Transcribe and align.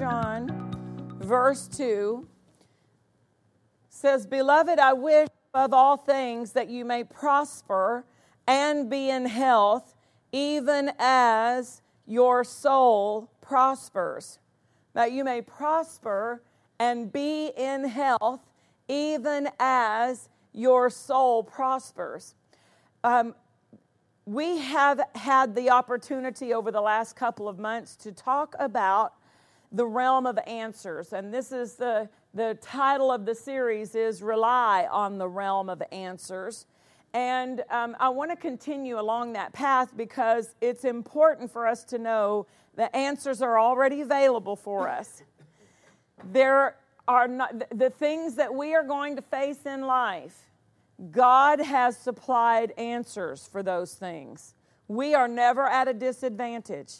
John, 0.00 1.18
verse 1.20 1.68
2 1.68 2.26
says, 3.90 4.26
Beloved, 4.26 4.78
I 4.78 4.94
wish 4.94 5.28
above 5.52 5.74
all 5.74 5.98
things 5.98 6.52
that 6.52 6.70
you 6.70 6.86
may 6.86 7.04
prosper 7.04 8.06
and 8.46 8.88
be 8.88 9.10
in 9.10 9.26
health, 9.26 9.94
even 10.32 10.90
as 10.98 11.82
your 12.06 12.44
soul 12.44 13.30
prospers. 13.42 14.38
That 14.94 15.12
you 15.12 15.22
may 15.22 15.42
prosper 15.42 16.40
and 16.78 17.12
be 17.12 17.52
in 17.54 17.84
health, 17.84 18.54
even 18.88 19.50
as 19.58 20.30
your 20.54 20.88
soul 20.88 21.42
prospers. 21.42 22.34
Um, 23.04 23.34
we 24.24 24.56
have 24.60 25.02
had 25.14 25.54
the 25.54 25.68
opportunity 25.68 26.54
over 26.54 26.70
the 26.70 26.80
last 26.80 27.16
couple 27.16 27.50
of 27.50 27.58
months 27.58 27.96
to 27.96 28.12
talk 28.12 28.54
about 28.58 29.12
the 29.72 29.86
realm 29.86 30.26
of 30.26 30.38
answers. 30.46 31.12
And 31.12 31.32
this 31.32 31.52
is 31.52 31.74
the 31.74 32.08
the 32.32 32.56
title 32.60 33.10
of 33.10 33.26
the 33.26 33.34
series 33.34 33.96
is 33.96 34.22
rely 34.22 34.86
on 34.90 35.18
the 35.18 35.28
realm 35.28 35.68
of 35.68 35.82
answers. 35.90 36.66
And 37.12 37.64
um, 37.70 37.96
i 37.98 38.08
want 38.08 38.30
to 38.30 38.36
continue 38.36 39.00
along 39.00 39.32
that 39.32 39.52
path 39.52 39.96
because 39.96 40.54
it's 40.60 40.84
important 40.84 41.50
for 41.50 41.66
us 41.66 41.82
to 41.84 41.98
know 41.98 42.46
the 42.76 42.94
answers 42.94 43.42
are 43.42 43.58
already 43.58 44.00
available 44.00 44.54
for 44.54 44.88
us. 44.88 45.22
There 46.32 46.76
are 47.08 47.26
not 47.26 47.64
the 47.76 47.90
things 47.90 48.36
that 48.36 48.54
we 48.54 48.74
are 48.74 48.84
going 48.84 49.16
to 49.16 49.22
face 49.22 49.66
in 49.66 49.82
life 49.82 50.46
god 51.10 51.60
has 51.60 51.96
supplied 51.96 52.72
answers 52.76 53.48
for 53.50 53.62
those 53.62 53.94
things. 53.94 54.54
We 54.88 55.14
are 55.14 55.28
never 55.28 55.66
at 55.66 55.88
a 55.88 55.94
disadvantage 55.94 56.92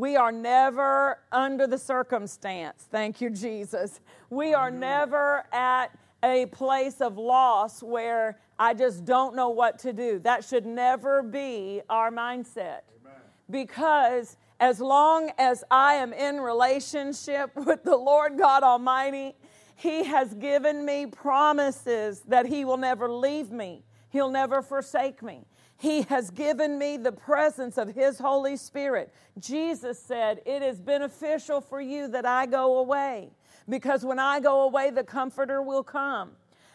we 0.00 0.16
are 0.16 0.32
never 0.32 1.18
under 1.30 1.66
the 1.66 1.76
circumstance. 1.76 2.86
Thank 2.90 3.20
you, 3.20 3.28
Jesus. 3.28 4.00
We 4.30 4.54
are 4.54 4.70
never 4.70 5.44
at 5.52 5.88
a 6.22 6.46
place 6.46 7.02
of 7.02 7.18
loss 7.18 7.82
where 7.82 8.38
I 8.58 8.72
just 8.72 9.04
don't 9.04 9.36
know 9.36 9.50
what 9.50 9.78
to 9.80 9.92
do. 9.92 10.18
That 10.20 10.42
should 10.42 10.64
never 10.64 11.22
be 11.22 11.82
our 11.90 12.10
mindset. 12.10 12.80
Amen. 13.02 13.20
Because 13.50 14.38
as 14.58 14.80
long 14.80 15.32
as 15.36 15.64
I 15.70 15.94
am 15.94 16.14
in 16.14 16.40
relationship 16.40 17.50
with 17.54 17.84
the 17.84 17.96
Lord 17.96 18.38
God 18.38 18.62
Almighty, 18.62 19.34
He 19.76 20.04
has 20.04 20.32
given 20.32 20.86
me 20.86 21.04
promises 21.04 22.22
that 22.28 22.46
He 22.46 22.64
will 22.64 22.78
never 22.78 23.10
leave 23.10 23.50
me, 23.50 23.84
He'll 24.08 24.30
never 24.30 24.62
forsake 24.62 25.22
me. 25.22 25.44
He 25.80 26.02
has 26.02 26.30
given 26.30 26.78
me 26.78 26.98
the 26.98 27.10
presence 27.10 27.78
of 27.78 27.94
His 27.94 28.18
Holy 28.18 28.58
Spirit. 28.58 29.14
Jesus 29.38 29.98
said, 29.98 30.42
It 30.44 30.60
is 30.62 30.78
beneficial 30.78 31.62
for 31.62 31.80
you 31.80 32.06
that 32.08 32.26
I 32.26 32.44
go 32.44 32.76
away, 32.80 33.30
because 33.66 34.04
when 34.04 34.18
I 34.18 34.40
go 34.40 34.60
away, 34.60 34.90
the 34.90 35.02
Comforter 35.02 35.62
will 35.62 35.82
come. 35.82 36.32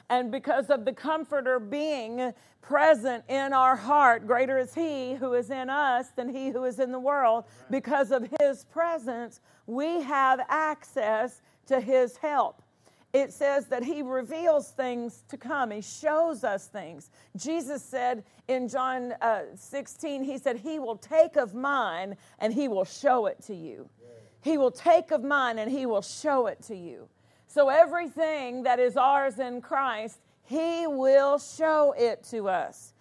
And 0.10 0.32
because 0.32 0.72
of 0.72 0.86
the 0.86 0.92
Comforter 0.92 1.60
being 1.60 2.34
present 2.64 3.24
in 3.30 3.54
our 3.54 3.76
heart, 3.76 4.26
greater 4.26 4.58
is 4.58 4.74
He 4.74 5.14
who 5.14 5.36
is 5.36 5.52
in 5.52 5.70
us 5.70 6.08
than 6.16 6.28
He 6.28 6.50
who 6.50 6.64
is 6.64 6.80
in 6.80 6.92
the 6.92 7.00
world. 7.00 7.44
Because 7.70 8.10
of 8.10 8.28
His 8.40 8.66
presence, 8.66 9.40
we 9.68 10.02
have 10.02 10.40
access 10.50 11.44
to 11.68 11.80
His 11.80 12.18
help 12.18 12.64
it 13.16 13.32
says 13.32 13.68
that 13.68 13.82
he 13.82 14.02
reveals 14.02 14.72
things 14.72 15.24
to 15.30 15.38
come. 15.38 15.72
He 15.72 15.80
shows 15.80 16.44
us 16.44 16.68
things. 16.68 17.10
Jesus 17.38 17.82
said 17.82 18.26
in 18.50 18.68
John 18.68 19.14
uh, 19.22 19.44
16, 19.56 20.22
he 20.22 20.38
said, 20.38 20.58
He 20.58 20.80
will 20.80 20.98
take 20.98 21.38
of 21.38 21.56
mine 21.56 22.18
and 22.40 22.54
he 22.54 22.68
will 22.68 22.84
show 22.84 23.28
it 23.28 23.42
to 23.44 23.56
you. 23.56 23.90
He 24.42 24.58
will 24.58 24.70
take 24.70 25.12
of 25.12 25.24
mine 25.24 25.60
and 25.60 25.72
he 25.72 25.86
will 25.86 26.02
show 26.02 26.48
it 26.48 26.62
to 26.64 26.76
you. 26.76 27.08
So 27.48 27.70
everything 27.70 28.64
that 28.64 28.82
is 28.82 28.98
ours 28.98 29.40
in 29.40 29.62
Christ, 29.62 30.20
he 30.44 30.86
will 30.86 31.40
show 31.40 31.96
it 31.98 32.22
to 32.32 32.50
us. 32.50 32.94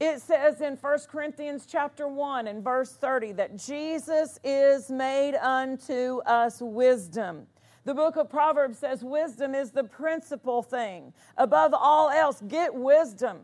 It 0.00 0.20
says 0.20 0.60
in 0.60 0.78
1 0.78 0.98
Corinthians 1.08 1.64
chapter 1.64 2.08
1 2.08 2.48
and 2.48 2.64
verse 2.64 2.90
30 2.90 3.32
that 3.34 3.56
Jesus 3.56 4.40
is 4.42 4.90
made 4.90 5.36
unto 5.36 6.22
us 6.26 6.60
wisdom 6.60 7.46
the 7.84 7.94
book 7.94 8.16
of 8.16 8.28
Proverbs 8.28 8.78
says 8.78 9.02
wisdom 9.02 9.54
is 9.54 9.70
the 9.70 9.84
principal 9.84 10.62
thing. 10.62 11.12
Above 11.36 11.72
all 11.74 12.10
else, 12.10 12.42
get 12.46 12.74
wisdom. 12.74 13.38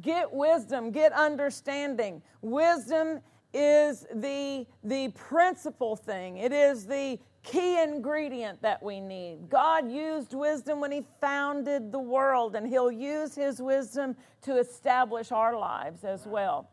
Get 0.00 0.32
wisdom, 0.32 0.90
get 0.90 1.12
understanding. 1.12 2.22
Wisdom 2.42 3.20
is 3.52 4.06
the, 4.14 4.66
the 4.84 5.08
principal 5.10 5.96
thing, 5.96 6.36
it 6.38 6.52
is 6.52 6.86
the 6.86 7.18
key 7.42 7.82
ingredient 7.82 8.60
that 8.62 8.82
we 8.82 9.00
need. 9.00 9.48
God 9.48 9.90
used 9.90 10.34
wisdom 10.34 10.80
when 10.80 10.92
He 10.92 11.04
founded 11.20 11.90
the 11.90 11.98
world, 11.98 12.54
and 12.54 12.66
He'll 12.66 12.92
use 12.92 13.34
His 13.34 13.60
wisdom 13.60 14.14
to 14.42 14.58
establish 14.58 15.32
our 15.32 15.56
lives 15.56 16.04
as 16.04 16.26
well. 16.26 16.68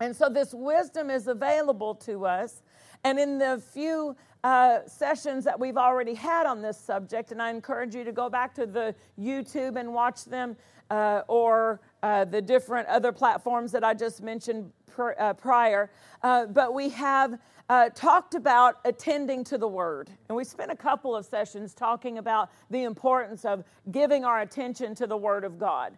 And 0.00 0.14
so, 0.14 0.28
this 0.28 0.52
wisdom 0.52 1.10
is 1.10 1.28
available 1.28 1.94
to 1.96 2.26
us. 2.26 2.62
And 3.04 3.18
in 3.18 3.38
the 3.38 3.62
few 3.72 4.16
uh, 4.44 4.80
sessions 4.86 5.44
that 5.44 5.58
we've 5.58 5.76
already 5.76 6.14
had 6.14 6.46
on 6.46 6.62
this 6.62 6.76
subject, 6.76 7.30
and 7.32 7.40
I 7.40 7.50
encourage 7.50 7.94
you 7.94 8.04
to 8.04 8.12
go 8.12 8.28
back 8.28 8.54
to 8.56 8.66
the 8.66 8.94
YouTube 9.18 9.78
and 9.78 9.94
watch 9.94 10.24
them 10.24 10.56
uh, 10.90 11.22
or 11.28 11.80
uh, 12.02 12.24
the 12.24 12.42
different 12.42 12.88
other 12.88 13.12
platforms 13.12 13.72
that 13.72 13.84
I 13.84 13.94
just 13.94 14.22
mentioned 14.22 14.70
pr- 14.86 15.12
uh, 15.18 15.32
prior. 15.34 15.90
Uh, 16.22 16.46
but 16.46 16.74
we 16.74 16.90
have 16.90 17.38
uh, 17.68 17.88
talked 17.90 18.34
about 18.34 18.80
attending 18.84 19.44
to 19.44 19.56
the 19.56 19.68
Word. 19.68 20.10
And 20.28 20.36
we 20.36 20.44
spent 20.44 20.70
a 20.70 20.76
couple 20.76 21.16
of 21.16 21.24
sessions 21.24 21.72
talking 21.72 22.18
about 22.18 22.50
the 22.68 22.82
importance 22.82 23.44
of 23.44 23.64
giving 23.90 24.24
our 24.24 24.40
attention 24.40 24.94
to 24.96 25.06
the 25.06 25.16
Word 25.16 25.44
of 25.44 25.58
God. 25.58 25.96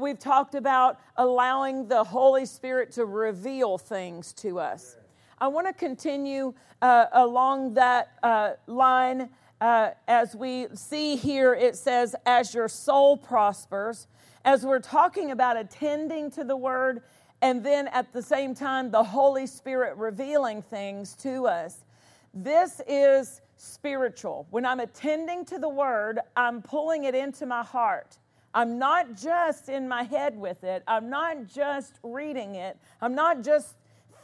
We've 0.00 0.18
talked 0.18 0.54
about 0.54 1.00
allowing 1.16 1.88
the 1.88 2.04
Holy 2.04 2.44
Spirit 2.44 2.92
to 2.92 3.06
reveal 3.06 3.78
things 3.78 4.32
to 4.34 4.60
us. 4.60 4.96
I 5.40 5.48
want 5.48 5.66
to 5.66 5.72
continue 5.72 6.52
uh, 6.82 7.06
along 7.12 7.74
that 7.74 8.12
uh, 8.22 8.52
line 8.66 9.30
uh, 9.60 9.90
as 10.08 10.34
we 10.34 10.66
see 10.74 11.16
here 11.16 11.54
it 11.54 11.76
says, 11.76 12.14
as 12.26 12.54
your 12.54 12.68
soul 12.68 13.16
prospers, 13.16 14.06
as 14.44 14.64
we're 14.64 14.80
talking 14.80 15.30
about 15.30 15.56
attending 15.56 16.30
to 16.32 16.44
the 16.44 16.56
word, 16.56 17.02
and 17.42 17.64
then 17.64 17.88
at 17.88 18.12
the 18.12 18.22
same 18.22 18.54
time, 18.54 18.90
the 18.90 19.02
Holy 19.02 19.46
Spirit 19.46 19.96
revealing 19.96 20.62
things 20.62 21.14
to 21.16 21.46
us. 21.46 21.84
This 22.32 22.80
is 22.86 23.40
spiritual. 23.56 24.46
When 24.50 24.64
I'm 24.64 24.80
attending 24.80 25.44
to 25.46 25.58
the 25.58 25.68
word, 25.68 26.20
I'm 26.36 26.62
pulling 26.62 27.04
it 27.04 27.14
into 27.14 27.46
my 27.46 27.62
heart. 27.62 28.18
I'm 28.52 28.78
not 28.78 29.16
just 29.16 29.68
in 29.68 29.88
my 29.88 30.02
head 30.02 30.36
with 30.36 30.64
it. 30.64 30.82
I'm 30.86 31.08
not 31.08 31.46
just 31.46 31.98
reading 32.02 32.56
it. 32.56 32.76
I'm 33.00 33.14
not 33.14 33.42
just 33.42 33.76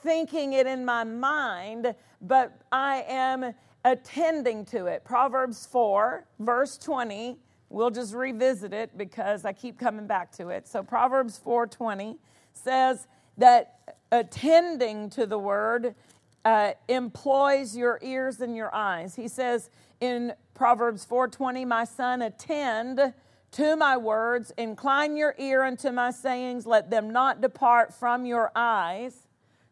thinking 0.07 0.53
it 0.53 0.69
in 0.69 0.85
my 0.85 1.03
mind, 1.03 1.93
but 2.23 2.63
I 2.71 3.05
am 3.09 3.53
attending 3.85 4.65
to 4.67 4.87
it. 4.87 5.05
Proverbs 5.05 5.67
4, 5.67 6.25
verse 6.39 6.79
20. 6.79 7.37
We'll 7.71 7.91
just 7.91 8.15
revisit 8.15 8.73
it 8.73 8.97
because 8.97 9.45
I 9.45 9.53
keep 9.53 9.81
coming 9.81 10.07
back 10.07 10.31
to 10.37 10.51
it. 10.51 10.69
So 10.69 10.85
Proverbs 10.85 11.41
4:20 11.45 12.17
says 12.53 13.09
that 13.37 13.97
attending 14.13 15.11
to 15.11 15.27
the 15.27 15.39
word 15.39 15.97
uh, 16.45 16.75
employs 16.87 17.77
your 17.77 17.99
ears 18.03 18.41
and 18.41 18.55
your 18.55 18.73
eyes. 18.73 19.17
He 19.17 19.27
says 19.27 19.71
in 20.01 20.35
Proverbs 20.55 21.05
4:20, 21.05 21.67
"My 21.67 21.83
son, 21.83 22.23
attend 22.23 23.13
to 23.51 23.75
my 23.75 23.97
words, 23.97 24.53
incline 24.57 25.17
your 25.17 25.35
ear 25.37 25.65
unto 25.65 25.91
my 25.91 26.13
sayings, 26.13 26.65
let 26.65 26.91
them 26.91 27.11
not 27.11 27.41
depart 27.41 27.93
from 27.93 28.25
your 28.25 28.53
eyes." 28.55 29.26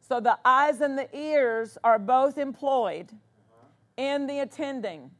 So 0.06 0.20
the 0.20 0.38
eyes 0.44 0.82
and 0.82 0.98
the 0.98 1.08
ears 1.16 1.78
are 1.82 1.98
both 1.98 2.36
employed 2.36 3.10
in 3.96 4.26
the 4.26 4.40
attending. 4.40 5.10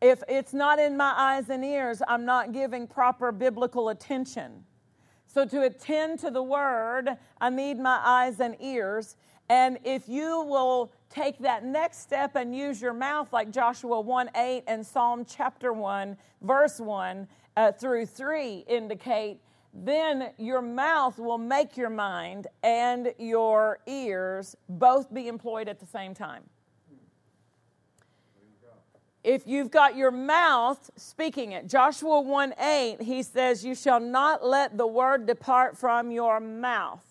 If 0.00 0.22
it's 0.28 0.54
not 0.54 0.78
in 0.78 0.96
my 0.96 1.12
eyes 1.16 1.50
and 1.50 1.64
ears, 1.64 2.00
I'm 2.06 2.24
not 2.24 2.52
giving 2.52 2.86
proper 2.86 3.32
biblical 3.32 3.88
attention. 3.88 4.64
So 5.26 5.44
to 5.46 5.62
attend 5.62 6.20
to 6.20 6.30
the 6.30 6.44
word, 6.44 7.08
I 7.40 7.50
need 7.50 7.80
my 7.80 8.00
eyes 8.04 8.38
and 8.38 8.56
ears. 8.60 9.16
And 9.48 9.78
if 9.82 10.08
you 10.08 10.44
will 10.44 10.92
take 11.08 11.38
that 11.40 11.64
next 11.64 11.98
step 11.98 12.36
and 12.36 12.54
use 12.56 12.80
your 12.80 12.92
mouth, 12.92 13.32
like 13.32 13.50
Joshua 13.50 14.00
1 14.00 14.30
8 14.36 14.62
and 14.68 14.86
Psalm 14.86 15.24
chapter 15.24 15.72
1, 15.72 16.16
verse 16.42 16.78
1 16.78 17.26
uh, 17.56 17.72
through 17.72 18.06
3 18.06 18.64
indicate, 18.68 19.40
then 19.72 20.30
your 20.36 20.60
mouth 20.60 21.18
will 21.18 21.38
make 21.38 21.76
your 21.76 21.90
mind 21.90 22.48
and 22.62 23.12
your 23.18 23.78
ears 23.86 24.56
both 24.68 25.12
be 25.12 25.28
employed 25.28 25.68
at 25.68 25.78
the 25.78 25.86
same 25.86 26.14
time. 26.14 26.42
If 29.22 29.46
you've 29.46 29.70
got 29.70 29.96
your 29.96 30.10
mouth 30.10 30.90
speaking 30.96 31.52
it, 31.52 31.68
Joshua 31.68 32.22
1 32.22 32.54
8, 32.58 33.02
he 33.02 33.22
says, 33.22 33.64
You 33.64 33.74
shall 33.74 34.00
not 34.00 34.44
let 34.44 34.78
the 34.78 34.86
word 34.86 35.26
depart 35.26 35.76
from 35.76 36.10
your 36.10 36.40
mouth, 36.40 37.04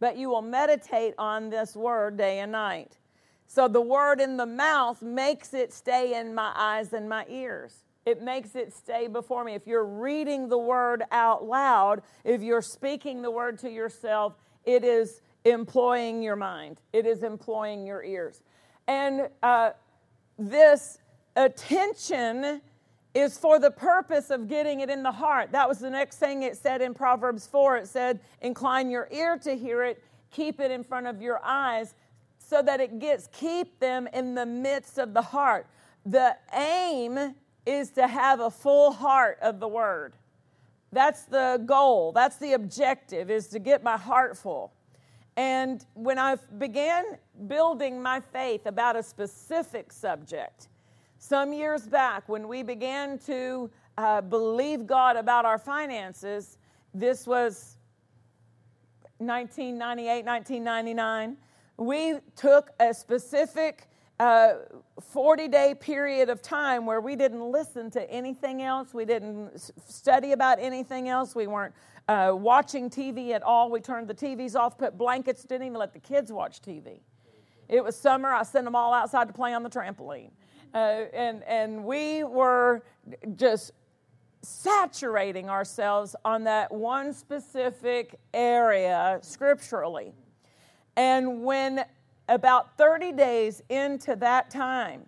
but 0.00 0.18
you 0.18 0.28
will 0.30 0.42
meditate 0.42 1.14
on 1.16 1.50
this 1.50 1.76
word 1.76 2.16
day 2.16 2.40
and 2.40 2.50
night. 2.50 2.98
So 3.46 3.68
the 3.68 3.80
word 3.80 4.20
in 4.20 4.36
the 4.36 4.46
mouth 4.46 5.00
makes 5.00 5.54
it 5.54 5.72
stay 5.72 6.18
in 6.18 6.34
my 6.34 6.52
eyes 6.56 6.92
and 6.92 7.08
my 7.08 7.24
ears 7.28 7.83
it 8.06 8.22
makes 8.22 8.54
it 8.54 8.72
stay 8.72 9.06
before 9.06 9.44
me. 9.44 9.54
If 9.54 9.66
you're 9.66 9.84
reading 9.84 10.48
the 10.48 10.58
word 10.58 11.04
out 11.10 11.44
loud, 11.44 12.02
if 12.24 12.42
you're 12.42 12.62
speaking 12.62 13.22
the 13.22 13.30
word 13.30 13.58
to 13.60 13.70
yourself, 13.70 14.34
it 14.64 14.84
is 14.84 15.20
employing 15.44 16.22
your 16.22 16.36
mind, 16.36 16.80
it 16.92 17.06
is 17.06 17.22
employing 17.22 17.86
your 17.86 18.02
ears. 18.02 18.40
And 18.86 19.28
uh, 19.42 19.70
this 20.38 20.98
attention 21.36 22.60
is 23.14 23.38
for 23.38 23.58
the 23.58 23.70
purpose 23.70 24.30
of 24.30 24.48
getting 24.48 24.80
it 24.80 24.90
in 24.90 25.02
the 25.02 25.12
heart. 25.12 25.52
That 25.52 25.68
was 25.68 25.78
the 25.78 25.90
next 25.90 26.16
thing 26.16 26.42
it 26.42 26.56
said 26.56 26.82
in 26.82 26.94
Proverbs 26.94 27.46
4. 27.46 27.78
It 27.78 27.88
said, 27.88 28.20
Incline 28.40 28.90
your 28.90 29.08
ear 29.12 29.38
to 29.38 29.56
hear 29.56 29.84
it, 29.84 30.02
keep 30.30 30.60
it 30.60 30.70
in 30.70 30.82
front 30.82 31.06
of 31.06 31.22
your 31.22 31.40
eyes, 31.44 31.94
so 32.38 32.60
that 32.62 32.80
it 32.80 32.98
gets, 32.98 33.28
keep 33.32 33.78
them 33.78 34.08
in 34.12 34.34
the 34.34 34.44
midst 34.44 34.98
of 34.98 35.14
the 35.14 35.22
heart. 35.22 35.66
The 36.04 36.36
aim 36.52 37.34
is 37.66 37.90
to 37.92 38.06
have 38.06 38.40
a 38.40 38.50
full 38.50 38.92
heart 38.92 39.38
of 39.40 39.60
the 39.60 39.68
word. 39.68 40.14
That's 40.92 41.22
the 41.22 41.62
goal, 41.66 42.12
that's 42.12 42.36
the 42.36 42.52
objective, 42.52 43.30
is 43.30 43.48
to 43.48 43.58
get 43.58 43.82
my 43.82 43.96
heart 43.96 44.36
full. 44.36 44.72
And 45.36 45.84
when 45.94 46.18
I 46.18 46.36
began 46.58 47.18
building 47.48 48.00
my 48.00 48.20
faith 48.20 48.66
about 48.66 48.94
a 48.94 49.02
specific 49.02 49.92
subject, 49.92 50.68
some 51.18 51.52
years 51.52 51.88
back, 51.88 52.28
when 52.28 52.46
we 52.46 52.62
began 52.62 53.18
to 53.20 53.70
uh, 53.98 54.20
believe 54.20 54.86
God 54.86 55.16
about 55.16 55.44
our 55.44 55.58
finances, 55.58 56.58
this 56.92 57.26
was 57.26 57.76
1998, 59.18 60.24
1999, 60.24 61.36
we 61.76 62.18
took 62.36 62.70
a 62.78 62.94
specific 62.94 63.88
a 64.20 64.58
40 65.00 65.48
day 65.48 65.74
period 65.74 66.28
of 66.28 66.40
time 66.40 66.86
where 66.86 67.00
we 67.00 67.16
didn't 67.16 67.42
listen 67.42 67.90
to 67.92 68.10
anything 68.10 68.62
else. 68.62 68.94
We 68.94 69.04
didn't 69.04 69.72
study 69.88 70.32
about 70.32 70.58
anything 70.60 71.08
else. 71.08 71.34
We 71.34 71.46
weren't 71.46 71.74
uh, 72.08 72.32
watching 72.34 72.90
TV 72.90 73.30
at 73.30 73.42
all. 73.42 73.70
We 73.70 73.80
turned 73.80 74.08
the 74.08 74.14
TVs 74.14 74.54
off, 74.54 74.78
put 74.78 74.96
blankets, 74.96 75.42
didn't 75.42 75.66
even 75.66 75.78
let 75.78 75.92
the 75.92 75.98
kids 75.98 76.32
watch 76.32 76.62
TV. 76.62 77.00
It 77.68 77.82
was 77.82 77.96
summer. 77.96 78.28
I 78.28 78.42
sent 78.42 78.66
them 78.66 78.76
all 78.76 78.92
outside 78.92 79.26
to 79.28 79.34
play 79.34 79.54
on 79.54 79.62
the 79.62 79.70
trampoline. 79.70 80.30
Uh, 80.74 81.06
and, 81.12 81.42
and 81.44 81.84
we 81.84 82.24
were 82.24 82.84
just 83.36 83.72
saturating 84.42 85.48
ourselves 85.48 86.14
on 86.24 86.44
that 86.44 86.70
one 86.70 87.12
specific 87.12 88.18
area 88.34 89.18
scripturally. 89.22 90.12
And 90.96 91.42
when 91.42 91.84
about 92.28 92.76
30 92.76 93.12
days 93.12 93.62
into 93.68 94.16
that 94.16 94.50
time, 94.50 95.06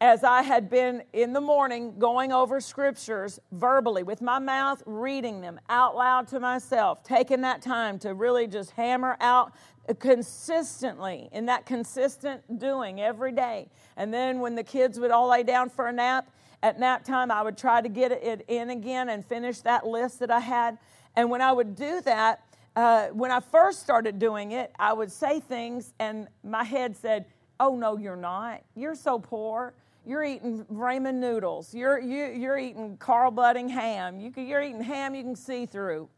as 0.00 0.22
I 0.22 0.42
had 0.42 0.68
been 0.68 1.02
in 1.12 1.32
the 1.32 1.40
morning 1.40 1.98
going 1.98 2.32
over 2.32 2.60
scriptures 2.60 3.40
verbally 3.52 4.02
with 4.02 4.20
my 4.20 4.38
mouth, 4.38 4.82
reading 4.84 5.40
them 5.40 5.58
out 5.70 5.96
loud 5.96 6.28
to 6.28 6.40
myself, 6.40 7.02
taking 7.02 7.40
that 7.42 7.62
time 7.62 7.98
to 8.00 8.12
really 8.12 8.46
just 8.46 8.72
hammer 8.72 9.16
out 9.20 9.52
consistently 9.98 11.28
in 11.32 11.46
that 11.46 11.64
consistent 11.64 12.58
doing 12.58 13.00
every 13.00 13.32
day. 13.32 13.68
And 13.96 14.12
then 14.12 14.40
when 14.40 14.54
the 14.54 14.64
kids 14.64 14.98
would 15.00 15.10
all 15.10 15.28
lay 15.28 15.42
down 15.42 15.70
for 15.70 15.86
a 15.86 15.92
nap, 15.92 16.28
at 16.62 16.78
nap 16.80 17.04
time, 17.04 17.30
I 17.30 17.42
would 17.42 17.56
try 17.56 17.80
to 17.80 17.88
get 17.88 18.12
it 18.12 18.44
in 18.48 18.70
again 18.70 19.08
and 19.08 19.24
finish 19.24 19.60
that 19.60 19.86
list 19.86 20.18
that 20.18 20.30
I 20.30 20.40
had. 20.40 20.78
And 21.14 21.30
when 21.30 21.40
I 21.40 21.52
would 21.52 21.76
do 21.76 22.00
that, 22.02 22.42
uh, 22.76 23.08
when 23.08 23.30
I 23.30 23.40
first 23.40 23.80
started 23.80 24.18
doing 24.18 24.52
it, 24.52 24.70
I 24.78 24.92
would 24.92 25.10
say 25.10 25.40
things, 25.40 25.94
and 25.98 26.28
my 26.44 26.62
head 26.62 26.94
said, 26.94 27.24
"Oh 27.58 27.74
no, 27.74 27.96
you're 27.96 28.16
not. 28.16 28.62
You're 28.74 28.94
so 28.94 29.18
poor. 29.18 29.72
You're 30.04 30.22
eating 30.22 30.64
ramen 30.66 31.14
noodles. 31.14 31.74
You're 31.74 31.98
you, 31.98 32.26
you're 32.26 32.58
eating 32.58 32.98
Carl 32.98 33.32
Buddig 33.32 33.70
ham. 33.70 34.20
You 34.20 34.30
can, 34.30 34.46
you're 34.46 34.62
eating 34.62 34.82
ham 34.82 35.14
you 35.14 35.22
can 35.22 35.34
see 35.34 35.64
through. 35.64 36.08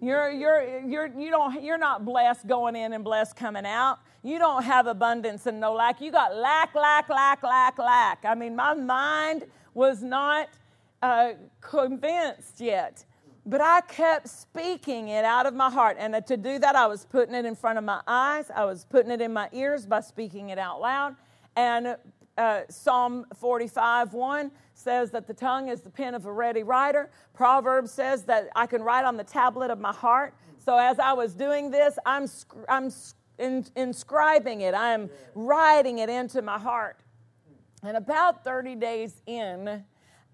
You're 0.00 0.30
you're 0.30 0.80
you're 0.80 1.06
you 1.06 1.30
don't 1.30 1.62
you're 1.62 1.78
not 1.78 2.04
blessed 2.06 2.46
going 2.46 2.74
in 2.74 2.94
and 2.94 3.04
blessed 3.04 3.36
coming 3.36 3.66
out. 3.66 3.98
You 4.22 4.38
don't 4.38 4.64
have 4.64 4.86
abundance 4.86 5.46
and 5.46 5.60
no 5.60 5.74
lack. 5.74 6.00
You 6.00 6.10
got 6.10 6.34
lack, 6.34 6.74
lack, 6.74 7.08
lack, 7.10 7.42
lack, 7.42 7.78
lack. 7.78 8.24
I 8.24 8.34
mean, 8.34 8.56
my 8.56 8.74
mind 8.74 9.44
was 9.74 10.02
not 10.02 10.48
uh, 11.02 11.32
convinced 11.60 12.60
yet 12.60 13.04
but 13.48 13.62
I 13.62 13.80
kept 13.80 14.28
speaking 14.28 15.08
it 15.08 15.24
out 15.24 15.46
of 15.46 15.54
my 15.54 15.70
heart. 15.70 15.96
And 15.98 16.14
to 16.26 16.36
do 16.36 16.58
that, 16.58 16.76
I 16.76 16.86
was 16.86 17.06
putting 17.06 17.34
it 17.34 17.46
in 17.46 17.56
front 17.56 17.78
of 17.78 17.84
my 17.84 18.02
eyes, 18.06 18.50
I 18.54 18.66
was 18.66 18.84
putting 18.84 19.10
it 19.10 19.22
in 19.22 19.32
my 19.32 19.48
ears 19.52 19.86
by 19.86 20.00
speaking 20.00 20.50
it 20.50 20.58
out 20.58 20.82
loud. 20.82 21.16
And 21.56 21.96
uh, 22.36 22.60
Psalm 22.68 23.24
45 23.34 24.12
1 24.12 24.50
says 24.74 25.10
that 25.12 25.26
the 25.26 25.32
tongue 25.32 25.68
is 25.68 25.80
the 25.80 25.88
pen 25.90 26.14
of 26.14 26.26
a 26.26 26.32
ready 26.32 26.62
writer. 26.62 27.10
Proverbs 27.32 27.90
says 27.90 28.24
that 28.24 28.50
I 28.54 28.66
can 28.66 28.82
write 28.82 29.06
on 29.06 29.16
the 29.16 29.24
tablet 29.24 29.70
of 29.70 29.80
my 29.80 29.92
heart. 29.92 30.34
So 30.58 30.76
as 30.76 30.98
I 30.98 31.14
was 31.14 31.32
doing 31.32 31.70
this, 31.70 31.98
I'm, 32.04 32.26
I'm 32.68 32.92
in, 33.38 33.64
inscribing 33.74 34.60
it, 34.60 34.74
I'm 34.74 35.08
writing 35.34 36.00
it 36.00 36.10
into 36.10 36.42
my 36.42 36.58
heart. 36.58 37.00
And 37.82 37.96
about 37.96 38.44
30 38.44 38.74
days 38.74 39.22
in, 39.26 39.84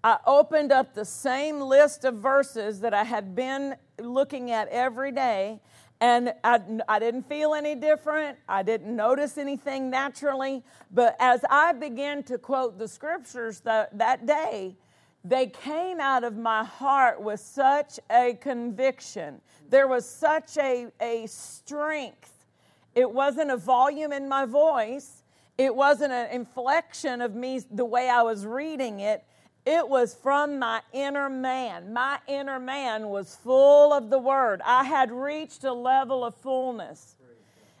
I 0.05 0.19
opened 0.27 0.71
up 0.71 0.93
the 0.93 1.03
same 1.03 1.59
list 1.59 2.05
of 2.05 2.17
verses 2.17 2.79
that 2.81 2.93
I 2.93 3.03
had 3.03 3.33
been 3.33 3.75
looking 3.99 4.51
at 4.51 4.67
every 4.67 5.11
day, 5.11 5.59
and 5.99 6.31
I, 6.43 6.59
I, 6.87 6.99
didn't 6.99 7.23
feel 7.23 7.55
any 7.55 7.73
different. 7.73 8.37
I 8.47 8.61
didn't 8.61 8.95
notice 8.95 9.39
anything 9.39 9.89
naturally. 9.89 10.61
But 10.91 11.15
as 11.19 11.43
I 11.49 11.73
began 11.73 12.21
to 12.25 12.37
quote 12.37 12.77
the 12.77 12.87
scriptures 12.87 13.61
that, 13.61 13.97
that 13.97 14.27
day, 14.27 14.75
they 15.23 15.47
came 15.47 15.99
out 15.99 16.23
of 16.23 16.37
my 16.37 16.63
heart 16.63 17.19
with 17.19 17.39
such 17.39 17.99
a 18.11 18.35
conviction. 18.35 19.41
There 19.71 19.87
was 19.87 20.07
such 20.07 20.55
a, 20.59 20.85
a 21.01 21.25
strength. 21.25 22.45
It 22.93 23.09
wasn't 23.09 23.49
a 23.49 23.57
volume 23.57 24.13
in 24.13 24.29
my 24.29 24.45
voice, 24.45 25.23
it 25.57 25.75
wasn't 25.75 26.13
an 26.13 26.29
inflection 26.29 27.21
of 27.21 27.33
me 27.33 27.61
the 27.71 27.85
way 27.85 28.07
I 28.07 28.21
was 28.21 28.45
reading 28.45 28.99
it 28.99 29.23
it 29.65 29.89
was 29.89 30.13
from 30.13 30.59
my 30.59 30.81
inner 30.93 31.29
man. 31.29 31.91
My 31.91 32.19
inner 32.27 32.59
man 32.59 33.09
was 33.09 33.35
full 33.35 33.93
of 33.93 34.09
the 34.09 34.19
word. 34.19 34.61
I 34.63 34.83
had 34.83 35.11
reached 35.11 35.63
a 35.63 35.73
level 35.73 36.23
of 36.23 36.35
fullness. 36.35 37.15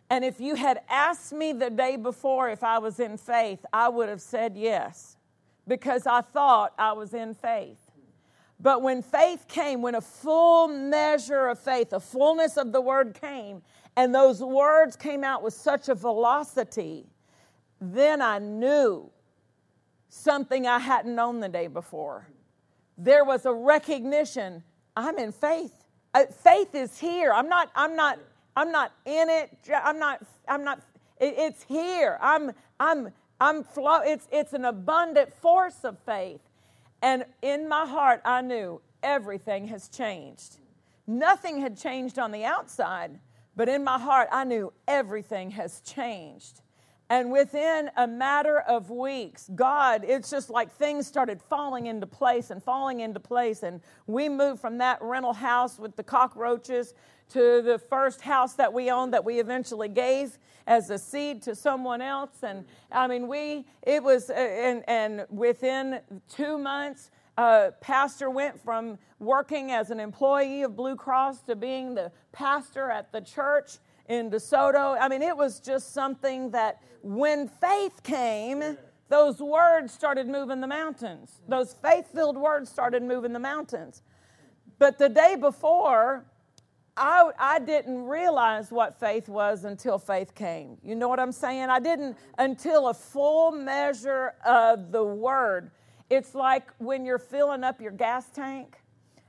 And 0.09 0.23
if 0.23 0.39
you 0.39 0.55
had 0.55 0.81
asked 0.89 1.33
me 1.33 1.53
the 1.53 1.69
day 1.69 1.95
before 1.95 2.49
if 2.49 2.63
I 2.63 2.79
was 2.79 2.99
in 2.99 3.17
faith, 3.17 3.65
I 3.71 3.89
would 3.89 4.09
have 4.09 4.21
said 4.21 4.55
yes 4.55 5.17
because 5.67 6.05
I 6.07 6.21
thought 6.21 6.73
I 6.77 6.93
was 6.93 7.13
in 7.13 7.33
faith. 7.33 7.79
But 8.59 8.81
when 8.81 9.01
faith 9.01 9.47
came, 9.47 9.81
when 9.81 9.95
a 9.95 10.01
full 10.01 10.67
measure 10.67 11.47
of 11.47 11.59
faith, 11.59 11.91
a 11.93 11.99
fullness 11.99 12.57
of 12.57 12.71
the 12.71 12.81
word 12.81 13.17
came, 13.19 13.61
and 13.97 14.13
those 14.13 14.41
words 14.41 14.95
came 14.95 15.23
out 15.23 15.43
with 15.43 15.53
such 15.53 15.89
a 15.89 15.95
velocity, 15.95 17.05
then 17.81 18.21
I 18.21 18.39
knew 18.39 19.09
something 20.15 20.65
I 20.65 20.79
hadn't 20.79 21.13
known 21.13 21.39
the 21.39 21.49
day 21.49 21.67
before. 21.67 22.27
There 22.97 23.25
was 23.25 23.45
a 23.45 23.53
recognition 23.53 24.63
I'm 24.95 25.17
in 25.17 25.31
faith. 25.31 25.73
Uh, 26.13 26.25
faith 26.27 26.73
is 26.73 26.97
here. 26.97 27.33
I'm 27.33 27.49
not, 27.49 27.69
I'm 27.75 27.95
not, 27.95 28.19
I'm 28.55 28.71
not 28.71 28.93
in 29.05 29.29
it. 29.29 29.51
I'm 29.73 29.99
not, 29.99 30.21
I'm 30.47 30.63
not, 30.63 30.79
it, 31.19 31.35
it's 31.37 31.63
here. 31.63 32.17
I'm, 32.21 32.51
I'm, 32.79 33.11
I'm 33.41 33.63
flow. 33.63 33.99
It's, 34.03 34.27
it's 34.31 34.53
an 34.53 34.65
abundant 34.65 35.33
force 35.33 35.83
of 35.83 35.97
faith. 36.05 36.41
And 37.01 37.25
in 37.41 37.67
my 37.67 37.85
heart, 37.85 38.21
I 38.23 38.41
knew 38.41 38.81
everything 39.03 39.67
has 39.67 39.89
changed. 39.89 40.57
Nothing 41.05 41.59
had 41.59 41.77
changed 41.77 42.17
on 42.17 42.31
the 42.31 42.45
outside, 42.45 43.19
but 43.55 43.67
in 43.67 43.83
my 43.83 43.99
heart, 43.99 44.29
I 44.31 44.45
knew 44.45 44.71
everything 44.87 45.51
has 45.51 45.81
changed. 45.81 46.61
And 47.09 47.31
within 47.31 47.91
a 47.97 48.07
matter 48.07 48.59
of 48.61 48.89
weeks, 48.89 49.49
God, 49.53 50.03
it's 50.03 50.29
just 50.29 50.49
like 50.49 50.71
things 50.71 51.05
started 51.05 51.39
falling 51.39 51.85
into 51.85 52.07
place 52.07 52.49
and 52.49 52.63
falling 52.63 53.01
into 53.01 53.19
place. 53.19 53.61
And 53.61 53.81
we 54.07 54.27
moved 54.27 54.59
from 54.59 54.79
that 54.79 55.01
rental 55.01 55.33
house 55.33 55.77
with 55.77 55.95
the 55.95 56.03
cockroaches 56.03 56.95
to 57.29 57.61
the 57.61 57.77
first 57.77 58.21
house 58.21 58.53
that 58.53 58.73
we 58.73 58.89
owned 58.89 59.13
that 59.13 59.23
we 59.23 59.39
eventually 59.39 59.87
gave 59.87 60.37
as 60.65 60.89
a 60.89 60.97
seed 60.97 61.43
to 61.43 61.55
someone 61.55 62.01
else. 62.01 62.41
And 62.41 62.65
I 62.91 63.07
mean, 63.07 63.27
we, 63.27 63.65
it 63.83 64.01
was, 64.01 64.31
uh, 64.31 64.33
and, 64.33 64.83
and 64.87 65.25
within 65.29 65.99
two 66.27 66.57
months, 66.57 67.11
uh, 67.37 67.71
pastor 67.81 68.29
went 68.29 68.59
from 68.63 68.97
working 69.19 69.71
as 69.71 69.91
an 69.91 69.99
employee 69.99 70.63
of 70.63 70.75
Blue 70.75 70.95
Cross 70.95 71.41
to 71.43 71.55
being 71.55 71.93
the 71.93 72.11
pastor 72.31 72.89
at 72.89 73.11
the 73.11 73.21
church 73.21 73.77
in 74.07 74.29
DeSoto. 74.29 74.97
I 74.99 75.07
mean, 75.07 75.21
it 75.21 75.35
was 75.35 75.59
just 75.59 75.93
something 75.93 76.51
that 76.51 76.81
when 77.01 77.47
faith 77.47 78.03
came, 78.03 78.77
those 79.09 79.39
words 79.39 79.93
started 79.93 80.27
moving 80.27 80.61
the 80.61 80.67
mountains. 80.67 81.41
Those 81.47 81.73
faith 81.73 82.07
filled 82.13 82.37
words 82.37 82.69
started 82.69 83.03
moving 83.03 83.33
the 83.33 83.39
mountains. 83.39 84.01
But 84.79 84.97
the 84.97 85.09
day 85.09 85.35
before, 85.35 86.25
I, 86.97 87.31
I 87.37 87.59
didn't 87.59 88.05
realize 88.05 88.71
what 88.71 88.99
faith 88.99 89.27
was 89.27 89.65
until 89.65 89.99
faith 89.99 90.33
came. 90.33 90.77
You 90.83 90.95
know 90.95 91.09
what 91.09 91.19
I'm 91.19 91.31
saying? 91.31 91.69
I 91.69 91.79
didn't 91.79 92.17
until 92.37 92.87
a 92.87 92.93
full 92.93 93.51
measure 93.51 94.33
of 94.45 94.91
the 94.91 95.03
word. 95.03 95.71
It's 96.09 96.33
like 96.33 96.71
when 96.77 97.05
you're 97.05 97.19
filling 97.19 97.63
up 97.63 97.81
your 97.81 97.91
gas 97.91 98.29
tank 98.29 98.77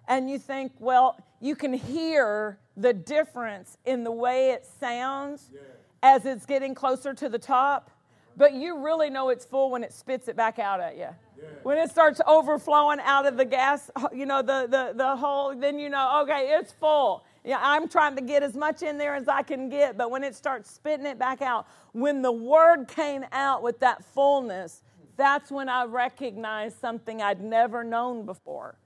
and 0.09 0.31
you 0.31 0.39
think, 0.39 0.73
well, 0.79 1.19
you 1.41 1.55
can 1.55 1.73
hear 1.73 2.59
the 2.77 2.93
difference 2.93 3.79
in 3.85 4.05
the 4.05 4.13
way 4.13 4.51
it 4.51 4.67
sounds 4.81 5.51
yeah. 5.53 5.61
as 6.03 6.27
it's 6.27 6.47
getting 6.47 6.75
closer 6.75 7.15
to 7.15 7.29
the 7.29 7.39
top, 7.39 7.91
but 8.37 8.53
you 8.53 8.79
really 8.79 9.11
know 9.11 9.31
it's 9.31 9.45
full 9.45 9.71
when 9.71 9.83
it 9.83 9.93
spits 9.93 10.29
it 10.29 10.37
back 10.37 10.59
out 10.59 10.81
at 10.81 10.97
you. 10.97 11.09
Yeah. 11.39 11.45
When 11.63 11.79
it 11.79 11.91
starts 11.91 12.21
overflowing 12.27 12.99
out 13.01 13.27
of 13.27 13.37
the 13.37 13.45
gas, 13.45 13.91
you 14.15 14.27
know, 14.27 14.43
the, 14.43 14.67
the, 14.69 14.93
the 14.95 15.17
hole, 15.17 15.55
then 15.55 15.79
you 15.79 15.91
know, 15.91 16.23
okay, 16.23 16.57
it's 16.59 16.73
full. 16.73 17.25
Yeah, 17.45 17.59
I'm 17.61 17.89
trying 17.89 18.17
to 18.17 18.23
get 18.23 18.43
as 18.43 18.55
much 18.55 18.83
in 18.83 18.99
there 18.99 19.15
as 19.15 19.29
I 19.29 19.43
can 19.43 19.69
get, 19.69 19.97
but 19.97 20.11
when 20.11 20.25
it 20.25 20.35
starts 20.35 20.71
spitting 20.71 21.07
it 21.07 21.19
back 21.19 21.43
out, 21.43 21.67
when 21.93 22.23
the 22.23 22.33
word 22.33 22.89
came 22.89 23.25
out 23.33 23.63
with 23.63 23.79
that 23.81 24.05
fullness, 24.05 24.83
that's 25.17 25.51
when 25.51 25.69
I 25.69 25.85
recognized 25.85 26.81
something 26.81 27.23
I'd 27.23 27.41
never 27.41 27.85
known 27.85 28.27
before 28.27 28.77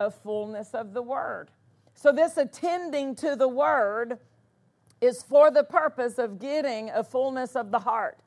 a 0.00 0.10
fullness 0.10 0.74
of 0.74 0.94
the 0.94 1.02
word. 1.02 1.50
So, 1.94 2.10
this 2.10 2.36
attending 2.36 3.14
to 3.16 3.36
the 3.36 3.46
word 3.46 4.18
is 5.00 5.22
for 5.22 5.50
the 5.50 5.62
purpose 5.64 6.18
of 6.18 6.38
getting 6.38 6.90
a 6.90 7.04
fullness 7.04 7.54
of 7.54 7.70
the 7.70 7.78
heart. 7.78 8.18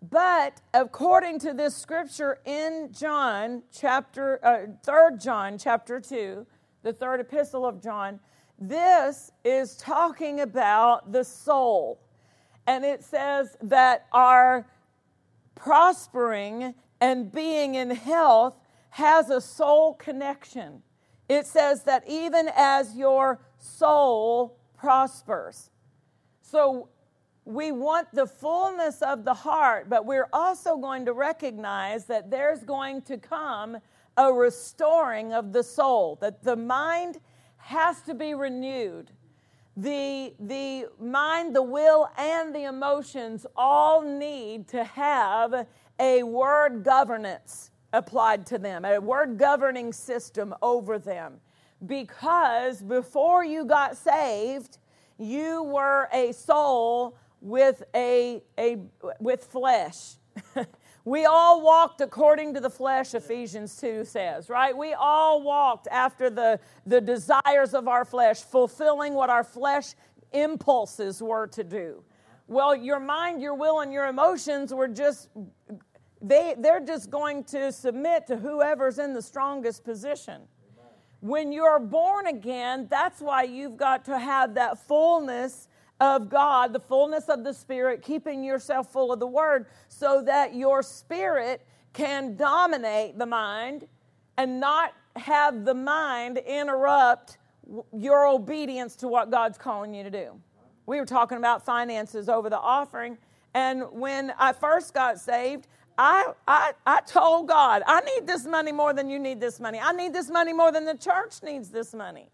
But 0.00 0.60
according 0.72 1.40
to 1.40 1.52
this 1.52 1.76
scripture 1.76 2.38
in 2.44 2.90
John 2.92 3.64
chapter 3.72 4.38
uh, 4.44 4.88
3rd 4.88 5.22
John 5.22 5.58
chapter 5.58 6.00
2, 6.00 6.46
the 6.84 6.92
third 6.92 7.20
epistle 7.20 7.66
of 7.66 7.82
John, 7.82 8.20
this 8.60 9.32
is 9.44 9.76
talking 9.76 10.40
about 10.40 11.10
the 11.10 11.24
soul. 11.24 12.00
And 12.66 12.84
it 12.84 13.02
says 13.02 13.56
that 13.62 14.06
our 14.12 14.66
prospering 15.56 16.74
and 17.00 17.32
being 17.32 17.74
in 17.74 17.90
health 17.90 18.54
has 18.90 19.30
a 19.30 19.40
soul 19.40 19.94
connection. 19.94 20.82
It 21.28 21.46
says 21.46 21.82
that 21.84 22.04
even 22.08 22.50
as 22.56 22.96
your 22.96 23.40
soul 23.58 24.56
prospers. 24.76 25.70
So 26.40 26.88
we 27.44 27.72
want 27.72 28.08
the 28.12 28.26
fullness 28.26 29.02
of 29.02 29.24
the 29.24 29.34
heart, 29.34 29.88
but 29.88 30.06
we're 30.06 30.28
also 30.32 30.76
going 30.76 31.04
to 31.06 31.12
recognize 31.12 32.06
that 32.06 32.30
there's 32.30 32.62
going 32.62 33.02
to 33.02 33.18
come 33.18 33.78
a 34.16 34.32
restoring 34.32 35.32
of 35.32 35.52
the 35.52 35.62
soul, 35.62 36.18
that 36.20 36.42
the 36.42 36.56
mind 36.56 37.20
has 37.56 38.00
to 38.02 38.14
be 38.14 38.34
renewed. 38.34 39.10
The, 39.76 40.34
the 40.40 40.86
mind, 41.00 41.54
the 41.54 41.62
will, 41.62 42.10
and 42.18 42.54
the 42.54 42.64
emotions 42.64 43.46
all 43.56 44.02
need 44.02 44.66
to 44.68 44.82
have 44.82 45.66
a 46.00 46.22
word 46.24 46.82
governance 46.82 47.70
applied 47.92 48.46
to 48.46 48.58
them, 48.58 48.84
a 48.84 48.98
word 48.98 49.38
governing 49.38 49.92
system 49.92 50.54
over 50.62 50.98
them. 50.98 51.40
Because 51.84 52.82
before 52.82 53.44
you 53.44 53.64
got 53.64 53.96
saved, 53.96 54.78
you 55.18 55.62
were 55.62 56.08
a 56.12 56.32
soul 56.32 57.16
with 57.40 57.82
a, 57.94 58.42
a 58.58 58.78
with 59.20 59.44
flesh. 59.44 60.16
We 61.08 61.24
all 61.24 61.62
walked 61.62 62.02
according 62.02 62.52
to 62.52 62.60
the 62.60 62.68
flesh, 62.68 63.14
Ephesians 63.14 63.74
2 63.80 64.04
says, 64.04 64.50
right? 64.50 64.76
We 64.76 64.92
all 64.92 65.42
walked 65.42 65.88
after 65.90 66.28
the, 66.28 66.60
the 66.84 67.00
desires 67.00 67.72
of 67.72 67.88
our 67.88 68.04
flesh, 68.04 68.42
fulfilling 68.42 69.14
what 69.14 69.30
our 69.30 69.42
flesh 69.42 69.94
impulses 70.32 71.22
were 71.22 71.46
to 71.46 71.64
do. 71.64 72.02
Well, 72.46 72.76
your 72.76 73.00
mind, 73.00 73.40
your 73.40 73.54
will, 73.54 73.80
and 73.80 73.90
your 73.90 74.08
emotions 74.08 74.74
were 74.74 74.86
just, 74.86 75.30
they, 76.20 76.54
they're 76.58 76.84
just 76.84 77.10
going 77.10 77.44
to 77.44 77.72
submit 77.72 78.26
to 78.26 78.36
whoever's 78.36 78.98
in 78.98 79.14
the 79.14 79.22
strongest 79.22 79.84
position. 79.84 80.42
When 81.20 81.52
you're 81.52 81.80
born 81.80 82.28
again, 82.28 82.86
that's 82.88 83.20
why 83.20 83.42
you've 83.42 83.76
got 83.76 84.04
to 84.04 84.18
have 84.18 84.54
that 84.54 84.78
fullness 84.86 85.68
of 86.00 86.28
God, 86.28 86.72
the 86.72 86.80
fullness 86.80 87.28
of 87.28 87.42
the 87.42 87.52
Spirit, 87.52 88.02
keeping 88.02 88.44
yourself 88.44 88.92
full 88.92 89.12
of 89.12 89.18
the 89.18 89.26
Word, 89.26 89.66
so 89.88 90.22
that 90.22 90.54
your 90.54 90.82
spirit 90.82 91.66
can 91.92 92.36
dominate 92.36 93.18
the 93.18 93.26
mind 93.26 93.88
and 94.36 94.60
not 94.60 94.94
have 95.16 95.64
the 95.64 95.74
mind 95.74 96.38
interrupt 96.38 97.38
your 97.92 98.28
obedience 98.28 98.94
to 98.96 99.08
what 99.08 99.30
God's 99.30 99.58
calling 99.58 99.92
you 99.92 100.04
to 100.04 100.10
do. 100.10 100.40
We 100.86 101.00
were 101.00 101.06
talking 101.06 101.38
about 101.38 101.64
finances 101.64 102.28
over 102.28 102.48
the 102.48 102.58
offering, 102.58 103.18
and 103.54 103.84
when 103.90 104.32
I 104.38 104.52
first 104.52 104.94
got 104.94 105.18
saved, 105.18 105.66
I, 105.98 106.32
I, 106.46 106.72
I 106.86 107.00
told 107.00 107.48
God, 107.48 107.82
I 107.84 108.00
need 108.00 108.26
this 108.26 108.46
money 108.46 108.70
more 108.70 108.94
than 108.94 109.10
you 109.10 109.18
need 109.18 109.40
this 109.40 109.58
money. 109.58 109.80
I 109.82 109.90
need 109.92 110.12
this 110.14 110.30
money 110.30 110.52
more 110.52 110.70
than 110.70 110.84
the 110.84 110.94
church 110.94 111.42
needs 111.42 111.70
this 111.70 111.92
money. 111.92 112.30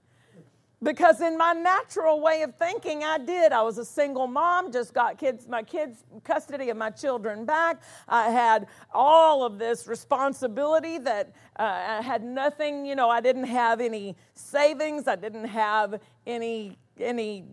Because 0.82 1.22
in 1.22 1.38
my 1.38 1.54
natural 1.54 2.20
way 2.20 2.42
of 2.42 2.54
thinking, 2.56 3.04
I 3.04 3.16
did. 3.16 3.52
I 3.52 3.62
was 3.62 3.78
a 3.78 3.84
single 3.86 4.26
mom, 4.26 4.70
just 4.70 4.92
got 4.92 5.16
kids, 5.16 5.48
my 5.48 5.62
kids, 5.62 6.04
custody 6.24 6.68
of 6.68 6.76
my 6.76 6.90
children 6.90 7.46
back. 7.46 7.80
I 8.06 8.28
had 8.28 8.66
all 8.92 9.46
of 9.46 9.58
this 9.58 9.86
responsibility 9.86 10.98
that 10.98 11.32
uh, 11.58 11.62
I 11.62 12.02
had 12.02 12.22
nothing, 12.22 12.84
you 12.84 12.96
know, 12.96 13.08
I 13.08 13.22
didn't 13.22 13.44
have 13.44 13.80
any 13.80 14.14
savings. 14.34 15.08
I 15.08 15.16
didn't 15.16 15.46
have 15.46 16.00
any, 16.26 16.76
any, 17.00 17.46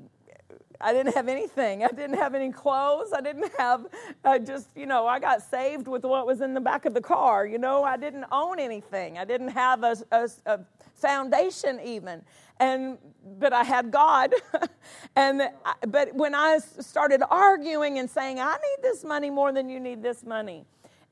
I 0.84 0.94
didn't 0.94 1.16
have 1.16 1.28
anything. 1.28 1.84
I 1.84 1.90
didn't 1.90 2.18
have 2.18 2.36
any 2.36 2.52
clothes. 2.52 3.14
I 3.14 3.22
didn't 3.22 3.52
have 3.58 3.86
I 4.24 4.40
just, 4.40 4.68
you 4.76 4.86
know, 4.86 5.08
I 5.08 5.20
got 5.20 5.42
saved 5.42 5.88
with 5.88 6.04
what 6.04 6.26
was 6.26 6.42
in 6.42 6.54
the 6.54 6.62
back 6.62 6.86
of 6.86 6.94
the 6.94 7.02
car. 7.02 7.46
You 7.46 7.58
know, 7.58 7.84
I 7.84 7.98
didn't 7.98 8.26
own 8.32 8.60
anything. 8.60 9.18
I 9.18 9.26
didn't 9.26 9.50
have 9.50 9.84
a, 9.84 9.96
a, 10.12 10.30
a 10.46 10.60
foundation 10.96 11.80
even 11.84 12.22
and 12.62 12.98
but 13.40 13.52
I 13.52 13.64
had 13.64 13.92
God. 13.92 14.34
and 15.16 15.42
but 15.88 16.14
when 16.14 16.36
I 16.36 16.60
started 16.60 17.24
arguing 17.30 17.98
and 18.00 18.10
saying, 18.10 18.40
"I 18.40 18.54
need 18.54 18.84
this 18.84 19.04
money 19.04 19.30
more 19.30 19.52
than 19.52 19.68
you 19.68 19.80
need 19.80 20.02
this 20.04 20.24
money," 20.24 20.66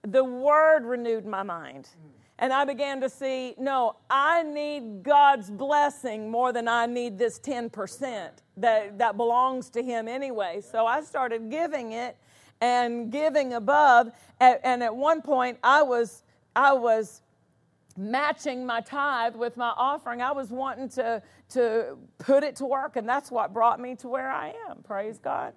the 0.03 0.23
Word 0.23 0.85
renewed 0.85 1.25
my 1.25 1.43
mind. 1.43 1.89
And 2.41 2.53
I 2.53 2.63
began 2.63 3.01
to 3.01 3.09
see, 3.09 3.53
no, 3.57 3.97
I 4.09 4.43
need 4.43 5.03
God's 5.03 5.51
blessing 5.51 6.31
more 6.31 6.53
than 6.53 6.69
I 6.69 6.85
need 6.85 7.17
this 7.17 7.37
10% 7.37 8.29
that, 8.57 8.97
that 8.97 9.17
belongs 9.17 9.69
to 9.71 9.83
Him 9.83 10.07
anyway. 10.07 10.61
So 10.61 10.85
I 10.85 11.01
started 11.01 11.51
giving 11.51 11.91
it 11.91 12.15
and 12.61 13.11
giving 13.11 13.53
above. 13.53 14.11
And 14.39 14.81
at 14.81 14.95
one 14.95 15.21
point, 15.21 15.59
I 15.61 15.81
was, 15.81 16.23
I 16.55 16.71
was 16.71 17.21
matching 17.97 18.65
my 18.65 18.79
tithe 18.79 19.35
with 19.35 19.57
my 19.57 19.73
offering. 19.75 20.21
I 20.21 20.31
was 20.31 20.49
wanting 20.49 20.87
to, 20.89 21.21
to 21.49 21.97
put 22.19 22.45
it 22.45 22.55
to 22.57 22.65
work, 22.65 22.95
and 22.95 23.07
that's 23.07 23.29
what 23.29 23.53
brought 23.53 23.81
me 23.81 23.95
to 23.97 24.07
where 24.07 24.31
I 24.31 24.53
am. 24.69 24.81
Praise 24.83 25.19
God. 25.19 25.53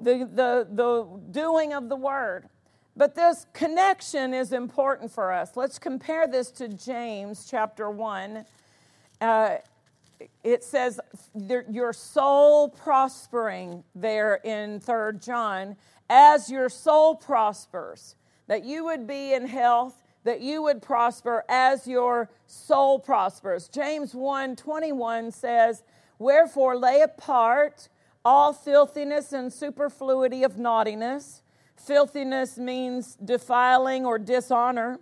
The, 0.00 0.28
the, 0.32 0.68
the 0.70 1.20
doing 1.32 1.72
of 1.72 1.88
the 1.88 1.96
word. 1.96 2.48
But 2.96 3.14
this 3.14 3.46
connection 3.52 4.34
is 4.34 4.52
important 4.52 5.10
for 5.10 5.32
us. 5.32 5.56
Let's 5.56 5.78
compare 5.78 6.26
this 6.26 6.50
to 6.52 6.68
James 6.68 7.46
chapter 7.50 7.90
1. 7.90 8.44
Uh, 9.20 9.56
it 10.44 10.62
says, 10.62 11.00
Your 11.34 11.92
soul 11.92 12.68
prospering 12.68 13.82
there 13.94 14.34
in 14.36 14.80
3 14.80 15.18
John, 15.18 15.76
as 16.10 16.50
your 16.50 16.68
soul 16.68 17.14
prospers, 17.16 18.14
that 18.46 18.64
you 18.64 18.84
would 18.84 19.06
be 19.06 19.32
in 19.32 19.46
health 19.46 20.02
that 20.24 20.40
you 20.40 20.62
would 20.62 20.82
prosper 20.82 21.44
as 21.48 21.86
your 21.86 22.30
soul 22.46 22.98
prospers. 22.98 23.68
James 23.68 24.14
1 24.14 24.56
21 24.56 25.30
says, 25.32 25.82
Wherefore 26.18 26.76
lay 26.76 27.00
apart 27.00 27.88
all 28.24 28.52
filthiness 28.52 29.32
and 29.32 29.52
superfluity 29.52 30.44
of 30.44 30.58
naughtiness, 30.58 31.41
Filthiness 31.84 32.58
means 32.58 33.16
defiling 33.16 34.06
or 34.06 34.18
dishonor. 34.18 35.00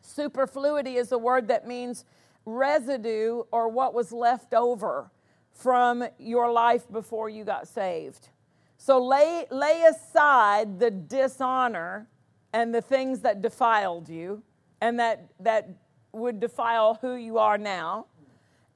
Superfluity 0.00 0.96
is 0.96 1.10
a 1.10 1.18
word 1.18 1.48
that 1.48 1.66
means 1.66 2.04
residue 2.44 3.42
or 3.50 3.68
what 3.68 3.94
was 3.94 4.12
left 4.12 4.54
over 4.54 5.10
from 5.52 6.04
your 6.18 6.52
life 6.52 6.90
before 6.90 7.28
you 7.28 7.44
got 7.44 7.66
saved. 7.66 8.28
So 8.76 9.04
lay, 9.04 9.46
lay 9.50 9.82
aside 9.82 10.78
the 10.78 10.90
dishonor 10.90 12.06
and 12.52 12.72
the 12.72 12.80
things 12.80 13.20
that 13.20 13.42
defiled 13.42 14.08
you 14.08 14.42
and 14.80 15.00
that, 15.00 15.28
that 15.40 15.68
would 16.12 16.38
defile 16.38 16.98
who 17.00 17.14
you 17.16 17.38
are 17.38 17.58
now, 17.58 18.06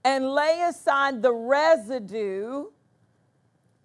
and 0.04 0.28
lay 0.28 0.64
aside 0.68 1.22
the 1.22 1.32
residue 1.32 2.66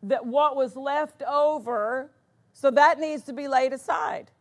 that 0.01 0.25
what 0.25 0.55
was 0.55 0.75
left 0.75 1.21
over, 1.21 2.11
so 2.59 2.71
that 2.71 2.99
needs 2.99 3.21
to 3.21 3.33
be 3.33 3.47
laid 3.47 3.71
aside. 3.71 4.31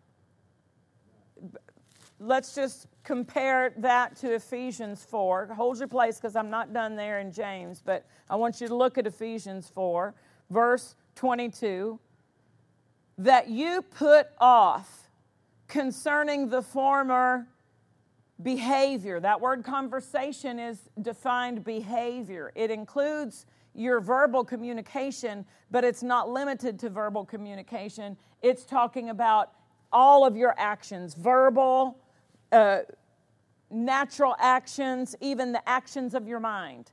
Let's 2.19 2.55
just 2.55 2.87
compare 3.05 3.75
that 3.77 4.17
to 4.17 4.33
Ephesians 4.33 5.05
4. 5.05 5.49
Hold 5.55 5.79
your 5.79 5.87
place 5.87 6.17
because 6.17 6.35
I'm 6.35 6.49
not 6.49 6.73
done 6.73 6.97
there 6.97 7.19
in 7.19 7.31
James, 7.31 7.83
but 7.85 8.07
I 8.31 8.37
want 8.37 8.59
you 8.59 8.69
to 8.69 8.75
look 8.75 8.97
at 8.97 9.07
Ephesians 9.07 9.69
4, 9.69 10.15
verse 10.49 10.95
22. 11.17 12.01
That 13.19 13.51
you 13.51 13.83
put 13.83 14.29
off 14.39 15.11
concerning 15.69 16.49
the 16.49 16.63
former 16.63 17.47
behavior. 18.43 19.21
That 19.21 19.43
word 19.43 19.63
conversation 19.63 20.59
is 20.59 20.79
defined 21.03 21.65
behavior. 21.65 22.51
It 22.55 22.71
includes 22.71 23.45
your 23.77 24.01
verbal 24.01 24.45
communication, 24.45 25.45
but 25.71 25.85
it's 25.85 26.03
not 26.03 26.31
limited 26.31 26.79
to 26.81 26.91
verbal 26.91 27.25
communication. 27.25 28.17
It's 28.43 28.65
talking 28.65 29.11
about 29.11 29.53
all 29.93 30.27
of 30.27 30.37
your 30.37 30.55
actions 30.59 31.15
verbal, 31.15 31.99
uh, 32.53 32.81
natural 33.71 34.35
actions, 34.39 35.15
even 35.21 35.53
the 35.53 35.69
actions 35.69 36.15
of 36.15 36.27
your 36.27 36.41
mind. 36.41 36.93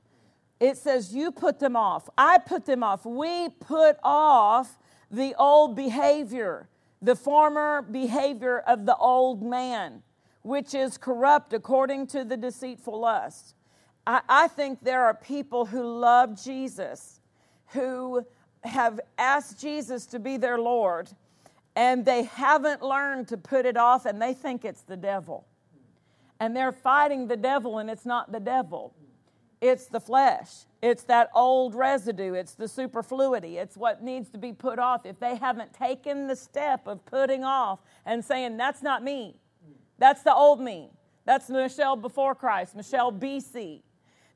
It 0.60 0.78
says, 0.78 1.14
You 1.14 1.32
put 1.32 1.60
them 1.60 1.76
off. 1.76 2.10
I 2.18 2.38
put 2.38 2.66
them 2.66 2.84
off. 2.84 3.06
We 3.06 3.50
put 3.50 3.98
off 4.04 4.78
the 5.12 5.36
old 5.38 5.76
behavior, 5.76 6.70
the 7.02 7.16
former 7.16 7.82
behavior 7.82 8.60
of 8.60 8.86
the 8.86 8.96
old 8.96 9.44
man, 9.44 10.02
which 10.42 10.74
is 10.74 10.98
corrupt 10.98 11.54
according 11.54 12.08
to 12.08 12.24
the 12.24 12.38
deceitful 12.38 13.00
lust. 13.00 13.56
I, 14.06 14.22
I 14.28 14.48
think 14.48 14.84
there 14.84 15.06
are 15.06 15.14
people 15.14 15.66
who 15.66 15.84
love 15.84 16.42
Jesus, 16.42 17.22
who 17.68 18.26
have 18.64 19.00
asked 19.18 19.60
Jesus 19.60 20.06
to 20.08 20.20
be 20.20 20.38
their 20.38 20.58
Lord, 20.60 21.10
and 21.76 22.06
they 22.06 22.24
haven't 22.24 22.82
learned 22.82 23.28
to 23.30 23.38
put 23.38 23.66
it 23.66 23.78
off, 23.78 24.06
and 24.06 24.22
they 24.22 24.34
think 24.34 24.66
it's 24.66 24.82
the 24.82 24.98
devil. 24.98 25.46
And 26.40 26.56
they're 26.56 26.72
fighting 26.72 27.28
the 27.28 27.38
devil, 27.38 27.80
and 27.80 27.90
it's 27.90 28.06
not 28.06 28.32
the 28.32 28.40
devil. 28.40 28.94
It's 29.62 29.86
the 29.86 30.00
flesh. 30.00 30.50
It's 30.82 31.04
that 31.04 31.30
old 31.34 31.74
residue. 31.74 32.34
It's 32.34 32.54
the 32.54 32.68
superfluity. 32.68 33.58
It's 33.58 33.78
what 33.78 34.04
needs 34.04 34.30
to 34.32 34.38
be 34.38 34.52
put 34.52 34.78
off. 34.78 35.06
If 35.06 35.20
they 35.22 35.38
haven't 35.38 35.74
taken 35.74 36.28
the 36.28 36.36
step 36.36 36.86
of 36.86 37.06
putting 37.06 37.46
off 37.46 37.80
and 38.06 38.24
saying, 38.24 38.58
That's 38.58 38.82
not 38.82 39.04
me, 39.04 39.40
that's 39.98 40.24
the 40.24 40.34
old 40.34 40.60
me. 40.60 40.92
That's 41.26 41.50
Michelle 41.50 41.96
before 41.96 42.36
Christ, 42.36 42.76
Michelle 42.76 43.14
BC. 43.14 43.82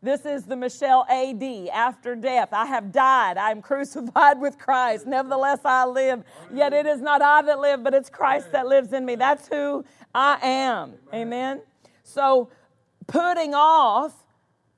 This 0.01 0.25
is 0.25 0.43
the 0.43 0.55
Michelle 0.55 1.07
AD 1.09 1.43
after 1.73 2.15
death. 2.15 2.49
I 2.51 2.67
have 2.67 2.91
died. 2.91 3.37
I 3.37 3.49
am 3.49 3.61
crucified 3.61 4.39
with 4.39 4.57
Christ. 4.57 5.07
Nevertheless, 5.07 5.59
I 5.65 5.85
live. 5.85 6.23
Yet 6.53 6.71
it 6.71 6.85
is 6.85 7.01
not 7.01 7.21
I 7.21 7.41
that 7.41 7.59
live, 7.59 7.83
but 7.83 7.93
it's 7.93 8.09
Christ 8.09 8.51
that 8.51 8.67
lives 8.67 8.93
in 8.93 9.05
me. 9.05 9.15
That's 9.15 9.47
who 9.47 9.83
I 10.13 10.37
am. 10.43 10.93
Amen. 11.13 11.61
So, 12.03 12.49
putting 13.07 13.55
off 13.55 14.23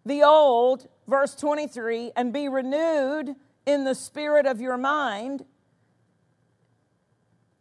the 0.05 0.23
old, 0.23 0.87
verse 1.07 1.35
23, 1.35 2.13
and 2.15 2.31
be 2.31 2.47
renewed 2.47 3.35
in 3.65 3.83
the 3.83 3.95
spirit 3.95 4.45
of 4.45 4.61
your 4.61 4.77
mind. 4.77 5.43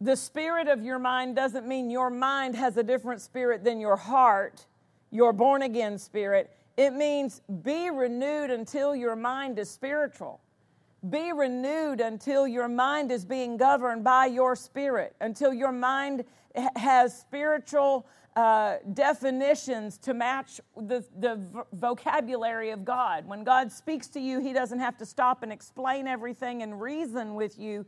The 0.00 0.15
spirit 0.15 0.69
of 0.69 0.85
your 0.85 1.00
mind 1.00 1.35
doesn't 1.35 1.67
mean 1.67 1.91
your 1.91 2.09
mind 2.09 2.55
has 2.55 2.77
a 2.77 2.85
different 2.85 3.21
spirit 3.21 3.64
than 3.64 3.81
your 3.81 3.97
heart, 3.97 4.64
your 5.11 5.33
born 5.33 5.62
again 5.62 5.99
spirit. 5.99 6.53
It 6.79 6.95
means 6.95 7.43
be 7.62 7.91
renewed 7.91 8.53
until 8.53 8.95
your 8.95 9.17
mind 9.17 9.59
is 9.59 9.69
spiritual. 9.69 10.41
Be 11.11 11.33
renewed 11.33 12.01
until 12.01 12.47
your 12.47 12.69
mind 12.69 13.11
is 13.11 13.25
being 13.25 13.57
governed 13.57 14.05
by 14.05 14.27
your 14.27 14.55
spirit, 14.55 15.17
until 15.21 15.53
your 15.53 15.73
mind 15.73 16.25
has 16.77 17.19
spiritual 17.19 18.07
uh, 18.37 18.77
definitions 18.95 19.99
to 19.99 20.14
match 20.14 20.61
the, 20.77 21.05
the 21.19 21.41
vocabulary 21.73 22.71
of 22.71 22.85
God. 22.85 23.27
When 23.27 23.43
God 23.43 23.73
speaks 23.73 24.07
to 24.11 24.21
you, 24.21 24.38
He 24.38 24.53
doesn't 24.53 24.79
have 24.79 24.97
to 24.99 25.07
stop 25.07 25.43
and 25.43 25.53
explain 25.53 26.07
everything 26.07 26.62
and 26.62 26.81
reason 26.81 27.35
with 27.35 27.59
you, 27.59 27.87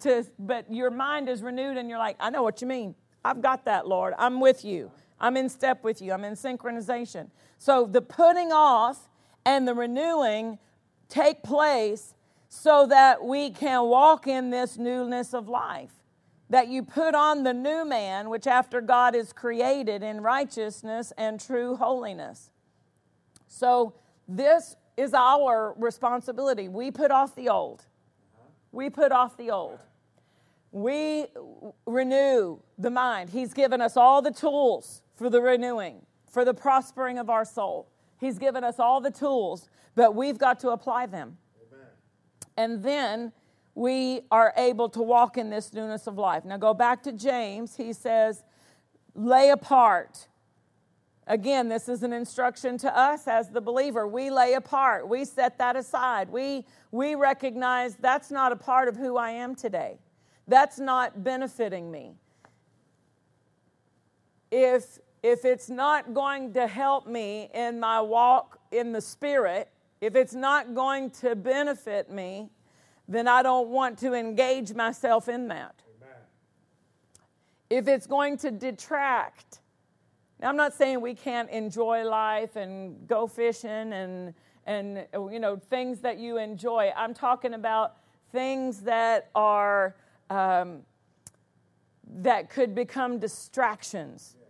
to, 0.00 0.26
but 0.40 0.68
your 0.72 0.90
mind 0.90 1.28
is 1.28 1.40
renewed 1.40 1.76
and 1.76 1.88
you're 1.88 2.00
like, 2.00 2.16
I 2.18 2.30
know 2.30 2.42
what 2.42 2.60
you 2.60 2.66
mean. 2.66 2.96
I've 3.24 3.42
got 3.42 3.64
that, 3.66 3.86
Lord. 3.86 4.12
I'm 4.18 4.40
with 4.40 4.64
you. 4.64 4.90
I'm 5.20 5.36
in 5.36 5.48
step 5.48 5.84
with 5.84 6.02
you. 6.02 6.12
I'm 6.12 6.24
in 6.24 6.34
synchronization. 6.34 7.28
So 7.64 7.86
the 7.86 8.02
putting 8.02 8.52
off 8.52 9.08
and 9.46 9.66
the 9.66 9.72
renewing 9.72 10.58
take 11.08 11.42
place 11.42 12.14
so 12.50 12.86
that 12.88 13.24
we 13.24 13.48
can 13.48 13.84
walk 13.84 14.26
in 14.26 14.50
this 14.50 14.76
newness 14.76 15.32
of 15.32 15.48
life 15.48 15.92
that 16.50 16.68
you 16.68 16.82
put 16.82 17.14
on 17.14 17.42
the 17.42 17.54
new 17.54 17.86
man, 17.86 18.28
which 18.28 18.46
after 18.46 18.82
God 18.82 19.14
is 19.14 19.32
created 19.32 20.02
in 20.02 20.20
righteousness 20.20 21.10
and 21.16 21.40
true 21.40 21.76
holiness. 21.76 22.50
So, 23.48 23.94
this 24.28 24.76
is 24.98 25.14
our 25.14 25.72
responsibility. 25.78 26.68
We 26.68 26.90
put 26.90 27.10
off 27.10 27.34
the 27.34 27.48
old. 27.48 27.86
We 28.72 28.90
put 28.90 29.10
off 29.10 29.38
the 29.38 29.50
old. 29.50 29.78
We 30.70 31.28
renew 31.86 32.58
the 32.76 32.90
mind. 32.90 33.30
He's 33.30 33.54
given 33.54 33.80
us 33.80 33.96
all 33.96 34.20
the 34.20 34.32
tools 34.32 35.00
for 35.16 35.30
the 35.30 35.40
renewing, 35.40 36.02
for 36.34 36.44
the 36.44 36.52
prospering 36.52 37.16
of 37.18 37.30
our 37.30 37.44
soul. 37.44 37.88
He's 38.18 38.38
given 38.38 38.64
us 38.64 38.80
all 38.80 39.00
the 39.00 39.10
tools, 39.10 39.70
but 39.94 40.14
we've 40.16 40.36
got 40.36 40.58
to 40.60 40.70
apply 40.70 41.06
them. 41.06 41.38
Amen. 41.72 41.86
And 42.56 42.82
then 42.82 43.32
we 43.76 44.22
are 44.30 44.52
able 44.56 44.88
to 44.90 45.00
walk 45.00 45.38
in 45.38 45.48
this 45.48 45.72
newness 45.72 46.08
of 46.08 46.18
life. 46.18 46.44
Now 46.44 46.56
go 46.56 46.74
back 46.74 47.04
to 47.04 47.12
James. 47.12 47.76
He 47.76 47.92
says, 47.92 48.42
lay 49.14 49.50
apart. 49.50 50.26
Again, 51.26 51.68
this 51.68 51.88
is 51.88 52.02
an 52.02 52.12
instruction 52.12 52.78
to 52.78 52.98
us 52.98 53.26
as 53.28 53.50
the 53.50 53.60
believer. 53.60 54.06
We 54.06 54.30
lay 54.30 54.54
apart. 54.54 55.08
We 55.08 55.24
set 55.24 55.56
that 55.58 55.76
aside. 55.76 56.28
We, 56.28 56.66
we 56.90 57.14
recognize 57.14 57.94
that's 57.94 58.30
not 58.30 58.52
a 58.52 58.56
part 58.56 58.88
of 58.88 58.96
who 58.96 59.16
I 59.16 59.30
am 59.30 59.54
today. 59.54 59.98
That's 60.48 60.78
not 60.78 61.24
benefiting 61.24 61.90
me. 61.90 62.16
If, 64.50 64.98
if 65.24 65.46
it's 65.46 65.70
not 65.70 66.12
going 66.12 66.52
to 66.52 66.66
help 66.66 67.06
me 67.06 67.48
in 67.54 67.80
my 67.80 67.98
walk 67.98 68.60
in 68.70 68.92
the 68.92 69.00
Spirit, 69.00 69.70
if 70.02 70.16
it's 70.16 70.34
not 70.34 70.74
going 70.74 71.10
to 71.12 71.34
benefit 71.34 72.10
me, 72.10 72.50
then 73.08 73.26
I 73.26 73.42
don't 73.42 73.70
want 73.70 73.98
to 74.00 74.12
engage 74.12 74.74
myself 74.74 75.30
in 75.30 75.48
that. 75.48 75.76
Amen. 75.96 76.16
If 77.70 77.88
it's 77.88 78.06
going 78.06 78.36
to 78.38 78.50
detract, 78.50 79.60
now 80.40 80.50
I'm 80.50 80.56
not 80.56 80.74
saying 80.74 81.00
we 81.00 81.14
can't 81.14 81.48
enjoy 81.48 82.04
life 82.04 82.56
and 82.56 83.08
go 83.08 83.26
fishing 83.26 83.94
and 83.94 84.34
and 84.66 85.06
you 85.14 85.40
know 85.40 85.56
things 85.56 86.00
that 86.00 86.18
you 86.18 86.36
enjoy. 86.36 86.92
I'm 86.94 87.14
talking 87.14 87.54
about 87.54 87.96
things 88.30 88.80
that 88.82 89.30
are 89.34 89.96
um, 90.28 90.80
that 92.16 92.50
could 92.50 92.74
become 92.74 93.18
distractions, 93.18 94.36
yeah. 94.38 94.43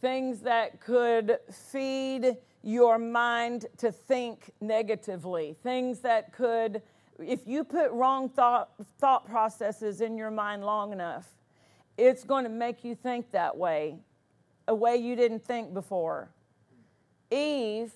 Things 0.00 0.40
that 0.40 0.80
could 0.80 1.38
feed 1.50 2.36
your 2.62 2.98
mind 2.98 3.66
to 3.78 3.92
think 3.92 4.50
negatively, 4.60 5.54
things 5.62 6.00
that 6.00 6.32
could 6.32 6.82
if 7.24 7.46
you 7.46 7.64
put 7.64 7.90
wrong 7.90 8.28
thought, 8.28 8.70
thought 8.98 9.26
processes 9.26 10.00
in 10.00 10.16
your 10.16 10.30
mind 10.30 10.64
long 10.64 10.92
enough, 10.92 11.26
it's 11.96 12.24
going 12.24 12.44
to 12.44 12.50
make 12.50 12.84
you 12.84 12.94
think 12.94 13.32
that 13.32 13.56
way, 13.56 13.98
a 14.68 14.74
way 14.74 14.96
you 14.96 15.16
didn't 15.16 15.44
think 15.44 15.74
before. 15.74 16.30
Eve 17.30 17.92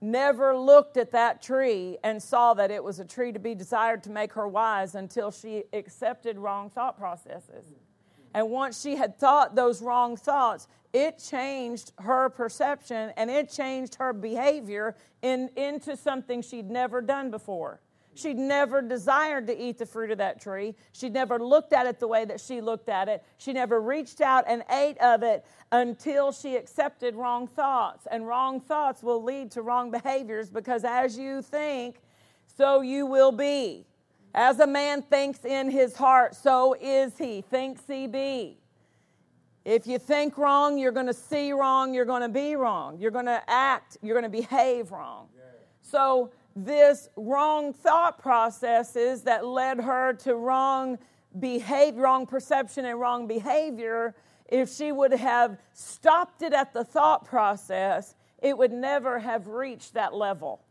never 0.00 0.56
looked 0.56 0.96
at 0.96 1.10
that 1.12 1.42
tree 1.42 1.98
and 2.04 2.22
saw 2.22 2.54
that 2.54 2.70
it 2.70 2.84
was 2.84 3.00
a 3.00 3.04
tree 3.04 3.32
to 3.32 3.38
be 3.38 3.54
desired 3.54 4.02
to 4.04 4.10
make 4.10 4.32
her 4.34 4.46
wise 4.46 4.94
until 4.94 5.30
she 5.30 5.64
accepted 5.72 6.38
wrong 6.38 6.70
thought 6.70 6.98
processes. 6.98 7.64
And 8.34 8.50
once 8.50 8.80
she 8.80 8.96
had 8.96 9.18
thought 9.18 9.54
those 9.54 9.82
wrong 9.82 10.16
thoughts, 10.16 10.68
it 10.92 11.18
changed 11.18 11.92
her 11.98 12.28
perception 12.30 13.12
and 13.16 13.30
it 13.30 13.50
changed 13.50 13.96
her 13.96 14.12
behavior 14.12 14.96
in, 15.22 15.50
into 15.56 15.96
something 15.96 16.42
she'd 16.42 16.70
never 16.70 17.00
done 17.00 17.30
before. 17.30 17.80
She'd 18.14 18.36
never 18.36 18.82
desired 18.82 19.46
to 19.46 19.56
eat 19.56 19.78
the 19.78 19.86
fruit 19.86 20.10
of 20.10 20.18
that 20.18 20.40
tree. 20.40 20.74
She'd 20.92 21.12
never 21.12 21.38
looked 21.38 21.72
at 21.72 21.86
it 21.86 22.00
the 22.00 22.08
way 22.08 22.24
that 22.24 22.40
she 22.40 22.60
looked 22.60 22.88
at 22.88 23.08
it. 23.08 23.22
She 23.36 23.52
never 23.52 23.80
reached 23.80 24.20
out 24.20 24.44
and 24.48 24.64
ate 24.70 24.98
of 24.98 25.22
it 25.22 25.44
until 25.70 26.32
she 26.32 26.56
accepted 26.56 27.14
wrong 27.14 27.46
thoughts. 27.46 28.08
And 28.10 28.26
wrong 28.26 28.60
thoughts 28.60 29.04
will 29.04 29.22
lead 29.22 29.52
to 29.52 29.62
wrong 29.62 29.92
behaviors 29.92 30.50
because 30.50 30.84
as 30.84 31.16
you 31.16 31.42
think, 31.42 32.00
so 32.56 32.80
you 32.80 33.06
will 33.06 33.30
be. 33.30 33.86
As 34.34 34.58
a 34.58 34.66
man 34.66 35.02
thinks 35.02 35.44
in 35.44 35.70
his 35.70 35.94
heart, 35.94 36.34
so 36.34 36.74
is 36.80 37.16
he. 37.16 37.42
Thinks 37.42 37.82
he 37.86 38.08
be. 38.08 38.58
If 39.64 39.86
you 39.86 39.98
think 39.98 40.38
wrong, 40.38 40.78
you're 40.78 40.92
going 40.92 41.06
to 41.06 41.14
see 41.14 41.52
wrong, 41.52 41.92
you're 41.92 42.04
going 42.04 42.22
to 42.22 42.28
be 42.28 42.56
wrong, 42.56 42.98
you're 42.98 43.10
going 43.10 43.26
to 43.26 43.42
act, 43.46 43.98
you're 44.02 44.18
going 44.18 44.30
to 44.30 44.38
behave 44.38 44.90
wrong. 44.92 45.28
So 45.82 46.30
this 46.56 47.08
wrong 47.16 47.72
thought 47.72 48.18
processes 48.18 49.22
that 49.22 49.44
led 49.44 49.80
her 49.80 50.14
to 50.14 50.34
wrong 50.34 50.98
behavior, 51.38 52.02
wrong 52.02 52.26
perception, 52.26 52.84
and 52.84 52.98
wrong 52.98 53.26
behavior, 53.26 54.14
if 54.48 54.74
she 54.74 54.92
would 54.92 55.12
have 55.12 55.58
stopped 55.72 56.42
it 56.42 56.52
at 56.52 56.72
the 56.72 56.84
thought 56.84 57.24
process, 57.24 58.14
it 58.42 58.56
would 58.56 58.72
never 58.72 59.18
have 59.18 59.48
reached 59.48 59.94
that 59.94 60.14
level. 60.14 60.62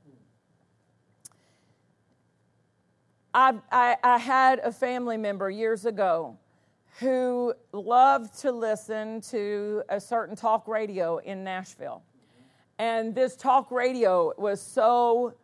I, 3.34 3.56
I, 3.72 3.98
I 4.04 4.18
had 4.18 4.60
a 4.60 4.72
family 4.72 5.18
member 5.18 5.50
years 5.50 5.86
ago 5.86 6.38
who 7.00 7.54
loved 7.72 8.40
to 8.40 8.52
listen 8.52 9.22
to 9.22 9.84
a 9.90 10.00
certain 10.00 10.36
talk 10.36 10.68
radio 10.68 11.18
in 11.18 11.44
Nashville. 11.44 12.04
And 12.80 13.14
this 13.14 13.36
talk 13.36 13.72
radio 13.72 14.34
was 14.38 14.62
so 14.62 15.36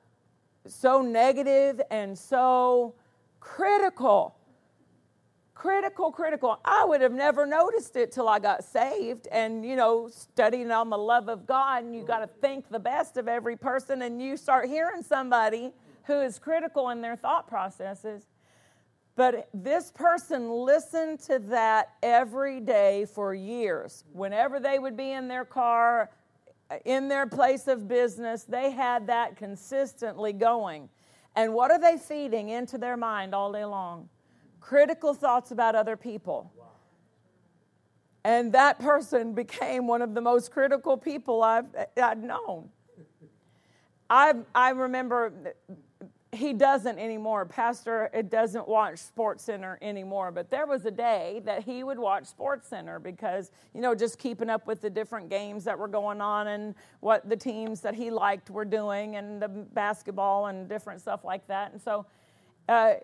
so 0.66 1.02
negative 1.02 1.82
and 1.92 2.18
so 2.18 2.96
critical. 3.40 4.36
Critical, 5.54 6.12
critical. 6.12 6.60
I 6.66 6.84
would 6.84 7.02
have 7.02 7.14
never 7.14 7.46
noticed 7.46 7.96
it 7.96 8.12
till 8.12 8.28
I 8.28 8.40
got 8.40 8.64
saved 8.64 9.28
and, 9.32 9.64
you 9.64 9.76
know, 9.76 10.10
studying 10.10 10.72
on 10.72 10.90
the 10.90 10.98
love 10.98 11.30
of 11.30 11.46
God. 11.46 11.84
And 11.84 11.96
you 11.96 12.04
got 12.04 12.20
to 12.20 12.28
think 12.28 12.70
the 12.70 12.80
best 12.80 13.18
of 13.18 13.28
every 13.28 13.56
person, 13.56 14.02
and 14.02 14.22
you 14.22 14.36
start 14.36 14.68
hearing 14.68 15.04
somebody 15.04 15.72
who 16.06 16.20
is 16.22 16.40
critical 16.40 16.90
in 16.90 17.02
their 17.02 17.16
thought 17.16 17.48
processes. 17.48 18.26
But 19.16 19.50
this 19.54 19.92
person 19.92 20.50
listened 20.50 21.20
to 21.22 21.40
that 21.50 21.94
every 22.02 22.60
day 22.60 23.06
for 23.06 23.34
years. 23.34 24.04
Whenever 24.12 24.60
they 24.60 24.80
would 24.80 24.98
be 24.98 25.12
in 25.12 25.28
their 25.28 25.46
car, 25.46 26.10
in 26.86 27.08
their 27.08 27.28
place 27.28 27.68
of 27.68 27.88
business, 27.88 28.44
they 28.44 28.72
had 28.72 29.08
that 29.08 29.36
consistently 29.36 30.34
going. 30.34 30.90
And 31.36 31.54
what 31.54 31.72
are 31.72 31.80
they 31.80 31.98
feeding 31.98 32.50
into 32.50 32.78
their 32.78 32.98
mind 32.98 33.36
all 33.36 33.52
day 33.52 33.66
long? 33.66 34.10
Critical 34.60 35.14
thoughts 35.14 35.52
about 35.52 35.76
other 35.76 35.96
people. 35.96 36.52
And 38.24 38.54
that 38.54 38.80
person 38.80 39.34
became 39.36 39.86
one 39.86 40.02
of 40.02 40.16
the 40.16 40.22
most 40.22 40.52
critical 40.52 40.98
people 40.98 41.44
I've, 41.44 41.68
I've 42.02 42.24
known. 42.24 42.70
I, 44.10 44.34
I 44.54 44.70
remember 44.72 45.34
he 46.34 46.54
doesn't 46.54 46.98
anymore. 46.98 47.46
Pastor 47.46 48.10
it 48.14 48.30
doesn't 48.30 48.68
watch 48.68 49.00
Sports 49.00 49.44
Center 49.44 49.78
anymore. 49.82 50.32
But 50.32 50.50
there 50.50 50.66
was 50.66 50.86
a 50.86 50.92
day 50.92 51.42
that 51.46 51.64
he 51.64 51.84
would 51.84 52.00
watch 52.00 52.26
Sports 52.26 52.68
Center 52.68 53.00
because, 53.00 53.52
you 53.74 53.82
know, 53.82 53.94
just 53.94 54.18
keeping 54.18 54.50
up 54.50 54.66
with 54.66 54.82
the 54.82 54.90
different 54.90 55.30
games 55.30 55.64
that 55.66 55.78
were 55.78 55.88
going 55.88 56.22
on 56.22 56.48
and 56.48 56.76
what 57.02 57.28
the 57.30 57.36
teams 57.36 57.82
that 57.82 57.94
he 57.94 58.10
liked 58.10 58.50
were 58.50 58.66
doing 58.66 59.16
and 59.16 59.42
the 59.42 59.48
basketball 59.48 60.48
and 60.48 60.68
different 60.68 61.02
stuff 61.02 61.24
like 61.24 61.46
that. 61.48 61.72
And 61.72 61.82
so 61.82 62.06
uh, 62.68 62.96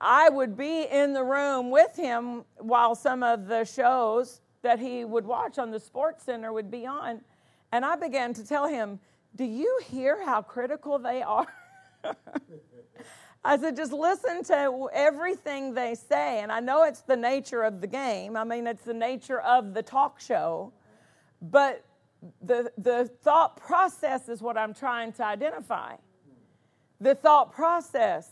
I 0.00 0.28
would 0.28 0.56
be 0.56 0.82
in 0.82 1.12
the 1.12 1.22
room 1.22 1.70
with 1.70 1.96
him 1.96 2.44
while 2.58 2.94
some 2.94 3.22
of 3.22 3.46
the 3.46 3.64
shows 3.64 4.40
that 4.62 4.78
he 4.78 5.04
would 5.04 5.24
watch 5.24 5.58
on 5.58 5.70
the 5.70 5.80
Sports 5.80 6.24
Center 6.24 6.52
would 6.52 6.70
be 6.70 6.86
on. 6.86 7.20
And 7.70 7.84
I 7.84 7.96
began 7.96 8.34
to 8.34 8.46
tell 8.46 8.66
him, 8.66 8.98
Do 9.36 9.44
you 9.44 9.80
hear 9.88 10.24
how 10.24 10.42
critical 10.42 10.98
they 10.98 11.22
are? 11.22 11.46
I 13.44 13.58
said, 13.58 13.76
just 13.76 13.92
listen 13.92 14.44
to 14.44 14.88
everything 14.92 15.74
they 15.74 15.94
say. 15.94 16.40
And 16.40 16.52
I 16.52 16.60
know 16.60 16.84
it's 16.84 17.00
the 17.00 17.16
nature 17.16 17.62
of 17.62 17.80
the 17.80 17.88
game. 17.88 18.36
I 18.36 18.44
mean, 18.44 18.66
it's 18.66 18.84
the 18.84 18.94
nature 18.94 19.40
of 19.40 19.74
the 19.74 19.82
talk 19.82 20.20
show. 20.20 20.72
But 21.40 21.84
the, 22.40 22.70
the 22.78 23.10
thought 23.22 23.56
process 23.56 24.28
is 24.28 24.40
what 24.40 24.56
I'm 24.56 24.72
trying 24.72 25.12
to 25.14 25.24
identify. 25.24 25.96
The 27.00 27.16
thought 27.16 27.52
process 27.52 28.30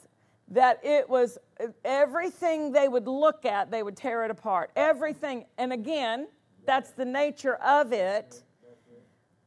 that 0.49 0.79
it 0.85 1.09
was 1.09 1.39
everything 1.85 2.71
they 2.71 2.89
would 2.89 3.09
look 3.09 3.45
at, 3.45 3.71
they 3.71 3.83
would 3.83 3.97
tear 3.97 4.25
it 4.25 4.31
apart. 4.31 4.71
Everything. 4.77 5.45
And 5.59 5.73
again, 5.73 6.29
that's 6.67 6.91
the 6.91 7.05
nature 7.05 7.57
of 7.57 7.93
it. 7.93 8.43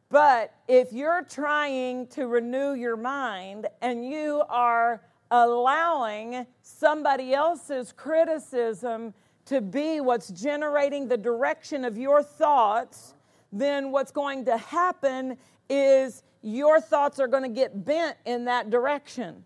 But 0.09 0.53
if 0.67 0.93
you're 0.93 1.23
trying 1.23 2.07
to 2.07 2.27
renew 2.27 2.73
your 2.73 2.97
mind 2.97 3.67
and 3.81 4.05
you 4.05 4.43
are 4.49 5.01
allowing 5.33 6.45
somebody 6.61 7.33
else's 7.33 7.91
criticism 7.91 9.15
to 9.45 9.59
be 9.59 9.99
what's 9.99 10.29
generating 10.29 11.07
the 11.07 11.17
direction 11.17 11.83
of 11.83 11.97
your 11.97 12.21
thoughts, 12.21 13.15
then 13.51 13.91
what's 13.91 14.11
going 14.11 14.45
to 14.45 14.55
happen 14.57 15.35
is 15.69 16.21
your 16.43 16.79
thoughts 16.79 17.19
are 17.19 17.27
going 17.27 17.43
to 17.43 17.49
get 17.49 17.83
bent 17.83 18.15
in 18.25 18.45
that 18.45 18.69
direction. 18.69 19.43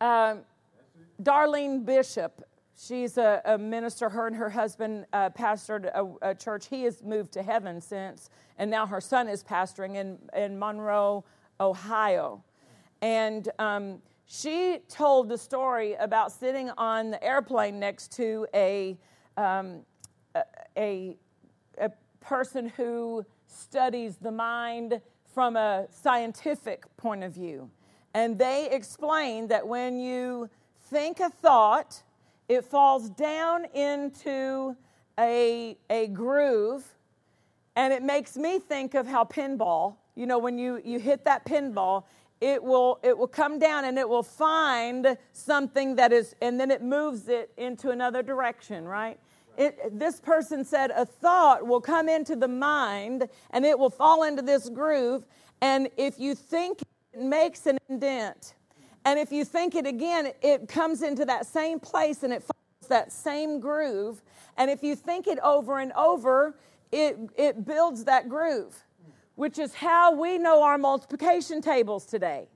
Um, 0.00 0.40
Darlene 1.22 1.84
Bishop, 1.84 2.42
she's 2.76 3.16
a, 3.18 3.40
a, 3.44 3.56
minister. 3.56 4.08
Her 4.08 4.26
and 4.26 4.34
her 4.34 4.50
husband 4.50 5.06
uh, 5.12 5.30
pastored 5.30 5.84
a, 5.94 6.30
a, 6.30 6.34
church. 6.34 6.66
He 6.66 6.82
has 6.82 7.04
moved 7.04 7.30
to 7.34 7.42
heaven 7.44 7.80
since, 7.80 8.30
and 8.58 8.68
now 8.68 8.84
her 8.84 9.00
son 9.00 9.28
is 9.28 9.44
pastoring 9.44 9.94
in, 9.94 10.18
in 10.34 10.58
Monroe, 10.58 11.24
Ohio. 11.60 12.42
And 13.02 13.48
um, 13.58 13.98
she 14.26 14.78
told 14.88 15.28
the 15.28 15.36
story 15.36 15.94
about 15.94 16.32
sitting 16.32 16.70
on 16.78 17.10
the 17.10 17.22
airplane 17.22 17.78
next 17.78 18.12
to 18.12 18.46
a, 18.54 18.96
um, 19.36 19.80
a, 20.76 21.16
a 21.78 21.90
person 22.20 22.68
who 22.68 23.26
studies 23.46 24.16
the 24.16 24.30
mind 24.30 25.00
from 25.34 25.56
a 25.56 25.86
scientific 25.90 26.84
point 26.96 27.24
of 27.24 27.32
view. 27.32 27.68
And 28.14 28.38
they 28.38 28.70
explained 28.70 29.48
that 29.48 29.66
when 29.66 29.98
you 29.98 30.48
think 30.90 31.20
a 31.20 31.30
thought, 31.30 32.02
it 32.48 32.64
falls 32.64 33.10
down 33.10 33.64
into 33.74 34.76
a, 35.18 35.76
a 35.90 36.08
groove, 36.08 36.84
and 37.76 37.92
it 37.92 38.02
makes 38.02 38.36
me 38.36 38.58
think 38.58 38.94
of 38.94 39.06
how 39.06 39.24
pinball, 39.24 39.96
you 40.14 40.26
know, 40.26 40.38
when 40.38 40.58
you, 40.58 40.80
you 40.84 40.98
hit 40.98 41.24
that 41.24 41.44
pinball, 41.46 42.04
it 42.42 42.62
will 42.62 42.98
it 43.04 43.16
will 43.16 43.28
come 43.28 43.60
down 43.60 43.84
and 43.84 43.96
it 43.96 44.08
will 44.08 44.24
find 44.24 45.16
something 45.32 45.94
that 45.94 46.12
is 46.12 46.34
and 46.42 46.58
then 46.58 46.72
it 46.72 46.82
moves 46.82 47.28
it 47.28 47.52
into 47.56 47.90
another 47.90 48.20
direction 48.20 48.84
right? 48.84 49.18
It, 49.56 49.98
this 49.98 50.18
person 50.18 50.64
said 50.64 50.90
a 50.90 51.06
thought 51.06 51.64
will 51.66 51.80
come 51.80 52.08
into 52.08 52.34
the 52.34 52.48
mind 52.48 53.28
and 53.50 53.64
it 53.64 53.78
will 53.78 53.90
fall 53.90 54.24
into 54.24 54.42
this 54.42 54.68
groove. 54.70 55.24
And 55.60 55.88
if 55.96 56.18
you 56.18 56.34
think 56.34 56.80
it 57.12 57.20
makes 57.20 57.66
an 57.66 57.78
indent 57.88 58.54
and 59.04 59.20
if 59.20 59.30
you 59.30 59.44
think 59.44 59.76
it 59.76 59.86
again 59.86 60.32
it 60.42 60.66
comes 60.66 61.02
into 61.02 61.24
that 61.26 61.46
same 61.46 61.78
place 61.78 62.24
and 62.24 62.32
it 62.32 62.42
follows 62.42 62.88
that 62.88 63.12
same 63.12 63.60
groove. 63.60 64.20
And 64.56 64.68
if 64.68 64.82
you 64.82 64.96
think 64.96 65.28
it 65.28 65.38
over 65.44 65.78
and 65.78 65.92
over 65.92 66.56
it, 66.90 67.16
it 67.36 67.64
builds 67.64 68.04
that 68.04 68.28
groove 68.28 68.82
which 69.34 69.58
is 69.58 69.74
how 69.74 70.14
we 70.14 70.38
know 70.38 70.62
our 70.62 70.78
multiplication 70.78 71.60
tables 71.60 72.04
today. 72.06 72.48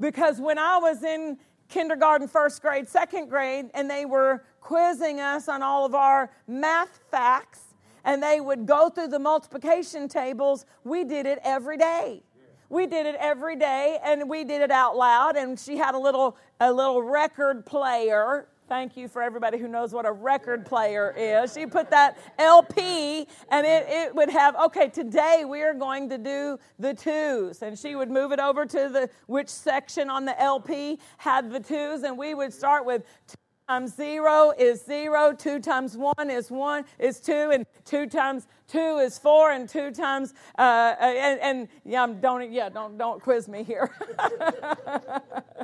Because 0.00 0.40
when 0.40 0.58
I 0.58 0.78
was 0.78 1.02
in 1.02 1.38
kindergarten, 1.68 2.28
first 2.28 2.60
grade, 2.60 2.88
second 2.88 3.28
grade, 3.28 3.70
and 3.74 3.88
they 3.88 4.04
were 4.04 4.44
quizzing 4.60 5.20
us 5.20 5.48
on 5.48 5.62
all 5.62 5.84
of 5.84 5.94
our 5.94 6.30
math 6.46 7.00
facts, 7.10 7.60
and 8.04 8.22
they 8.22 8.40
would 8.40 8.66
go 8.66 8.88
through 8.88 9.08
the 9.08 9.18
multiplication 9.18 10.08
tables, 10.08 10.66
we 10.84 11.04
did 11.04 11.26
it 11.26 11.38
every 11.44 11.76
day. 11.76 12.22
We 12.68 12.86
did 12.86 13.06
it 13.06 13.16
every 13.18 13.56
day, 13.56 13.98
and 14.02 14.28
we 14.28 14.44
did 14.44 14.62
it 14.62 14.70
out 14.70 14.96
loud. 14.96 15.36
And 15.36 15.60
she 15.60 15.76
had 15.76 15.94
a 15.94 15.98
little 15.98 16.36
a 16.58 16.72
little 16.72 17.02
record 17.02 17.66
player 17.66 18.48
Thank 18.72 18.96
you 18.96 19.06
for 19.06 19.20
everybody 19.20 19.58
who 19.58 19.68
knows 19.68 19.92
what 19.92 20.06
a 20.06 20.12
record 20.12 20.64
player 20.64 21.12
is. 21.14 21.52
She 21.52 21.66
put 21.66 21.90
that 21.90 22.16
LP 22.38 23.28
and 23.50 23.66
it, 23.66 23.84
it 23.86 24.14
would 24.14 24.30
have, 24.30 24.56
okay, 24.56 24.88
today 24.88 25.44
we 25.46 25.60
are 25.60 25.74
going 25.74 26.08
to 26.08 26.16
do 26.16 26.58
the 26.78 26.94
twos. 26.94 27.60
And 27.60 27.78
she 27.78 27.96
would 27.96 28.10
move 28.10 28.32
it 28.32 28.40
over 28.40 28.64
to 28.64 28.88
the 28.88 29.10
which 29.26 29.50
section 29.50 30.08
on 30.08 30.24
the 30.24 30.40
LP 30.40 30.98
had 31.18 31.52
the 31.52 31.60
twos, 31.60 32.02
and 32.02 32.16
we 32.16 32.32
would 32.32 32.50
start 32.50 32.86
with 32.86 33.02
two 33.26 33.36
times 33.68 33.94
zero 33.94 34.54
is 34.58 34.82
zero, 34.82 35.34
two 35.34 35.60
times 35.60 35.94
one 35.94 36.30
is 36.30 36.50
one, 36.50 36.86
is 36.98 37.20
two, 37.20 37.50
and 37.52 37.66
two 37.84 38.06
times 38.06 38.46
two 38.68 38.96
is 38.96 39.18
four, 39.18 39.50
and 39.50 39.68
two 39.68 39.90
times 39.90 40.32
uh, 40.58 40.94
and, 40.98 41.40
and 41.40 41.68
yeah, 41.84 42.06
don't 42.06 42.50
yeah, 42.50 42.70
don't 42.70 42.96
don't 42.96 43.20
quiz 43.20 43.48
me 43.48 43.64
here. 43.64 43.90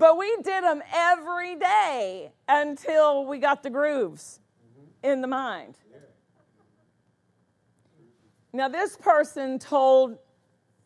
But 0.00 0.16
we 0.16 0.34
did 0.42 0.64
them 0.64 0.82
every 0.94 1.56
day 1.56 2.32
until 2.48 3.26
we 3.26 3.36
got 3.36 3.62
the 3.62 3.68
grooves 3.68 4.40
in 5.04 5.20
the 5.20 5.26
mind. 5.26 5.76
Now, 8.54 8.68
this 8.68 8.96
person 8.96 9.58
told 9.58 10.16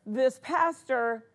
this 0.04 0.40
pastor 0.42 1.26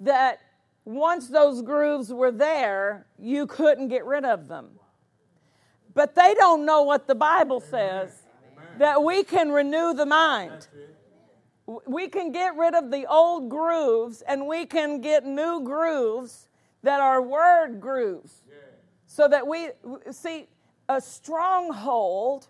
that 0.00 0.40
once 0.86 1.28
those 1.28 1.60
grooves 1.60 2.10
were 2.10 2.32
there, 2.32 3.06
you 3.18 3.46
couldn't 3.46 3.88
get 3.88 4.06
rid 4.06 4.24
of 4.24 4.48
them. 4.48 4.70
But 5.92 6.14
they 6.14 6.32
don't 6.38 6.64
know 6.64 6.84
what 6.84 7.06
the 7.06 7.14
Bible 7.14 7.60
says 7.60 8.22
that 8.78 9.02
we 9.02 9.22
can 9.22 9.52
renew 9.52 9.92
the 9.92 10.06
mind. 10.06 10.68
We 11.66 12.08
can 12.08 12.32
get 12.32 12.56
rid 12.56 12.74
of 12.74 12.90
the 12.90 13.04
old 13.04 13.50
grooves 13.50 14.22
and 14.22 14.46
we 14.46 14.64
can 14.64 15.02
get 15.02 15.26
new 15.26 15.62
grooves 15.62 16.45
that 16.86 17.00
are 17.00 17.20
word 17.20 17.80
grooves. 17.80 18.32
So 19.06 19.26
that 19.26 19.44
we 19.44 19.70
see 20.12 20.46
a 20.88 21.00
stronghold 21.00 22.46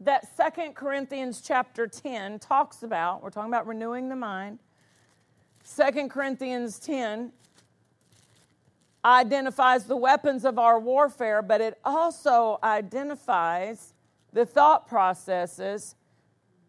that 0.00 0.36
Second 0.36 0.74
Corinthians 0.74 1.40
chapter 1.40 1.86
10 1.86 2.40
talks 2.40 2.82
about. 2.82 3.22
We're 3.22 3.30
talking 3.30 3.50
about 3.50 3.68
renewing 3.68 4.08
the 4.08 4.16
mind. 4.16 4.58
Second 5.62 6.10
Corinthians 6.10 6.80
10 6.80 7.30
identifies 9.04 9.84
the 9.84 9.96
weapons 9.96 10.44
of 10.44 10.58
our 10.58 10.80
warfare, 10.80 11.42
but 11.42 11.60
it 11.60 11.78
also 11.84 12.58
identifies 12.64 13.94
the 14.32 14.44
thought 14.44 14.88
processes. 14.88 15.94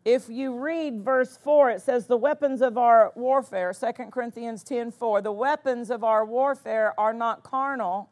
If 0.08 0.30
you 0.30 0.58
read 0.58 1.02
verse 1.02 1.36
4, 1.36 1.70
it 1.72 1.82
says, 1.82 2.08
The 2.08 2.16
weapons 2.16 2.62
of 2.62 2.78
our 2.78 3.12
warfare, 3.16 3.74
2 3.74 4.06
Corinthians 4.10 4.64
10 4.64 4.92
4, 4.92 5.22
the 5.22 5.34
weapons 5.34 5.90
of 5.92 6.02
our 6.02 6.24
warfare 6.24 6.98
are 6.98 7.12
not 7.12 7.44
carnal, 7.44 8.10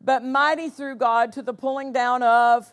but 0.00 0.24
mighty 0.24 0.70
through 0.70 0.96
God 0.96 1.32
to 1.32 1.42
the 1.42 1.52
pulling 1.52 1.92
down 1.92 2.22
of 2.22 2.72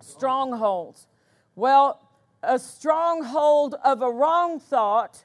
strongholds. 0.00 1.08
Well, 1.56 2.08
a 2.44 2.60
stronghold 2.60 3.74
of 3.82 4.02
a 4.02 4.08
wrong 4.12 4.60
thought 4.60 5.24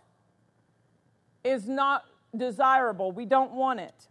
is 1.43 1.69
not 1.69 2.03
desirable. 2.35 3.11
We 3.11 3.25
don't 3.25 3.51
want 3.51 3.79
it. 3.79 4.07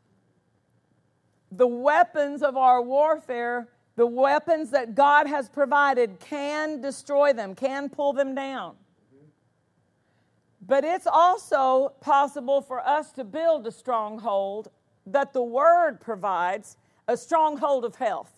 The 1.50 1.66
weapons 1.66 2.44
of 2.44 2.56
our 2.56 2.80
warfare, 2.80 3.66
the 3.96 4.06
weapons 4.06 4.70
that 4.70 4.94
God 4.94 5.26
has 5.26 5.48
provided, 5.48 6.18
can 6.20 6.80
destroy 6.80 7.32
them, 7.32 7.54
can 7.54 7.88
pull 7.88 8.12
them 8.12 8.34
down. 8.34 8.76
But 10.66 10.84
it's 10.84 11.06
also 11.06 11.92
possible 12.00 12.60
for 12.60 12.86
us 12.86 13.12
to 13.12 13.24
build 13.24 13.66
a 13.66 13.72
stronghold 13.72 14.70
that 15.06 15.32
the 15.32 15.42
Word 15.42 16.00
provides, 16.00 16.76
a 17.08 17.16
stronghold 17.16 17.84
of 17.84 17.96
health. 17.96 18.32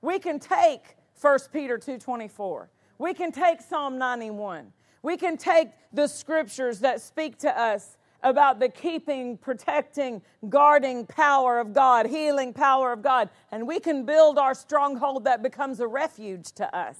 We 0.00 0.18
can 0.18 0.40
take 0.40 0.96
1 1.20 1.52
Peter 1.52 1.78
2:24. 1.78 2.70
We 2.98 3.14
can 3.14 3.30
take 3.30 3.60
Psalm 3.60 3.98
91. 3.98 4.72
We 5.02 5.16
can 5.16 5.36
take 5.36 5.70
the 5.92 6.06
scriptures 6.06 6.80
that 6.80 7.00
speak 7.00 7.38
to 7.38 7.58
us 7.58 7.96
about 8.22 8.60
the 8.60 8.68
keeping, 8.68 9.36
protecting, 9.36 10.22
guarding 10.48 11.06
power 11.06 11.58
of 11.58 11.72
God, 11.72 12.06
healing 12.06 12.52
power 12.52 12.92
of 12.92 13.02
God, 13.02 13.28
and 13.50 13.66
we 13.66 13.80
can 13.80 14.04
build 14.04 14.38
our 14.38 14.54
stronghold 14.54 15.24
that 15.24 15.42
becomes 15.42 15.80
a 15.80 15.86
refuge 15.86 16.52
to 16.52 16.76
us, 16.76 16.96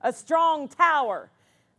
a 0.00 0.12
strong 0.12 0.68
tower. 0.68 1.30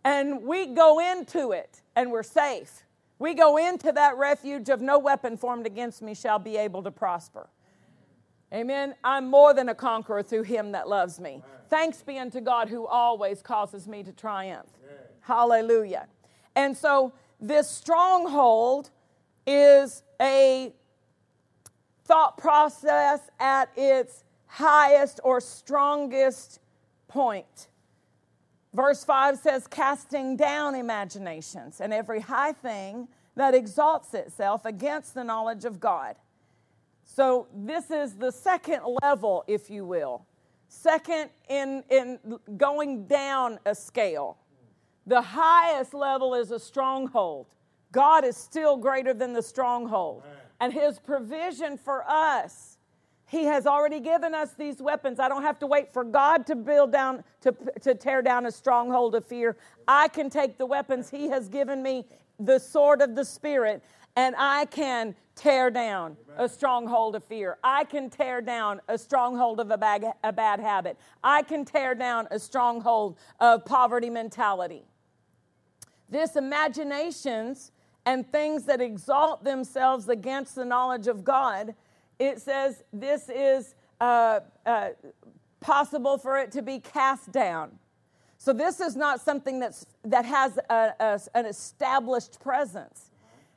And 0.03 0.43
we 0.43 0.67
go 0.67 0.99
into 0.99 1.51
it 1.51 1.81
and 1.95 2.11
we're 2.11 2.23
safe. 2.23 2.83
We 3.19 3.33
go 3.35 3.57
into 3.57 3.91
that 3.91 4.17
refuge 4.17 4.69
of 4.69 4.81
no 4.81 4.97
weapon 4.97 5.37
formed 5.37 5.67
against 5.67 6.01
me 6.01 6.15
shall 6.15 6.39
be 6.39 6.57
able 6.57 6.81
to 6.83 6.91
prosper. 6.91 7.47
Amen. 8.53 8.95
I'm 9.03 9.29
more 9.29 9.53
than 9.53 9.69
a 9.69 9.75
conqueror 9.75 10.23
through 10.23 10.43
him 10.43 10.73
that 10.73 10.89
loves 10.89 11.19
me. 11.19 11.41
Thanks 11.69 12.01
be 12.01 12.17
unto 12.19 12.41
God 12.41 12.67
who 12.67 12.85
always 12.85 13.41
causes 13.41 13.87
me 13.87 14.03
to 14.03 14.11
triumph. 14.11 14.67
Hallelujah. 15.21 16.07
And 16.55 16.75
so 16.75 17.13
this 17.41 17.69
stronghold 17.69 18.91
is 19.47 20.03
a 20.21 20.71
thought 22.05 22.37
process 22.37 23.19
at 23.39 23.69
its 23.75 24.23
highest 24.45 25.19
or 25.23 25.41
strongest 25.41 26.59
point. 27.07 27.67
Verse 28.73 29.03
5 29.03 29.37
says, 29.37 29.67
casting 29.67 30.37
down 30.37 30.75
imaginations 30.75 31.81
and 31.81 31.93
every 31.93 32.21
high 32.21 32.53
thing 32.53 33.07
that 33.35 33.53
exalts 33.53 34.13
itself 34.13 34.65
against 34.65 35.13
the 35.13 35.23
knowledge 35.23 35.65
of 35.65 35.79
God. 35.79 36.15
So, 37.03 37.47
this 37.53 37.91
is 37.91 38.13
the 38.13 38.31
second 38.31 38.81
level, 39.01 39.43
if 39.47 39.69
you 39.69 39.83
will. 39.83 40.25
Second, 40.69 41.29
in, 41.49 41.83
in 41.89 42.19
going 42.55 43.05
down 43.07 43.59
a 43.65 43.75
scale. 43.75 44.37
The 45.11 45.21
highest 45.21 45.93
level 45.93 46.35
is 46.35 46.51
a 46.51 46.59
stronghold. 46.59 47.47
God 47.91 48.23
is 48.23 48.37
still 48.37 48.77
greater 48.77 49.13
than 49.13 49.33
the 49.33 49.41
stronghold. 49.41 50.23
And 50.61 50.71
His 50.71 50.99
provision 50.99 51.77
for 51.77 52.09
us, 52.09 52.77
He 53.27 53.43
has 53.43 53.67
already 53.67 53.99
given 53.99 54.33
us 54.33 54.53
these 54.53 54.81
weapons. 54.81 55.19
I 55.19 55.27
don't 55.27 55.41
have 55.41 55.59
to 55.59 55.67
wait 55.67 55.91
for 55.91 56.05
God 56.05 56.47
to 56.47 56.55
build 56.55 56.93
down, 56.93 57.25
to, 57.41 57.53
to 57.81 57.93
tear 57.93 58.21
down 58.21 58.45
a 58.45 58.51
stronghold 58.51 59.13
of 59.13 59.25
fear. 59.25 59.57
I 59.85 60.07
can 60.07 60.29
take 60.29 60.57
the 60.57 60.65
weapons 60.65 61.09
He 61.09 61.27
has 61.27 61.49
given 61.49 61.83
me, 61.83 62.05
the 62.39 62.57
sword 62.57 63.01
of 63.01 63.13
the 63.13 63.25
Spirit, 63.25 63.83
and 64.15 64.33
I 64.37 64.63
can 64.63 65.13
tear 65.35 65.69
down 65.69 66.15
a 66.37 66.47
stronghold 66.47 67.17
of 67.17 67.25
fear. 67.25 67.57
I 67.65 67.83
can 67.83 68.09
tear 68.09 68.39
down 68.39 68.79
a 68.87 68.97
stronghold 68.97 69.59
of 69.59 69.71
a 69.71 69.77
bad, 69.77 70.05
a 70.23 70.31
bad 70.31 70.61
habit. 70.61 70.97
I 71.21 71.43
can 71.43 71.65
tear 71.65 71.95
down 71.95 72.29
a 72.31 72.39
stronghold 72.39 73.17
of 73.41 73.65
poverty 73.65 74.09
mentality. 74.09 74.85
This 76.11 76.35
imaginations 76.35 77.71
and 78.05 78.29
things 78.31 78.65
that 78.65 78.81
exalt 78.81 79.43
themselves 79.43 80.09
against 80.09 80.55
the 80.55 80.65
knowledge 80.65 81.07
of 81.07 81.23
God, 81.23 81.73
it 82.19 82.41
says 82.41 82.83
this 82.91 83.29
is 83.29 83.73
uh, 83.99 84.41
uh, 84.65 84.89
possible 85.61 86.17
for 86.17 86.37
it 86.37 86.51
to 86.51 86.61
be 86.61 86.79
cast 86.79 87.31
down. 87.31 87.79
So 88.37 88.53
this 88.53 88.79
is 88.79 88.95
not 88.95 89.21
something 89.21 89.59
that's, 89.59 89.85
that 90.03 90.25
has 90.25 90.57
a, 90.69 90.93
a, 90.99 91.19
an 91.33 91.45
established 91.45 92.39
presence. 92.39 93.11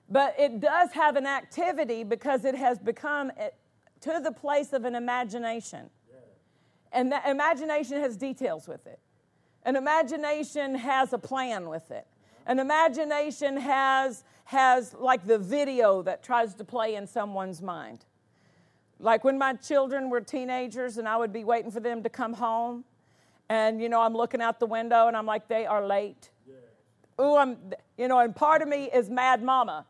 But 0.08 0.36
it 0.38 0.60
does 0.60 0.92
have 0.92 1.16
an 1.16 1.26
activity 1.26 2.04
because 2.04 2.44
it 2.44 2.54
has 2.54 2.78
become 2.78 3.32
to 4.02 4.20
the 4.22 4.30
place 4.30 4.72
of 4.72 4.84
an 4.84 4.94
imagination. 4.94 5.90
And 6.92 7.10
that 7.10 7.26
imagination 7.26 7.98
has 8.00 8.16
details 8.16 8.68
with 8.68 8.86
it. 8.86 9.00
An 9.64 9.74
imagination 9.74 10.74
has 10.76 11.12
a 11.12 11.18
plan 11.18 11.68
with 11.68 11.90
it. 11.90 12.06
An 12.46 12.58
imagination 12.58 13.56
has, 13.56 14.24
has 14.44 14.94
like 14.94 15.26
the 15.26 15.38
video 15.38 16.02
that 16.02 16.22
tries 16.22 16.54
to 16.54 16.64
play 16.64 16.94
in 16.94 17.06
someone's 17.06 17.62
mind. 17.62 18.04
Like 18.98 19.24
when 19.24 19.38
my 19.38 19.54
children 19.54 20.10
were 20.10 20.20
teenagers 20.20 20.98
and 20.98 21.08
I 21.08 21.16
would 21.16 21.32
be 21.32 21.44
waiting 21.44 21.70
for 21.70 21.80
them 21.80 22.02
to 22.02 22.08
come 22.08 22.34
home, 22.34 22.84
and 23.48 23.80
you 23.80 23.88
know, 23.88 24.00
I'm 24.00 24.14
looking 24.14 24.40
out 24.40 24.60
the 24.60 24.66
window 24.66 25.08
and 25.08 25.16
I'm 25.16 25.26
like, 25.26 25.48
they 25.48 25.66
are 25.66 25.86
late. 25.86 26.30
Yeah. 26.46 27.24
Ooh, 27.24 27.36
I'm, 27.36 27.58
you 27.98 28.08
know, 28.08 28.18
and 28.20 28.34
part 28.34 28.62
of 28.62 28.68
me 28.68 28.90
is 28.92 29.10
mad 29.10 29.42
mama 29.42 29.86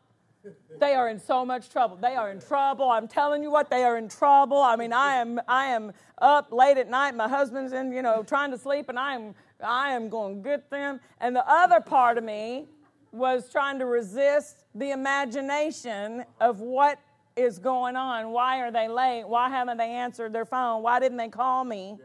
they 0.79 0.93
are 0.93 1.09
in 1.09 1.19
so 1.19 1.45
much 1.45 1.69
trouble. 1.69 1.97
They 1.97 2.15
are 2.15 2.29
in 2.31 2.39
trouble. 2.39 2.89
I'm 2.89 3.07
telling 3.07 3.41
you 3.41 3.51
what, 3.51 3.69
they 3.69 3.83
are 3.83 3.97
in 3.97 4.09
trouble. 4.09 4.61
I 4.61 4.75
mean, 4.75 4.93
I 4.93 5.15
am 5.15 5.39
I 5.47 5.67
am 5.67 5.93
up 6.19 6.51
late 6.51 6.77
at 6.77 6.89
night. 6.89 7.15
My 7.15 7.27
husband's 7.27 7.73
in, 7.73 7.91
you 7.91 8.01
know, 8.01 8.23
trying 8.23 8.51
to 8.51 8.57
sleep, 8.57 8.89
and 8.89 8.99
I 8.99 9.15
am 9.15 9.35
I 9.63 9.91
am 9.91 10.09
going 10.09 10.43
to 10.43 10.49
get 10.49 10.69
them. 10.69 10.99
And 11.19 11.35
the 11.35 11.47
other 11.47 11.79
part 11.79 12.17
of 12.17 12.23
me 12.23 12.65
was 13.11 13.49
trying 13.49 13.79
to 13.79 13.85
resist 13.85 14.63
the 14.73 14.91
imagination 14.91 16.25
of 16.41 16.59
what 16.59 16.99
is 17.35 17.59
going 17.59 17.95
on. 17.95 18.31
Why 18.31 18.59
are 18.61 18.71
they 18.71 18.87
late? 18.87 19.25
Why 19.27 19.49
haven't 19.49 19.77
they 19.77 19.89
answered 19.91 20.33
their 20.33 20.45
phone? 20.45 20.83
Why 20.83 20.99
didn't 20.99 21.17
they 21.17 21.29
call 21.29 21.63
me? 21.63 21.97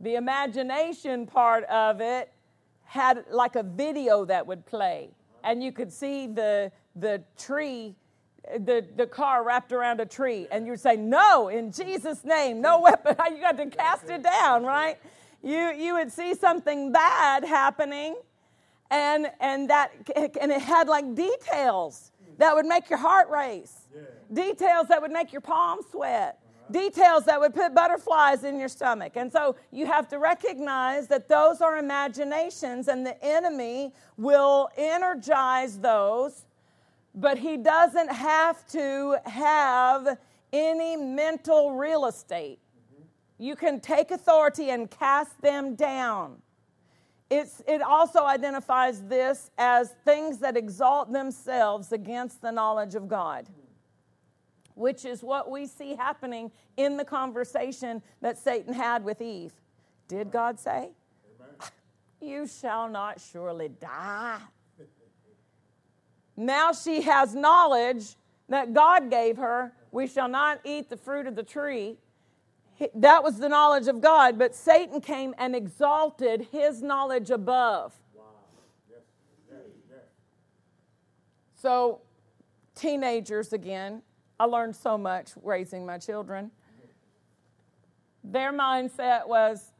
The 0.00 0.14
imagination 0.14 1.26
part 1.26 1.64
of 1.64 2.00
it 2.00 2.32
had 2.84 3.24
like 3.30 3.56
a 3.56 3.62
video 3.62 4.24
that 4.24 4.46
would 4.46 4.66
play 4.66 5.10
and 5.44 5.62
you 5.62 5.72
could 5.72 5.92
see 5.92 6.26
the 6.26 6.72
the 6.96 7.22
tree, 7.38 7.94
the, 8.58 8.84
the 8.96 9.06
car 9.06 9.44
wrapped 9.44 9.72
around 9.72 10.00
a 10.00 10.06
tree, 10.06 10.48
and 10.50 10.66
you'd 10.66 10.80
say, 10.80 10.96
No, 10.96 11.48
in 11.48 11.72
Jesus' 11.72 12.24
name, 12.24 12.60
no 12.60 12.80
weapon. 12.80 13.16
You 13.30 13.40
got 13.40 13.56
to 13.58 13.66
cast 13.66 14.08
it 14.10 14.22
down, 14.22 14.64
right? 14.64 14.98
You, 15.42 15.72
you 15.72 15.94
would 15.94 16.12
see 16.12 16.34
something 16.34 16.92
bad 16.92 17.44
happening, 17.44 18.16
and, 18.90 19.30
and, 19.40 19.70
that, 19.70 19.92
and 20.16 20.52
it 20.52 20.60
had 20.60 20.88
like 20.88 21.14
details 21.14 22.12
that 22.38 22.54
would 22.54 22.66
make 22.66 22.90
your 22.90 22.98
heart 22.98 23.28
race, 23.30 23.88
yeah. 23.94 24.02
details 24.32 24.88
that 24.88 25.00
would 25.00 25.10
make 25.10 25.32
your 25.32 25.42
palms 25.42 25.86
sweat 25.90 26.38
details 26.70 27.24
that 27.24 27.40
would 27.40 27.52
put 27.52 27.74
butterflies 27.74 28.44
in 28.44 28.56
your 28.56 28.68
stomach. 28.68 29.16
And 29.16 29.32
so 29.32 29.56
you 29.72 29.86
have 29.86 30.06
to 30.06 30.20
recognize 30.20 31.08
that 31.08 31.26
those 31.26 31.60
are 31.60 31.78
imaginations, 31.78 32.86
and 32.86 33.04
the 33.04 33.20
enemy 33.24 33.92
will 34.16 34.68
energize 34.76 35.80
those 35.80 36.44
but 37.14 37.38
he 37.38 37.56
doesn't 37.56 38.10
have 38.10 38.66
to 38.68 39.16
have 39.26 40.18
any 40.52 40.96
mental 40.96 41.72
real 41.72 42.06
estate. 42.06 42.58
You 43.40 43.56
can 43.56 43.80
take 43.80 44.10
authority 44.10 44.68
and 44.68 44.90
cast 44.90 45.40
them 45.40 45.74
down. 45.74 46.42
It's, 47.30 47.62
it 47.66 47.80
also 47.80 48.26
identifies 48.26 49.02
this 49.04 49.50
as 49.56 49.94
things 50.04 50.40
that 50.40 50.58
exalt 50.58 51.10
themselves 51.10 51.90
against 51.90 52.42
the 52.42 52.52
knowledge 52.52 52.94
of 52.94 53.08
God, 53.08 53.46
which 54.74 55.06
is 55.06 55.22
what 55.22 55.50
we 55.50 55.66
see 55.66 55.94
happening 55.94 56.52
in 56.76 56.98
the 56.98 57.04
conversation 57.04 58.02
that 58.20 58.36
Satan 58.36 58.74
had 58.74 59.04
with 59.04 59.22
Eve. 59.22 59.54
Did 60.06 60.30
God 60.30 60.60
say? 60.60 60.90
Ah, 61.62 61.70
you 62.20 62.46
shall 62.46 62.90
not 62.90 63.22
surely 63.22 63.70
die. 63.70 64.36
Now 66.36 66.72
she 66.72 67.00
has 67.02 67.34
knowledge 67.34 68.16
that 68.50 68.74
God 68.74 69.08
gave 69.08 69.38
her. 69.38 69.72
We 69.92 70.06
shall 70.06 70.28
not 70.28 70.60
eat 70.64 70.90
the 70.90 70.98
fruit 70.98 71.26
of 71.26 71.36
the 71.36 71.42
tree. 71.42 71.96
That 72.94 73.22
was 73.22 73.38
the 73.38 73.48
knowledge 73.48 73.88
of 73.88 74.00
God, 74.00 74.38
but 74.38 74.54
Satan 74.54 75.00
came 75.00 75.34
and 75.38 75.54
exalted 75.54 76.48
his 76.50 76.82
knowledge 76.82 77.30
above. 77.30 77.92
So, 81.54 82.00
teenagers 82.74 83.52
again, 83.52 84.00
I 84.38 84.44
learned 84.44 84.74
so 84.74 84.96
much 84.96 85.32
raising 85.42 85.84
my 85.84 85.98
children. 85.98 86.50
Their 88.24 88.52
mindset 88.52 89.28
was, 89.28 89.72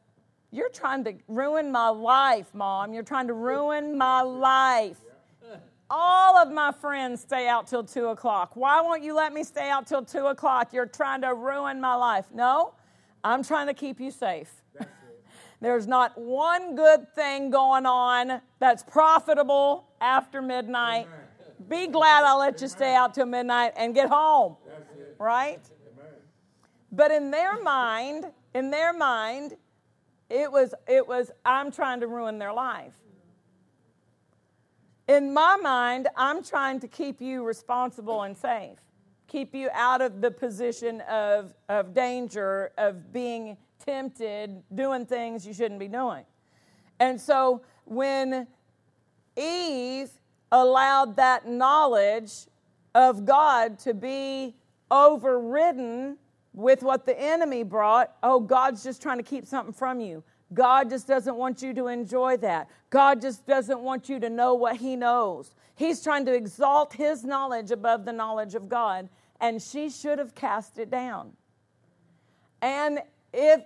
You're 0.50 0.68
trying 0.68 1.04
to 1.04 1.14
ruin 1.26 1.72
my 1.72 1.88
life, 1.88 2.54
mom. 2.54 2.92
You're 2.92 3.02
trying 3.02 3.28
to 3.28 3.34
ruin 3.34 3.96
my 3.96 4.20
life. 4.20 4.98
All 5.88 6.36
of 6.36 6.52
my 6.52 6.70
friends 6.70 7.22
stay 7.22 7.48
out 7.48 7.66
till 7.66 7.82
two 7.82 8.08
o'clock. 8.08 8.54
Why 8.54 8.80
won't 8.80 9.02
you 9.02 9.14
let 9.14 9.32
me 9.32 9.42
stay 9.42 9.70
out 9.70 9.86
till 9.86 10.04
two 10.04 10.26
o'clock? 10.26 10.72
You're 10.72 10.86
trying 10.86 11.22
to 11.22 11.34
ruin 11.34 11.80
my 11.80 11.94
life. 11.94 12.26
No, 12.32 12.74
I'm 13.22 13.42
trying 13.42 13.66
to 13.66 13.74
keep 13.74 14.00
you 14.00 14.10
safe. 14.10 14.50
There's 15.60 15.86
not 15.86 16.18
one 16.18 16.74
good 16.74 17.14
thing 17.14 17.50
going 17.50 17.84
on 17.84 18.40
that's 18.58 18.82
profitable 18.82 19.88
after 20.00 20.40
midnight. 20.40 21.06
Be 21.68 21.86
glad 21.86 22.24
I 22.24 22.34
let 22.34 22.62
you 22.62 22.68
stay 22.68 22.94
out 22.94 23.14
till 23.14 23.26
midnight 23.26 23.72
and 23.76 23.94
get 23.94 24.08
home. 24.08 24.56
Right? 25.18 25.60
But 26.90 27.10
in 27.10 27.30
their 27.30 27.62
mind, 27.62 28.24
in 28.54 28.70
their 28.70 28.92
mind, 28.92 29.56
it 30.30 30.50
was 30.50 30.74
it 30.88 31.06
was 31.06 31.30
I'm 31.44 31.70
trying 31.70 32.00
to 32.00 32.06
ruin 32.06 32.38
their 32.38 32.52
life 32.52 32.94
in 35.10 35.34
my 35.34 35.56
mind, 35.56 36.08
I'm 36.16 36.42
trying 36.42 36.78
to 36.80 36.88
keep 36.88 37.20
you 37.20 37.44
responsible 37.44 38.22
and 38.22 38.36
safe, 38.36 38.78
keep 39.30 39.54
you 39.54 39.68
out 39.72 40.00
of 40.00 40.20
the 40.20 40.30
position 40.30 41.00
of, 41.02 41.54
of 41.68 41.94
danger, 41.94 42.72
of 42.76 43.12
being 43.12 43.56
tempted, 43.84 44.62
doing 44.74 45.06
things 45.06 45.46
you 45.46 45.54
shouldn't 45.54 45.80
be 45.80 45.88
doing. 45.88 46.24
And 46.98 47.20
so 47.20 47.62
when 47.84 48.46
Eve 49.36 50.10
allowed 50.52 51.16
that 51.16 51.46
knowledge 51.46 52.46
of 52.94 53.24
God 53.24 53.78
to 53.80 53.94
be 53.94 54.56
overridden 54.90 56.18
with 56.52 56.82
what 56.82 57.06
the 57.06 57.18
enemy 57.18 57.62
brought, 57.62 58.16
oh, 58.22 58.40
God's 58.40 58.82
just 58.82 59.00
trying 59.00 59.18
to 59.18 59.22
keep 59.22 59.46
something 59.46 59.72
from 59.72 60.00
you. 60.00 60.24
God 60.52 60.90
just 60.90 61.06
doesn't 61.06 61.36
want 61.36 61.62
you 61.62 61.72
to 61.74 61.86
enjoy 61.86 62.36
that. 62.38 62.68
God 62.90 63.20
just 63.20 63.46
doesn't 63.46 63.80
want 63.80 64.08
you 64.08 64.18
to 64.18 64.28
know 64.28 64.54
what 64.54 64.76
He 64.76 64.96
knows. 64.96 65.54
He's 65.76 66.02
trying 66.02 66.26
to 66.26 66.34
exalt 66.34 66.92
His 66.92 67.24
knowledge 67.24 67.70
above 67.70 68.04
the 68.04 68.12
knowledge 68.12 68.56
of 68.56 68.68
God, 68.68 69.08
and 69.40 69.60
she 69.60 69.90
should 69.90 70.18
have 70.18 70.34
cast 70.34 70.78
it 70.78 70.90
down. 70.90 71.32
And 72.62 73.00
if 73.32 73.62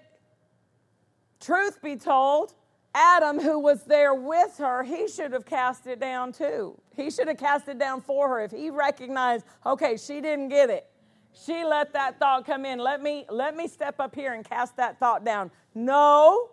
truth 1.41 1.83
be 1.83 1.97
told, 1.97 2.55
Adam, 2.95 3.41
who 3.41 3.59
was 3.59 3.83
there 3.85 4.15
with 4.15 4.57
her, 4.59 4.85
he 4.85 5.09
should 5.09 5.33
have 5.33 5.45
cast 5.45 5.87
it 5.87 5.99
down 5.99 6.33
too. 6.33 6.81
He 6.95 7.11
should 7.11 7.27
have 7.27 7.39
cast 7.39 7.67
it 7.69 7.79
down 7.79 8.01
for 8.01 8.29
her 8.29 8.41
if 8.45 8.53
he 8.53 8.71
recognized, 8.71 9.45
okay, 9.67 9.97
she 9.97 10.21
didn't 10.21 10.49
get 10.49 10.71
it. 10.71 10.89
She 11.33 11.65
let 11.65 11.93
that 11.95 12.21
thought 12.21 12.47
come 12.47 12.65
in. 12.65 12.79
Let 12.79 13.03
me 13.03 13.27
let 13.29 13.57
me 13.57 13.67
step 13.67 13.99
up 13.99 14.15
here 14.15 14.35
and 14.35 14.49
cast 14.49 14.77
that 14.77 15.01
thought 15.01 15.25
down. 15.25 15.51
No, 15.75 16.51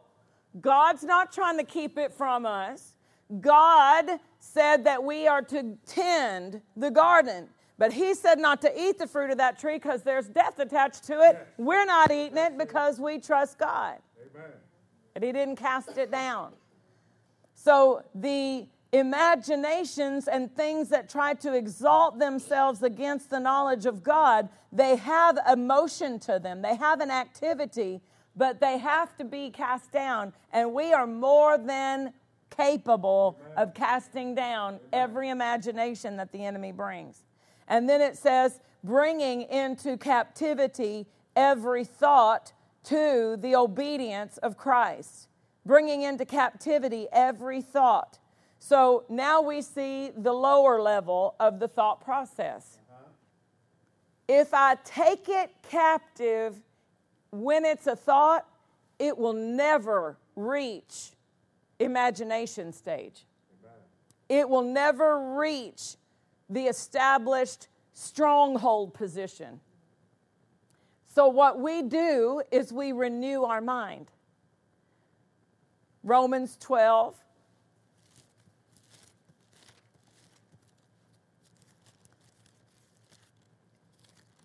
God's 0.60 1.04
not 1.04 1.32
trying 1.32 1.58
to 1.58 1.64
keep 1.64 2.00
it 2.00 2.12
from 2.12 2.48
us. 2.48 2.96
God 3.40 4.10
said 4.40 4.84
that 4.86 5.04
we 5.04 5.28
are 5.28 5.44
to 5.44 5.78
tend 5.86 6.62
the 6.76 6.90
garden. 6.90 7.48
But 7.82 7.94
he 7.94 8.14
said 8.14 8.38
not 8.38 8.62
to 8.62 8.80
eat 8.80 9.00
the 9.00 9.08
fruit 9.08 9.32
of 9.32 9.40
that 9.40 9.58
tree 9.58 9.78
because 9.78 10.04
there's 10.04 10.28
death 10.28 10.60
attached 10.60 11.04
to 11.06 11.20
it. 11.22 11.48
We're 11.58 11.84
not 11.84 12.12
eating 12.12 12.38
it 12.38 12.56
because 12.56 13.00
we 13.00 13.18
trust 13.18 13.58
God. 13.58 13.98
Amen. 14.36 14.52
And 15.16 15.24
he 15.24 15.32
didn't 15.32 15.56
cast 15.56 15.98
it 15.98 16.12
down. 16.12 16.52
So 17.56 18.04
the 18.14 18.68
imaginations 18.92 20.28
and 20.28 20.56
things 20.56 20.90
that 20.90 21.10
try 21.10 21.34
to 21.34 21.56
exalt 21.56 22.20
themselves 22.20 22.84
against 22.84 23.32
the 23.32 23.40
knowledge 23.40 23.88
of 23.88 24.04
God, 24.04 24.50
they 24.72 24.96
have 24.98 25.40
emotion 25.52 26.20
to 26.20 26.38
them, 26.38 26.62
they 26.62 26.76
have 26.76 27.02
an 27.02 27.10
activity 27.10 28.00
but 28.36 28.62
they 28.62 28.78
have 28.78 29.18
to 29.18 29.26
be 29.26 29.50
cast 29.50 29.92
down. 29.92 30.34
And 30.54 30.72
we 30.74 30.94
are 30.94 31.08
more 31.08 31.58
than 31.58 32.14
capable 32.56 33.40
of 33.58 33.74
casting 33.74 34.36
down 34.36 34.80
every 34.94 35.30
imagination 35.30 36.16
that 36.18 36.32
the 36.32 36.46
enemy 36.46 36.72
brings. 36.72 37.24
And 37.68 37.88
then 37.88 38.02
it 38.02 38.18
says, 38.18 38.60
bringing 38.84 39.44
into 39.44 39.98
captivity 39.98 41.08
every 41.36 41.84
thought 41.84 42.54
to 42.86 43.38
the 43.40 43.56
obedience 43.56 44.38
of 44.38 44.58
Christ. 44.58 45.28
Bringing 45.66 46.02
into 46.02 46.26
captivity 46.26 47.08
every 47.12 47.62
thought. 47.62 48.20
So 48.60 49.06
now 49.10 49.42
we 49.42 49.62
see 49.62 50.12
the 50.16 50.34
lower 50.34 50.82
level 50.82 51.36
of 51.40 51.60
the 51.60 51.68
thought 51.68 52.02
process. 52.04 52.80
Uh-huh. 52.90 53.04
If 54.28 54.54
I 54.54 54.76
take 54.84 55.30
it 55.30 55.52
captive 55.70 56.56
when 57.32 57.66
it's 57.66 57.88
a 57.88 57.96
thought, 57.96 58.46
it 59.00 59.18
will 59.18 59.34
never 59.34 60.18
reach 60.36 61.12
imagination 61.80 62.72
stage. 62.72 63.26
It 64.30 64.48
will 64.48 64.62
never 64.62 65.36
reach 65.38 65.98
the 66.52 66.66
established 66.66 67.68
stronghold 67.94 68.94
position. 68.94 69.60
So, 71.08 71.28
what 71.28 71.60
we 71.60 71.82
do 71.82 72.42
is 72.52 72.72
we 72.72 72.92
renew 72.92 73.44
our 73.44 73.62
mind. 73.62 74.08
Romans 76.04 76.58
12, 76.60 77.16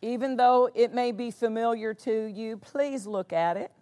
Even 0.06 0.36
though 0.36 0.70
it 0.72 0.94
may 0.94 1.10
be 1.10 1.32
familiar 1.32 1.92
to 1.92 2.26
you, 2.26 2.58
please 2.58 3.08
look 3.08 3.32
at 3.32 3.56
it. 3.56 3.72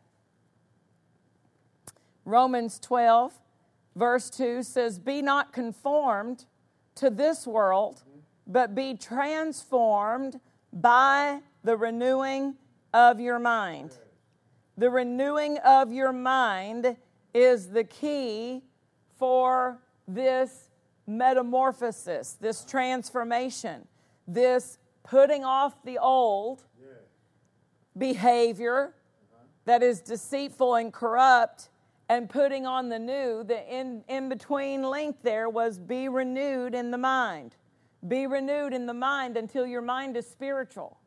Romans 2.24 2.78
12, 2.78 3.34
verse 3.94 4.30
2 4.30 4.62
says, 4.62 4.98
Be 4.98 5.20
not 5.20 5.52
conformed 5.52 6.46
to 6.94 7.10
this 7.10 7.46
world, 7.46 8.04
but 8.46 8.74
be 8.74 8.94
transformed 8.94 10.40
by 10.72 11.40
the 11.62 11.76
renewing 11.76 12.54
of 12.92 13.20
your 13.20 13.38
mind. 13.38 13.96
The 14.76 14.90
renewing 14.90 15.58
of 15.58 15.92
your 15.92 16.12
mind 16.12 16.96
is 17.32 17.68
the 17.68 17.84
key 17.84 18.62
for 19.18 19.80
this 20.06 20.70
metamorphosis, 21.06 22.32
this 22.40 22.64
transformation, 22.64 23.86
this 24.26 24.78
putting 25.02 25.44
off 25.44 25.82
the 25.84 25.98
old 25.98 26.64
behavior 27.96 28.94
that 29.64 29.82
is 29.82 30.00
deceitful 30.00 30.74
and 30.74 30.92
corrupt 30.92 31.70
and 32.08 32.28
putting 32.28 32.66
on 32.66 32.88
the 32.88 32.98
new. 32.98 33.44
The 33.44 33.66
in, 33.72 34.04
in 34.08 34.28
between 34.28 34.82
link 34.82 35.22
there 35.22 35.48
was 35.48 35.78
be 35.78 36.08
renewed 36.08 36.74
in 36.74 36.90
the 36.90 36.98
mind. 36.98 37.56
Be 38.06 38.26
renewed 38.26 38.72
in 38.72 38.86
the 38.86 38.94
mind 38.94 39.36
until 39.36 39.66
your 39.66 39.80
mind 39.80 40.16
is 40.16 40.26
spiritual. 40.26 40.98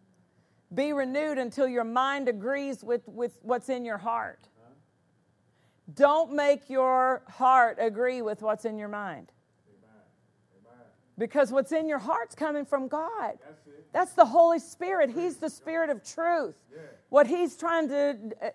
Be 0.74 0.94
renewed 0.94 1.38
until 1.38 1.68
your 1.68 1.84
mind 1.84 2.28
agrees 2.28 2.84
with, 2.84 3.08
with 3.08 3.40
what's 3.44 3.70
in 3.70 3.86
your 3.86 3.98
heart. 3.98 4.48
Don't 5.94 6.34
make 6.34 6.70
your 6.70 7.22
heart 7.30 7.78
agree 7.80 8.22
with 8.22 8.42
what's 8.42 8.66
in 8.66 8.78
your 8.78 8.90
mind. 8.90 9.32
Because 11.18 11.52
what's 11.52 11.72
in 11.72 11.88
your 11.88 11.98
heart's 11.98 12.36
coming 12.36 12.66
from 12.66 12.88
God. 12.88 13.40
That's, 13.94 14.14
the 14.14 14.26
Holy 14.26 14.60
Spirit. 14.60 15.10
He's 15.10 15.38
the 15.38 15.50
Spirit 15.50 15.90
of 15.90 16.04
truth. 16.04 16.56
What 17.10 17.26
He's 17.26 17.56
trying 17.56 17.88
to 17.90 18.18
uh, 18.42 18.50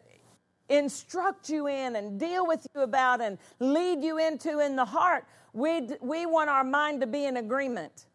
instruct 0.69 1.49
you 1.49 1.67
in 1.67 1.97
and 1.97 2.21
deal 2.21 2.47
with 2.47 2.65
you 2.75 2.83
about 2.83 3.21
and 3.21 3.39
lead 3.59 4.05
you 4.05 4.19
into 4.19 4.61
in 4.61 4.77
the 4.77 4.85
heart, 4.85 5.25
we, 5.53 5.89
we 6.01 6.27
want 6.27 6.51
our 6.51 6.63
mind 6.63 7.01
to 7.01 7.07
be 7.07 7.25
in 7.25 7.39
agreement. 7.39 8.07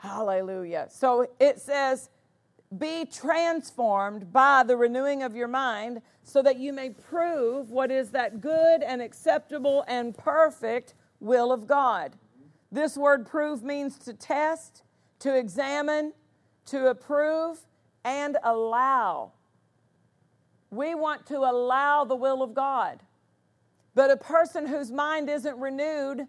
Hallelujah. 0.00 0.88
So 0.90 1.26
it 1.38 1.60
says, 1.60 2.08
be 2.78 3.04
transformed 3.04 4.32
by 4.32 4.62
the 4.62 4.76
renewing 4.76 5.22
of 5.22 5.36
your 5.36 5.48
mind 5.48 6.00
so 6.22 6.40
that 6.40 6.58
you 6.58 6.72
may 6.72 6.88
prove 6.90 7.70
what 7.70 7.90
is 7.90 8.10
that 8.12 8.40
good 8.40 8.82
and 8.82 9.02
acceptable 9.02 9.84
and 9.88 10.16
perfect 10.16 10.94
will 11.18 11.52
of 11.52 11.66
God. 11.66 12.16
This 12.72 12.96
word 12.96 13.26
prove 13.26 13.62
means 13.62 13.98
to 13.98 14.14
test, 14.14 14.84
to 15.18 15.36
examine, 15.36 16.14
to 16.66 16.86
approve, 16.86 17.58
and 18.02 18.38
allow. 18.42 19.32
We 20.70 20.94
want 20.94 21.26
to 21.26 21.38
allow 21.38 22.04
the 22.04 22.16
will 22.16 22.42
of 22.42 22.54
God. 22.54 23.00
But 23.94 24.10
a 24.10 24.16
person 24.16 24.66
whose 24.66 24.90
mind 24.90 25.28
isn't 25.28 25.58
renewed 25.58 26.26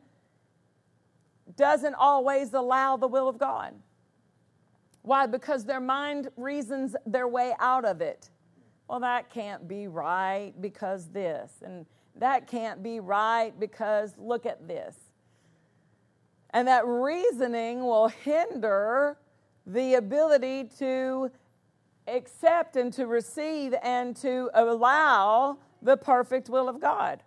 doesn't 1.55 1.95
always 1.95 2.53
allow 2.53 2.97
the 2.97 3.07
will 3.07 3.27
of 3.27 3.37
God. 3.37 3.73
Why? 5.01 5.25
Because 5.25 5.65
their 5.65 5.79
mind 5.79 6.29
reasons 6.37 6.95
their 7.05 7.27
way 7.27 7.53
out 7.59 7.85
of 7.85 8.01
it. 8.01 8.29
Well, 8.87 8.99
that 8.99 9.29
can't 9.29 9.67
be 9.67 9.87
right 9.87 10.53
because 10.59 11.07
this, 11.07 11.51
and 11.63 11.85
that 12.15 12.47
can't 12.47 12.83
be 12.83 12.99
right 12.99 13.57
because 13.59 14.13
look 14.17 14.45
at 14.45 14.67
this. 14.67 14.95
And 16.51 16.67
that 16.67 16.85
reasoning 16.85 17.81
will 17.81 18.09
hinder 18.09 19.17
the 19.65 19.95
ability 19.95 20.65
to 20.79 21.31
accept 22.07 22.75
and 22.75 22.91
to 22.93 23.07
receive 23.07 23.73
and 23.81 24.15
to 24.17 24.49
allow 24.53 25.57
the 25.81 25.95
perfect 25.95 26.49
will 26.49 26.67
of 26.67 26.79
God. 26.79 27.23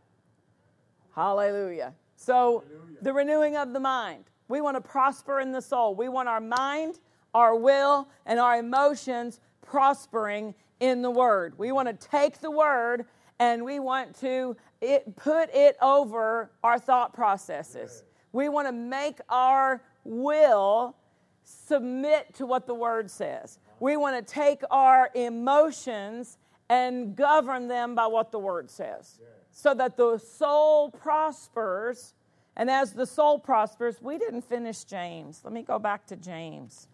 Hallelujah. 1.15 1.95
So, 2.25 2.65
the 3.03 3.13
renewing 3.13 3.55
of 3.55 3.75
the 3.75 3.81
mind. 3.81 4.25
We 4.49 4.63
want 4.63 4.79
to 4.79 4.81
prosper 4.81 5.41
in 5.41 5.53
the 5.53 5.61
soul. 5.61 5.95
We 5.95 6.09
want 6.09 6.27
our 6.27 6.41
mind, 6.41 7.01
our 7.35 7.55
will, 7.55 8.09
and 8.25 8.41
our 8.41 8.57
emotions 8.57 9.41
prospering 9.61 10.55
in 10.81 11.03
the 11.03 11.11
Word. 11.11 11.53
We 11.59 11.71
want 11.71 11.89
to 11.89 12.09
take 12.09 12.41
the 12.41 12.51
Word 12.51 13.05
and 13.39 13.63
we 13.63 13.79
want 13.79 14.19
to 14.21 14.57
it, 14.81 15.17
put 15.17 15.51
it 15.55 15.77
over 15.83 16.51
our 16.63 16.79
thought 16.79 17.13
processes. 17.13 18.05
We 18.33 18.49
want 18.49 18.69
to 18.69 18.73
make 18.73 19.19
our 19.29 19.83
will 20.05 20.97
submit 21.45 22.35
to 22.37 22.47
what 22.47 22.67
the 22.67 22.75
Word 22.75 23.11
says. 23.11 23.59
We 23.81 23.99
want 23.99 24.17
to 24.27 24.35
take 24.35 24.63
our 24.71 25.11
emotions 25.15 26.39
and 26.71 27.15
govern 27.15 27.69
them 27.69 27.95
by 27.95 28.07
what 28.07 28.33
the 28.33 28.39
Word 28.39 28.71
says 28.71 29.19
so 29.55 29.73
that 29.73 29.97
the 29.97 30.19
soul 30.19 30.91
prospers. 30.91 32.13
And 32.57 32.69
as 32.69 32.93
the 32.93 33.07
soul 33.07 33.39
prospers, 33.39 34.03
we 34.03 34.19
didn't 34.19 34.43
finish 34.43 34.85
James. 34.85 35.41
Let 35.45 35.53
me 35.53 35.63
go 35.63 35.79
back 35.79 36.07
to 36.09 36.17
James. 36.17 36.89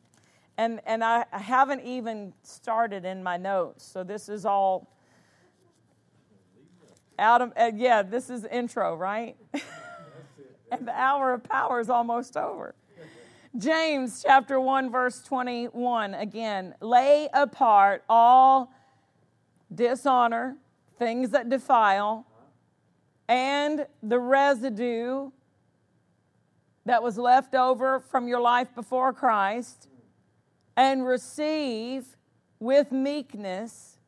And, 0.58 0.80
and 0.84 1.02
I, 1.02 1.24
I 1.32 1.38
haven't 1.38 1.80
even 1.84 2.34
started 2.42 3.06
in 3.06 3.22
my 3.22 3.38
notes, 3.38 3.82
so 3.84 4.04
this 4.04 4.28
is 4.28 4.44
all 4.44 4.94
out 7.18 7.40
of, 7.40 7.52
uh, 7.56 7.70
yeah, 7.74 8.02
this 8.02 8.28
is 8.28 8.44
intro, 8.44 8.94
right? 8.94 9.36
and 10.70 10.86
the 10.86 10.92
hour 10.92 11.32
of 11.32 11.42
power 11.42 11.80
is 11.80 11.88
almost 11.88 12.36
over. 12.36 12.74
James 13.56 14.22
chapter 14.22 14.60
1, 14.60 14.90
verse 14.90 15.22
21 15.22 16.14
again, 16.14 16.74
lay 16.80 17.28
apart 17.32 18.04
all 18.08 18.70
dishonor, 19.74 20.56
things 20.98 21.30
that 21.30 21.48
defile, 21.48 22.26
and 23.30 23.86
the 24.02 24.18
residue 24.18 25.30
that 26.84 27.00
was 27.00 27.16
left 27.16 27.54
over 27.54 28.00
from 28.00 28.26
your 28.26 28.40
life 28.40 28.74
before 28.74 29.12
Christ 29.12 29.86
and 30.76 31.06
receive 31.06 32.16
with 32.58 32.90
meekness 32.90 33.98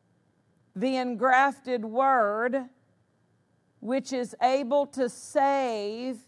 the 0.75 0.97
engrafted 0.97 1.85
word 1.85 2.65
which 3.79 4.13
is 4.13 4.35
able 4.43 4.87
to 4.87 5.09
save 5.09 6.19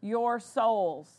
your 0.00 0.38
souls. 0.38 1.10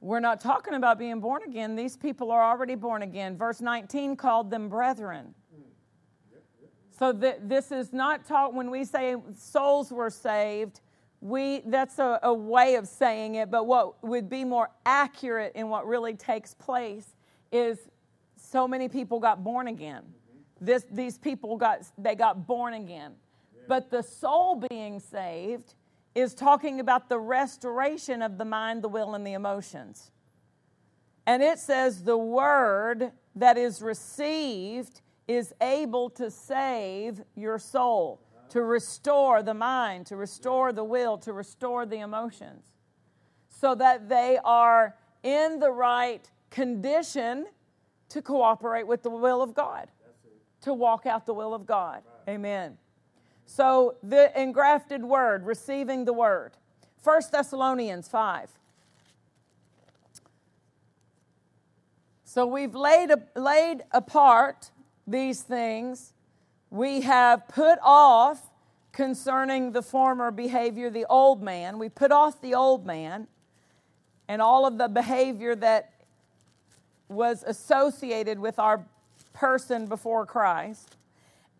We're 0.00 0.20
not 0.20 0.40
talking 0.40 0.74
about 0.74 0.98
being 0.98 1.20
born 1.20 1.42
again. 1.42 1.76
These 1.76 1.98
people 1.98 2.30
are 2.30 2.42
already 2.42 2.74
born 2.74 3.02
again. 3.02 3.36
Verse 3.36 3.60
19 3.60 4.16
called 4.16 4.50
them 4.50 4.70
brethren. 4.70 5.34
So 6.98 7.12
this 7.12 7.72
is 7.72 7.92
not 7.92 8.24
taught 8.26 8.54
when 8.54 8.70
we 8.70 8.84
say 8.84 9.16
souls 9.36 9.92
were 9.92 10.08
saved. 10.08 10.80
We 11.20 11.62
that's 11.66 11.98
a, 11.98 12.18
a 12.22 12.32
way 12.32 12.76
of 12.76 12.88
saying 12.88 13.34
it, 13.34 13.50
but 13.50 13.66
what 13.66 14.02
would 14.02 14.30
be 14.30 14.44
more 14.44 14.70
accurate 14.86 15.52
in 15.54 15.68
what 15.68 15.86
really 15.86 16.14
takes 16.14 16.54
place 16.54 17.16
is 17.52 17.78
so 18.36 18.66
many 18.66 18.88
people 18.88 19.20
got 19.20 19.44
born 19.44 19.68
again. 19.68 20.04
This, 20.60 20.86
these 20.90 21.18
people 21.18 21.56
got 21.56 21.80
they 21.98 22.14
got 22.14 22.46
born 22.46 22.74
again. 22.74 23.12
But 23.68 23.90
the 23.90 24.02
soul 24.02 24.64
being 24.70 25.00
saved 25.00 25.74
is 26.14 26.32
talking 26.34 26.80
about 26.80 27.10
the 27.10 27.18
restoration 27.18 28.22
of 28.22 28.38
the 28.38 28.44
mind, 28.44 28.82
the 28.82 28.88
will, 28.88 29.14
and 29.14 29.26
the 29.26 29.34
emotions. 29.34 30.12
And 31.26 31.42
it 31.42 31.58
says 31.58 32.04
the 32.04 32.16
word 32.16 33.10
that 33.34 33.58
is 33.58 33.82
received 33.82 35.02
is 35.28 35.52
able 35.60 36.08
to 36.10 36.30
save 36.30 37.22
your 37.34 37.58
soul, 37.58 38.20
to 38.50 38.62
restore 38.62 39.42
the 39.42 39.54
mind, 39.54 40.06
to 40.06 40.16
restore 40.16 40.72
the 40.72 40.84
will, 40.84 41.18
to 41.18 41.32
restore 41.32 41.84
the 41.84 41.98
emotions, 41.98 42.64
so 43.48 43.74
that 43.74 44.08
they 44.08 44.38
are 44.44 44.94
in 45.22 45.58
the 45.58 45.70
right 45.70 46.30
condition 46.50 47.46
to 48.08 48.22
cooperate 48.22 48.86
with 48.86 49.02
the 49.02 49.10
will 49.10 49.42
of 49.42 49.54
God, 49.54 49.88
to 50.60 50.72
walk 50.72 51.06
out 51.06 51.26
the 51.26 51.34
will 51.34 51.54
of 51.54 51.66
God. 51.66 52.02
Amen. 52.28 52.78
So 53.46 53.96
the 54.02 54.38
engrafted 54.40 55.04
word, 55.04 55.44
receiving 55.44 56.04
the 56.04 56.12
word. 56.12 56.52
1 57.02 57.22
Thessalonians 57.30 58.08
5. 58.08 58.50
So 62.24 62.46
we've 62.46 62.74
laid, 62.74 63.10
laid 63.34 63.82
apart 63.92 64.70
these 65.06 65.42
things 65.42 66.12
we 66.70 67.02
have 67.02 67.46
put 67.48 67.78
off 67.82 68.50
concerning 68.92 69.72
the 69.72 69.82
former 69.82 70.30
behavior, 70.30 70.90
the 70.90 71.06
old 71.08 71.42
man. 71.42 71.78
We 71.78 71.88
put 71.88 72.10
off 72.10 72.40
the 72.40 72.54
old 72.54 72.86
man 72.86 73.28
and 74.26 74.42
all 74.42 74.66
of 74.66 74.78
the 74.78 74.88
behavior 74.88 75.54
that 75.54 75.92
was 77.08 77.44
associated 77.46 78.38
with 78.38 78.58
our 78.58 78.86
person 79.32 79.86
before 79.86 80.26
Christ. 80.26 80.96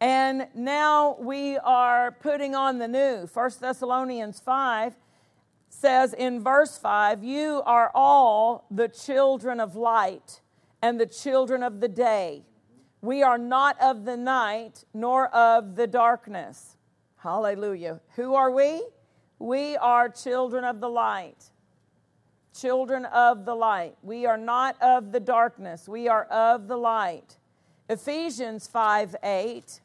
And 0.01 0.49
now 0.55 1.17
we 1.21 1.57
are 1.59 2.13
putting 2.13 2.55
on 2.55 2.79
the 2.79 2.89
new. 2.89 3.29
1 3.33 3.51
Thessalonians 3.61 4.41
5 4.41 4.95
says 5.69 6.15
in 6.15 6.43
verse 6.43 6.77
5 6.79 7.23
You 7.23 7.63
are 7.65 7.91
all 7.95 8.65
the 8.71 8.89
children 8.89 9.61
of 9.61 9.77
light 9.77 10.41
and 10.83 10.99
the 10.99 11.07
children 11.07 11.63
of 11.63 11.81
the 11.81 11.89
day. 11.89 12.43
We 13.07 13.23
are 13.23 13.39
not 13.39 13.81
of 13.81 14.05
the 14.05 14.17
night 14.17 14.83
nor 14.93 15.29
of 15.29 15.77
the 15.77 15.87
darkness. 15.87 16.75
Hallelujah. 17.19 18.01
Who 18.17 18.35
are 18.35 18.51
we? 18.51 18.83
We 19.39 19.77
are 19.77 20.09
children 20.09 20.65
of 20.65 20.81
the 20.81 20.89
light. 20.89 21.45
Children 22.53 23.05
of 23.05 23.45
the 23.45 23.55
light. 23.55 23.95
We 24.03 24.27
are 24.27 24.37
not 24.37 24.83
of 24.83 25.13
the 25.13 25.21
darkness. 25.21 25.89
We 25.89 26.09
are 26.09 26.25
of 26.25 26.67
the 26.67 26.77
light. 26.77 27.37
Ephesians 27.89 28.67
5 28.67 29.15
8. 29.23 29.81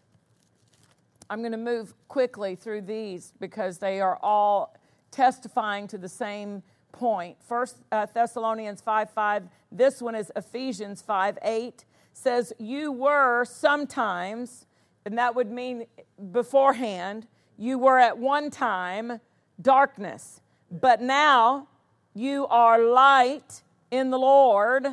I'm 1.30 1.42
going 1.42 1.52
to 1.52 1.60
move 1.60 1.94
quickly 2.08 2.56
through 2.56 2.82
these 2.82 3.34
because 3.40 3.78
they 3.78 4.02
are 4.02 4.18
all 4.24 4.76
testifying 5.12 5.88
to 5.90 6.00
the 6.00 6.10
same 6.10 6.64
point. 6.92 7.38
First 7.48 7.76
uh, 7.92 8.08
Thessalonians 8.12 8.82
5 8.82 9.12
5. 9.12 9.44
This 9.72 10.02
one 10.02 10.16
is 10.16 10.32
Ephesians 10.36 11.04
5 11.04 11.38
8 11.44 11.86
says, 12.22 12.54
You 12.60 12.92
were 12.92 13.46
sometimes, 13.46 14.66
and 15.06 15.18
that 15.18 15.36
would 15.36 15.52
mean 15.52 15.86
beforehand, 16.32 17.28
you 17.58 17.78
were 17.78 18.00
at 18.00 18.18
one 18.18 18.50
time 18.50 19.20
darkness, 19.62 20.42
but 20.72 21.02
now 21.02 21.68
you 22.14 22.48
are 22.48 22.80
light 22.80 23.64
in 23.90 24.10
the 24.10 24.20
Lord. 24.20 24.88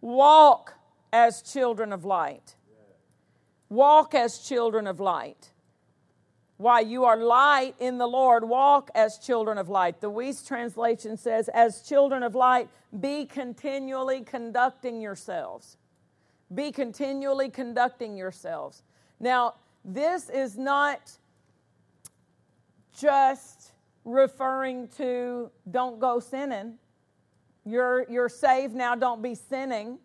Walk 0.00 0.74
as 1.12 1.42
children 1.42 1.92
of 1.92 2.04
light. 2.04 2.54
Walk 3.68 4.14
as 4.14 4.38
children 4.38 4.86
of 4.86 5.00
light. 5.00 5.50
Why, 6.56 6.80
you 6.80 7.04
are 7.04 7.16
light 7.16 7.76
in 7.78 7.98
the 7.98 8.06
Lord, 8.08 8.48
walk 8.48 8.90
as 8.94 9.18
children 9.18 9.58
of 9.58 9.68
light. 9.68 10.00
The 10.00 10.10
Wuest 10.10 10.48
translation 10.48 11.16
says, 11.16 11.48
As 11.48 11.82
children 11.82 12.24
of 12.24 12.34
light, 12.34 12.68
be 12.98 13.26
continually 13.26 14.22
conducting 14.22 15.00
yourselves. 15.00 15.77
Be 16.54 16.72
continually 16.72 17.50
conducting 17.50 18.16
yourselves. 18.16 18.82
Now, 19.20 19.54
this 19.84 20.30
is 20.30 20.56
not 20.56 21.12
just 22.98 23.72
referring 24.04 24.88
to 24.88 25.50
don't 25.70 26.00
go 26.00 26.18
sinning. 26.20 26.78
you're, 27.64 28.06
you're 28.10 28.28
saved 28.28 28.74
now, 28.74 28.94
don't 28.94 29.22
be 29.22 29.34
sinning. 29.34 29.98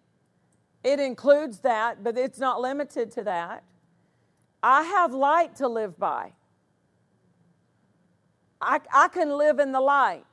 It 0.84 1.00
includes 1.00 1.60
that, 1.60 2.04
but 2.04 2.18
it's 2.18 2.40
not 2.40 2.60
limited 2.60 3.12
to 3.12 3.24
that. 3.24 3.64
I 4.62 4.84
have 4.84 5.14
light 5.14 5.56
to 5.58 5.68
live 5.68 5.98
by. 5.98 6.34
I, 8.62 8.80
I 8.94 9.08
can 9.08 9.30
live 9.38 9.60
in 9.60 9.72
the 9.72 9.82
light. 9.82 10.26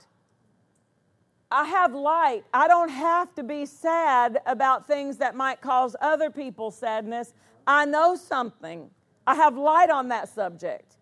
I 1.50 1.64
have 1.64 1.92
light. 1.92 2.44
I 2.54 2.68
don't 2.68 2.90
have 2.90 3.34
to 3.34 3.42
be 3.42 3.66
sad 3.66 4.40
about 4.46 4.86
things 4.86 5.16
that 5.18 5.34
might 5.34 5.60
cause 5.60 5.96
other 6.00 6.30
people 6.30 6.70
sadness. 6.70 7.34
I 7.66 7.84
know 7.84 8.14
something. 8.14 8.90
I 9.26 9.34
have 9.34 9.56
light 9.56 9.90
on 9.90 10.08
that 10.08 10.28
subject. 10.28 10.96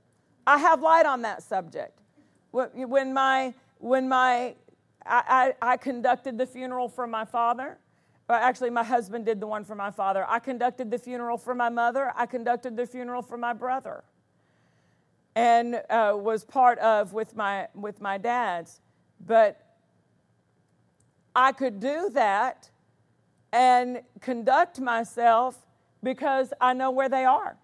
I 0.47 0.59
have 0.59 0.81
light 0.81 1.07
on 1.07 1.23
that 1.23 1.43
subject. 1.43 2.01
When 2.51 3.13
my, 3.13 3.53
when 3.79 4.09
my, 4.09 4.55
I, 5.05 5.55
I, 5.61 5.73
I 5.73 5.77
conducted 5.77 6.39
the 6.39 6.47
funeral 6.47 6.89
for 6.89 7.07
my 7.07 7.25
father, 7.25 7.79
actually, 8.31 8.71
my 8.71 8.85
husband 8.85 9.27
did 9.27 9.41
the 9.41 9.47
one 9.47 9.65
for 9.65 9.75
my 9.75 9.91
father. 9.91 10.25
I 10.29 10.39
conducted 10.39 10.91
the 10.91 10.99
funeral 10.99 11.37
for 11.37 11.55
my 11.55 11.69
mother. 11.69 12.13
I 12.17 12.27
conducted 12.27 12.77
the 12.77 12.87
funeral 12.87 13.23
for 13.23 13.37
my 13.37 13.53
brother 13.53 14.05
and 15.39 15.81
uh, 15.89 16.15
was 16.17 16.45
part 16.45 16.81
of 16.81 17.13
with 17.13 17.37
my 17.37 17.69
with 17.75 18.01
my 18.01 18.19
dad's 18.19 18.81
but 19.25 19.68
i 21.35 21.53
could 21.53 21.81
do 21.81 22.11
that 22.13 22.71
and 23.53 24.03
conduct 24.21 24.81
myself 24.81 25.59
because 26.03 26.53
i 26.61 26.73
know 26.73 26.91
where 26.91 27.09
they 27.09 27.25
are 27.25 27.57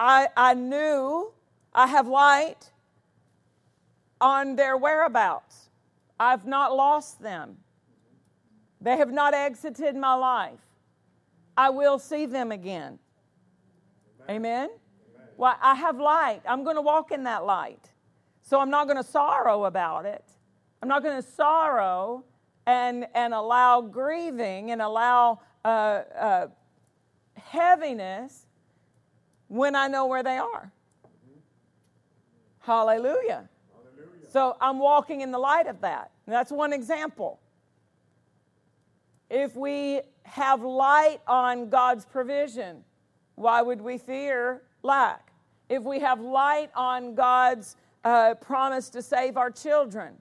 i 0.00 0.28
i 0.36 0.54
knew 0.54 1.32
i 1.74 1.86
have 1.86 2.06
light 2.06 2.70
on 4.20 4.56
their 4.56 4.76
whereabouts 4.76 5.68
i've 6.18 6.46
not 6.46 6.74
lost 6.74 7.20
them 7.20 7.56
they 8.80 8.96
have 8.96 9.12
not 9.12 9.34
exited 9.34 9.94
my 9.96 10.14
life 10.14 10.60
i 11.56 11.70
will 11.70 11.98
see 11.98 12.26
them 12.26 12.52
again 12.52 12.98
amen, 14.28 14.36
amen? 14.36 14.70
Well, 15.36 15.56
I 15.60 15.74
have 15.74 15.98
light. 15.98 16.40
I'm 16.48 16.64
going 16.64 16.76
to 16.76 16.82
walk 16.82 17.12
in 17.12 17.24
that 17.24 17.44
light. 17.44 17.90
So 18.42 18.58
I'm 18.60 18.70
not 18.70 18.86
going 18.86 18.96
to 18.96 19.08
sorrow 19.08 19.64
about 19.64 20.06
it. 20.06 20.24
I'm 20.82 20.88
not 20.88 21.02
going 21.02 21.20
to 21.20 21.28
sorrow 21.28 22.24
and, 22.66 23.06
and 23.14 23.32
allow 23.32 23.80
grieving 23.80 24.70
and 24.70 24.82
allow 24.82 25.40
uh, 25.64 25.68
uh, 25.68 26.46
heaviness 27.36 28.46
when 29.48 29.76
I 29.76 29.88
know 29.88 30.06
where 30.06 30.22
they 30.22 30.38
are. 30.38 30.72
Hallelujah. 32.60 33.48
Hallelujah. 33.72 34.30
So 34.30 34.56
I'm 34.60 34.78
walking 34.78 35.20
in 35.20 35.30
the 35.30 35.38
light 35.38 35.66
of 35.66 35.80
that. 35.82 36.10
And 36.26 36.34
that's 36.34 36.50
one 36.50 36.72
example. 36.72 37.38
If 39.30 39.54
we 39.56 40.00
have 40.24 40.62
light 40.62 41.20
on 41.26 41.68
God's 41.68 42.04
provision, 42.04 42.84
why 43.36 43.62
would 43.62 43.80
we 43.80 43.98
fear 43.98 44.62
lack? 44.82 45.26
if 45.68 45.82
we 45.82 46.00
have 46.00 46.20
light 46.20 46.70
on 46.74 47.14
God's 47.14 47.76
uh, 48.04 48.34
promise 48.34 48.88
to 48.90 49.02
save 49.02 49.36
our 49.36 49.50
children, 49.50 50.14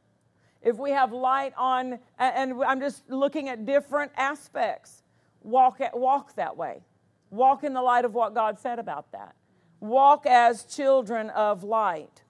if 0.66 0.78
we 0.78 0.90
have 0.92 1.14
light 1.14 1.54
on, 1.56 2.00
and 2.18 2.62
I'm 2.64 2.80
just 2.82 3.08
looking 3.08 3.48
at 3.50 3.66
different 3.66 4.12
aspects, 4.18 5.04
walk, 5.44 5.80
at, 5.80 5.98
walk 5.98 6.36
that 6.36 6.58
way. 6.58 6.82
Walk 7.30 7.64
in 7.64 7.74
the 7.74 7.82
light 7.84 8.04
of 8.04 8.16
what 8.16 8.34
God 8.34 8.60
said 8.60 8.80
about 8.80 9.12
that. 9.12 9.36
Walk 9.80 10.26
as 10.26 10.64
children 10.64 11.30
of 11.30 11.64
light. 11.64 12.24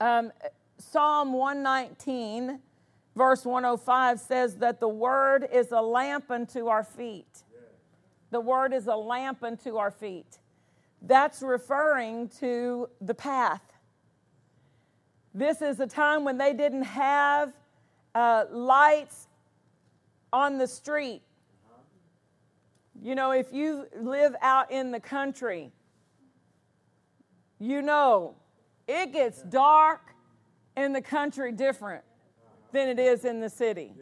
Um, 0.00 0.32
Psalm 0.78 1.34
119, 1.34 2.58
verse 3.14 3.44
105 3.44 4.18
says 4.18 4.56
that 4.56 4.80
the 4.80 4.88
word 4.88 5.46
is 5.52 5.72
a 5.72 5.80
lamp 5.80 6.30
unto 6.30 6.68
our 6.68 6.84
feet. 6.84 7.42
The 8.30 8.40
word 8.40 8.72
is 8.72 8.86
a 8.86 8.96
lamp 8.96 9.42
unto 9.42 9.76
our 9.76 9.90
feet. 9.90 10.38
That's 11.02 11.42
referring 11.42 12.30
to 12.40 12.88
the 13.00 13.14
path. 13.14 13.75
This 15.36 15.60
is 15.60 15.80
a 15.80 15.86
time 15.86 16.24
when 16.24 16.38
they 16.38 16.54
didn't 16.54 16.84
have 16.84 17.52
uh, 18.14 18.46
lights 18.50 19.28
on 20.32 20.56
the 20.56 20.66
street. 20.66 21.20
You 23.02 23.14
know, 23.14 23.32
if 23.32 23.52
you 23.52 23.86
live 24.00 24.34
out 24.40 24.70
in 24.70 24.92
the 24.92 24.98
country, 24.98 25.72
you 27.58 27.82
know 27.82 28.34
it 28.88 29.12
gets 29.12 29.42
dark 29.42 30.14
in 30.74 30.94
the 30.94 31.02
country 31.02 31.52
different 31.52 32.02
than 32.72 32.88
it 32.88 32.98
is 32.98 33.26
in 33.26 33.38
the 33.38 33.50
city. 33.50 33.92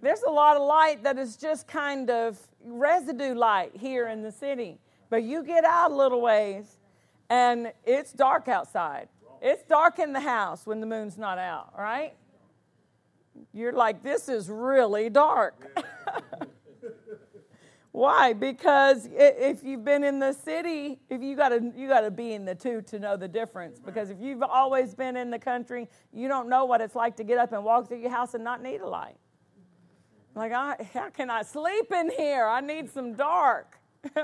There's 0.00 0.22
a 0.22 0.30
lot 0.30 0.56
of 0.56 0.62
light 0.62 1.02
that 1.02 1.18
is 1.18 1.36
just 1.36 1.66
kind 1.66 2.08
of 2.08 2.38
residue 2.64 3.34
light 3.34 3.72
here 3.74 4.06
in 4.06 4.22
the 4.22 4.30
city. 4.30 4.78
But 5.10 5.24
you 5.24 5.42
get 5.42 5.64
out 5.64 5.90
a 5.90 5.94
little 5.94 6.20
ways 6.20 6.78
and 7.30 7.72
it's 7.84 8.12
dark 8.12 8.46
outside. 8.46 9.08
It's 9.44 9.62
dark 9.64 9.98
in 9.98 10.14
the 10.14 10.20
house 10.20 10.66
when 10.66 10.80
the 10.80 10.86
moon's 10.86 11.18
not 11.18 11.36
out, 11.36 11.74
right? 11.78 12.14
You're 13.52 13.72
like, 13.72 14.02
this 14.02 14.28
is 14.28 14.48
really 14.48 15.10
dark. 15.10 15.84
Why? 17.92 18.32
Because 18.32 19.06
if 19.12 19.62
you've 19.62 19.84
been 19.84 20.02
in 20.02 20.18
the 20.18 20.32
city, 20.32 20.98
if 21.10 21.22
you 21.22 21.36
got 21.36 21.50
to 21.50 21.72
you 21.76 21.86
got 21.86 22.00
to 22.00 22.10
be 22.10 22.32
in 22.32 22.44
the 22.44 22.54
two 22.54 22.82
to 22.82 22.98
know 22.98 23.16
the 23.16 23.28
difference. 23.28 23.78
Because 23.78 24.10
if 24.10 24.16
you've 24.18 24.42
always 24.42 24.94
been 24.94 25.16
in 25.16 25.30
the 25.30 25.38
country, 25.38 25.88
you 26.12 26.26
don't 26.26 26.48
know 26.48 26.64
what 26.64 26.80
it's 26.80 26.96
like 26.96 27.14
to 27.18 27.24
get 27.24 27.38
up 27.38 27.52
and 27.52 27.62
walk 27.62 27.88
through 27.88 27.98
your 27.98 28.10
house 28.10 28.34
and 28.34 28.42
not 28.42 28.62
need 28.62 28.80
a 28.80 28.88
light. 28.88 29.16
Like, 30.34 30.52
I, 30.52 30.88
how 30.92 31.10
can 31.10 31.30
I 31.30 31.42
sleep 31.42 31.92
in 31.92 32.10
here? 32.10 32.46
I 32.46 32.60
need 32.60 32.90
some 32.90 33.14
dark. 33.14 33.78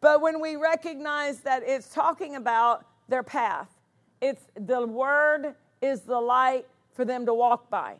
But 0.00 0.20
when 0.20 0.40
we 0.40 0.56
recognize 0.56 1.40
that 1.40 1.62
it's 1.64 1.88
talking 1.88 2.36
about 2.36 2.86
their 3.08 3.22
path, 3.22 3.75
it's 4.20 4.42
the 4.54 4.86
word 4.86 5.54
is 5.80 6.02
the 6.02 6.20
light 6.20 6.66
for 6.94 7.04
them 7.04 7.26
to 7.26 7.34
walk 7.34 7.68
by. 7.70 7.96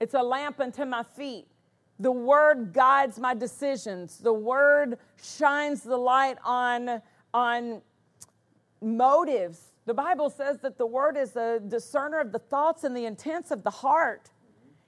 It's 0.00 0.14
a 0.14 0.22
lamp 0.22 0.60
unto 0.60 0.84
my 0.84 1.02
feet. 1.02 1.46
The 1.98 2.12
word 2.12 2.74
guides 2.74 3.18
my 3.18 3.34
decisions. 3.34 4.18
The 4.18 4.32
word 4.32 4.98
shines 5.22 5.82
the 5.82 5.96
light 5.96 6.36
on, 6.44 7.00
on 7.32 7.80
motives. 8.82 9.60
The 9.86 9.94
Bible 9.94 10.28
says 10.28 10.58
that 10.58 10.76
the 10.76 10.86
word 10.86 11.16
is 11.16 11.36
a 11.36 11.60
discerner 11.60 12.20
of 12.20 12.32
the 12.32 12.38
thoughts 12.38 12.84
and 12.84 12.94
the 12.94 13.06
intents 13.06 13.50
of 13.50 13.62
the 13.62 13.70
heart. 13.70 14.30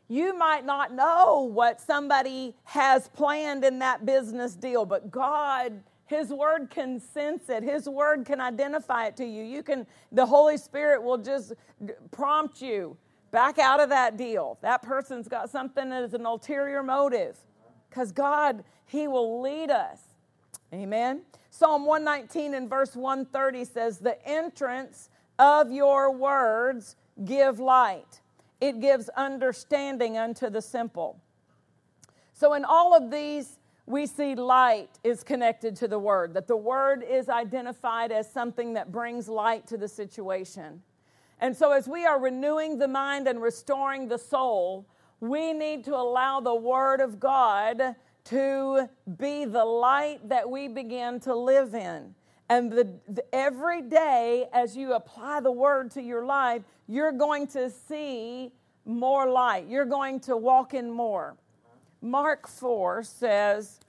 You 0.08 0.36
might 0.36 0.66
not 0.66 0.92
know 0.92 1.48
what 1.50 1.80
somebody 1.80 2.54
has 2.64 3.08
planned 3.08 3.64
in 3.64 3.78
that 3.78 4.04
business 4.04 4.54
deal, 4.54 4.84
but 4.84 5.10
God 5.10 5.82
his 6.08 6.32
word 6.32 6.70
can 6.70 6.98
sense 6.98 7.50
it. 7.50 7.62
His 7.62 7.86
word 7.86 8.24
can 8.24 8.40
identify 8.40 9.06
it 9.06 9.16
to 9.18 9.26
you. 9.26 9.44
You 9.44 9.62
can 9.62 9.86
the 10.10 10.24
Holy 10.24 10.56
Spirit 10.56 11.02
will 11.02 11.18
just 11.18 11.52
prompt 12.10 12.62
you 12.62 12.96
back 13.30 13.58
out 13.58 13.78
of 13.78 13.90
that 13.90 14.16
deal. 14.16 14.58
That 14.62 14.80
person's 14.80 15.28
got 15.28 15.50
something 15.50 15.90
that 15.90 16.02
is 16.02 16.14
an 16.14 16.24
ulterior 16.24 16.82
motive. 16.82 17.38
Cuz 17.90 18.10
God, 18.10 18.64
he 18.86 19.06
will 19.06 19.42
lead 19.42 19.70
us. 19.70 20.00
Amen. 20.72 21.22
Psalm 21.50 21.84
119 21.84 22.54
and 22.54 22.70
verse 22.70 22.96
130 22.96 23.64
says, 23.64 23.98
"The 23.98 24.26
entrance 24.26 25.10
of 25.38 25.70
your 25.70 26.10
words 26.10 26.96
give 27.22 27.60
light. 27.60 28.22
It 28.62 28.80
gives 28.80 29.10
understanding 29.10 30.16
unto 30.16 30.48
the 30.48 30.62
simple." 30.62 31.20
So 32.32 32.54
in 32.54 32.64
all 32.64 32.94
of 32.94 33.10
these 33.10 33.57
we 33.88 34.06
see 34.06 34.34
light 34.34 34.98
is 35.02 35.24
connected 35.24 35.74
to 35.76 35.88
the 35.88 35.98
word, 35.98 36.34
that 36.34 36.46
the 36.46 36.56
word 36.56 37.02
is 37.02 37.28
identified 37.28 38.12
as 38.12 38.30
something 38.30 38.74
that 38.74 38.92
brings 38.92 39.28
light 39.28 39.66
to 39.68 39.78
the 39.78 39.88
situation. 39.88 40.82
And 41.40 41.56
so, 41.56 41.72
as 41.72 41.88
we 41.88 42.04
are 42.04 42.20
renewing 42.20 42.78
the 42.78 42.88
mind 42.88 43.26
and 43.26 43.40
restoring 43.40 44.08
the 44.08 44.18
soul, 44.18 44.86
we 45.20 45.52
need 45.52 45.84
to 45.84 45.94
allow 45.94 46.40
the 46.40 46.54
word 46.54 47.00
of 47.00 47.18
God 47.18 47.94
to 48.24 48.88
be 49.16 49.46
the 49.46 49.64
light 49.64 50.28
that 50.28 50.50
we 50.50 50.68
begin 50.68 51.18
to 51.20 51.34
live 51.34 51.74
in. 51.74 52.14
And 52.50 52.70
the, 52.70 52.92
the, 53.08 53.24
every 53.34 53.82
day, 53.82 54.48
as 54.52 54.76
you 54.76 54.94
apply 54.94 55.40
the 55.40 55.52
word 55.52 55.90
to 55.92 56.02
your 56.02 56.26
life, 56.26 56.62
you're 56.86 57.12
going 57.12 57.46
to 57.48 57.70
see 57.70 58.52
more 58.84 59.30
light. 59.30 59.66
You're 59.68 59.84
going 59.86 60.20
to 60.20 60.36
walk 60.36 60.74
in 60.74 60.90
more. 60.90 61.36
Mark 62.02 62.48
4 62.48 63.02
says, 63.02 63.80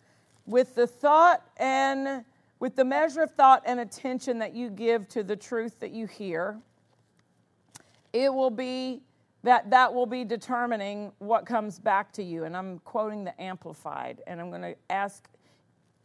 with 0.45 0.76
the 0.76 0.88
thought 0.88 1.43
and 1.57 2.26
with 2.60 2.76
the 2.76 2.86
measure 2.86 3.24
of 3.24 3.32
thought 3.32 3.64
and 3.66 3.80
attention 3.80 4.39
that 4.39 4.55
you 4.55 4.70
give 4.70 5.07
to 5.10 5.24
the 5.24 5.36
truth 5.36 5.80
that 5.80 5.91
you 5.91 6.07
hear, 6.07 6.57
it 8.14 8.34
will 8.34 8.49
be 8.49 9.01
that 9.43 9.70
that 9.70 9.93
will 9.93 10.05
be 10.05 10.26
determining 10.26 11.12
what 11.20 11.45
comes 11.45 11.80
back 11.80 12.12
to 12.12 12.24
you. 12.24 12.43
And 12.43 12.57
I'm 12.57 12.80
quoting 12.80 13.24
the 13.24 13.39
Amplified, 13.41 14.22
and 14.28 14.41
I'm 14.41 14.49
going 14.49 14.64
to 14.64 14.76
ask 14.89 15.30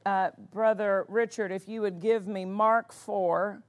uh, 0.07 0.31
Brother 0.53 1.05
Richard 1.09 1.51
if 1.51 1.69
you 1.69 1.81
would 1.81 2.01
give 2.01 2.29
me 2.29 2.45
Mark 2.45 2.93
4 2.93 3.61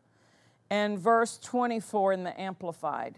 and 0.69 0.99
verse 0.99 1.39
24 1.41 2.13
in 2.13 2.23
the 2.23 2.39
Amplified. 2.39 3.15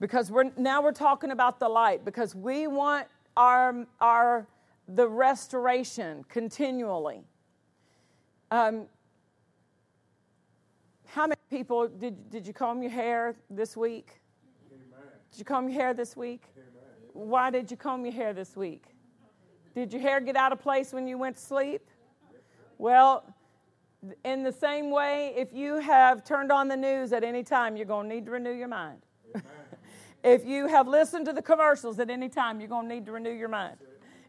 because 0.00 0.30
we're 0.30 0.50
now 0.56 0.82
we're 0.82 0.92
talking 0.92 1.30
about 1.30 1.60
the 1.60 1.68
light 1.68 2.04
because 2.04 2.34
we 2.34 2.66
want 2.66 3.06
our 3.36 3.86
our 4.00 4.46
the 4.88 5.08
restoration 5.08 6.24
continually. 6.28 7.22
Um, 8.50 8.86
how 11.06 11.26
many 11.26 11.40
people 11.48 11.88
did 11.88 12.30
did 12.30 12.46
you 12.46 12.52
comb 12.52 12.82
your 12.82 12.90
hair 12.90 13.36
this 13.48 13.76
week? 13.76 14.20
Did 15.30 15.38
you 15.38 15.44
comb 15.44 15.68
your 15.68 15.80
hair 15.80 15.94
this 15.94 16.16
week? 16.16 16.42
Why 17.12 17.50
did 17.50 17.70
you 17.70 17.76
comb 17.76 18.04
your 18.04 18.14
hair 18.14 18.32
this 18.32 18.56
week? 18.56 18.84
Did 19.74 19.92
your 19.92 20.02
hair 20.02 20.20
get 20.20 20.36
out 20.36 20.52
of 20.52 20.60
place 20.60 20.92
when 20.92 21.06
you 21.06 21.18
went 21.18 21.36
to 21.36 21.42
sleep? 21.42 21.82
Well, 22.78 23.24
in 24.24 24.42
the 24.42 24.52
same 24.52 24.90
way, 24.90 25.34
if 25.36 25.52
you 25.52 25.76
have 25.76 26.24
turned 26.24 26.50
on 26.50 26.68
the 26.68 26.76
news 26.76 27.12
at 27.12 27.22
any 27.22 27.42
time, 27.42 27.76
you're 27.76 27.86
going 27.86 28.08
to 28.08 28.14
need 28.14 28.24
to 28.24 28.30
renew 28.30 28.52
your 28.52 28.68
mind. 28.68 29.02
If 30.22 30.44
you 30.44 30.66
have 30.66 30.86
listened 30.86 31.26
to 31.26 31.32
the 31.32 31.42
commercials 31.42 31.98
at 31.98 32.10
any 32.10 32.28
time, 32.28 32.60
you're 32.60 32.68
going 32.68 32.88
to 32.88 32.94
need 32.94 33.06
to 33.06 33.12
renew 33.12 33.32
your 33.32 33.48
mind. 33.48 33.76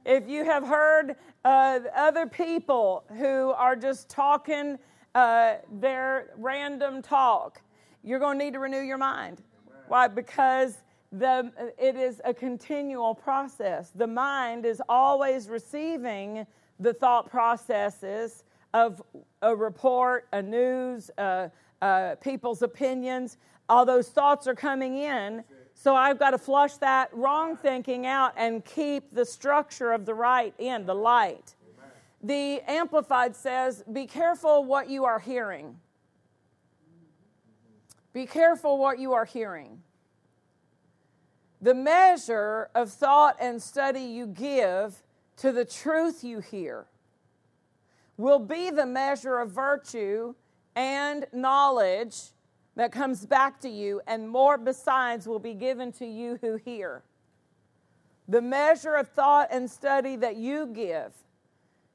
If 0.05 0.27
you 0.27 0.45
have 0.45 0.65
heard 0.65 1.15
uh, 1.45 1.79
other 1.95 2.25
people 2.25 3.03
who 3.17 3.51
are 3.51 3.75
just 3.75 4.09
talking 4.09 4.79
uh, 5.13 5.55
their 5.71 6.31
random 6.37 7.01
talk, 7.01 7.61
you're 8.03 8.19
going 8.19 8.39
to 8.39 8.45
need 8.45 8.53
to 8.53 8.59
renew 8.59 8.81
your 8.81 8.97
mind. 8.97 9.41
Why? 9.87 10.07
Because 10.07 10.77
the, 11.11 11.51
it 11.77 11.95
is 11.95 12.21
a 12.23 12.33
continual 12.33 13.13
process. 13.13 13.91
The 13.93 14.07
mind 14.07 14.65
is 14.65 14.81
always 14.87 15.49
receiving 15.49 16.47
the 16.79 16.93
thought 16.93 17.29
processes 17.29 18.43
of 18.73 19.03
a 19.41 19.55
report, 19.55 20.27
a 20.31 20.41
news, 20.41 21.11
uh, 21.17 21.49
uh, 21.81 22.15
people's 22.15 22.61
opinions. 22.61 23.37
All 23.69 23.85
those 23.85 24.09
thoughts 24.09 24.47
are 24.47 24.55
coming 24.55 24.97
in. 24.97 25.43
So 25.81 25.95
I've 25.95 26.19
got 26.19 26.29
to 26.29 26.37
flush 26.37 26.75
that 26.75 27.09
wrong 27.11 27.57
thinking 27.57 28.05
out 28.05 28.33
and 28.37 28.63
keep 28.63 29.15
the 29.15 29.25
structure 29.25 29.93
of 29.93 30.05
the 30.05 30.13
right 30.13 30.53
in, 30.59 30.85
the 30.85 30.93
light. 30.93 31.55
The 32.21 32.61
Amplified 32.67 33.35
says, 33.35 33.83
Be 33.91 34.05
careful 34.05 34.63
what 34.63 34.91
you 34.91 35.05
are 35.05 35.17
hearing. 35.17 35.77
Be 38.13 38.27
careful 38.27 38.77
what 38.77 38.99
you 38.99 39.13
are 39.13 39.25
hearing. 39.25 39.81
The 41.63 41.73
measure 41.73 42.69
of 42.75 42.91
thought 42.91 43.37
and 43.41 43.59
study 43.59 44.01
you 44.01 44.27
give 44.27 45.01
to 45.37 45.51
the 45.51 45.65
truth 45.65 46.23
you 46.23 46.41
hear 46.41 46.85
will 48.17 48.37
be 48.37 48.69
the 48.69 48.85
measure 48.85 49.39
of 49.39 49.49
virtue 49.49 50.35
and 50.75 51.25
knowledge 51.33 52.33
that 52.81 52.91
comes 52.91 53.27
back 53.27 53.59
to 53.59 53.69
you, 53.69 54.01
and 54.07 54.27
more 54.27 54.57
besides 54.57 55.27
will 55.27 55.37
be 55.37 55.53
given 55.53 55.91
to 55.91 56.03
you 56.03 56.39
who 56.41 56.55
hear. 56.55 57.03
The 58.27 58.41
measure 58.41 58.95
of 58.95 59.07
thought 59.09 59.49
and 59.51 59.69
study 59.69 60.15
that 60.15 60.35
you 60.35 60.65
give. 60.65 61.13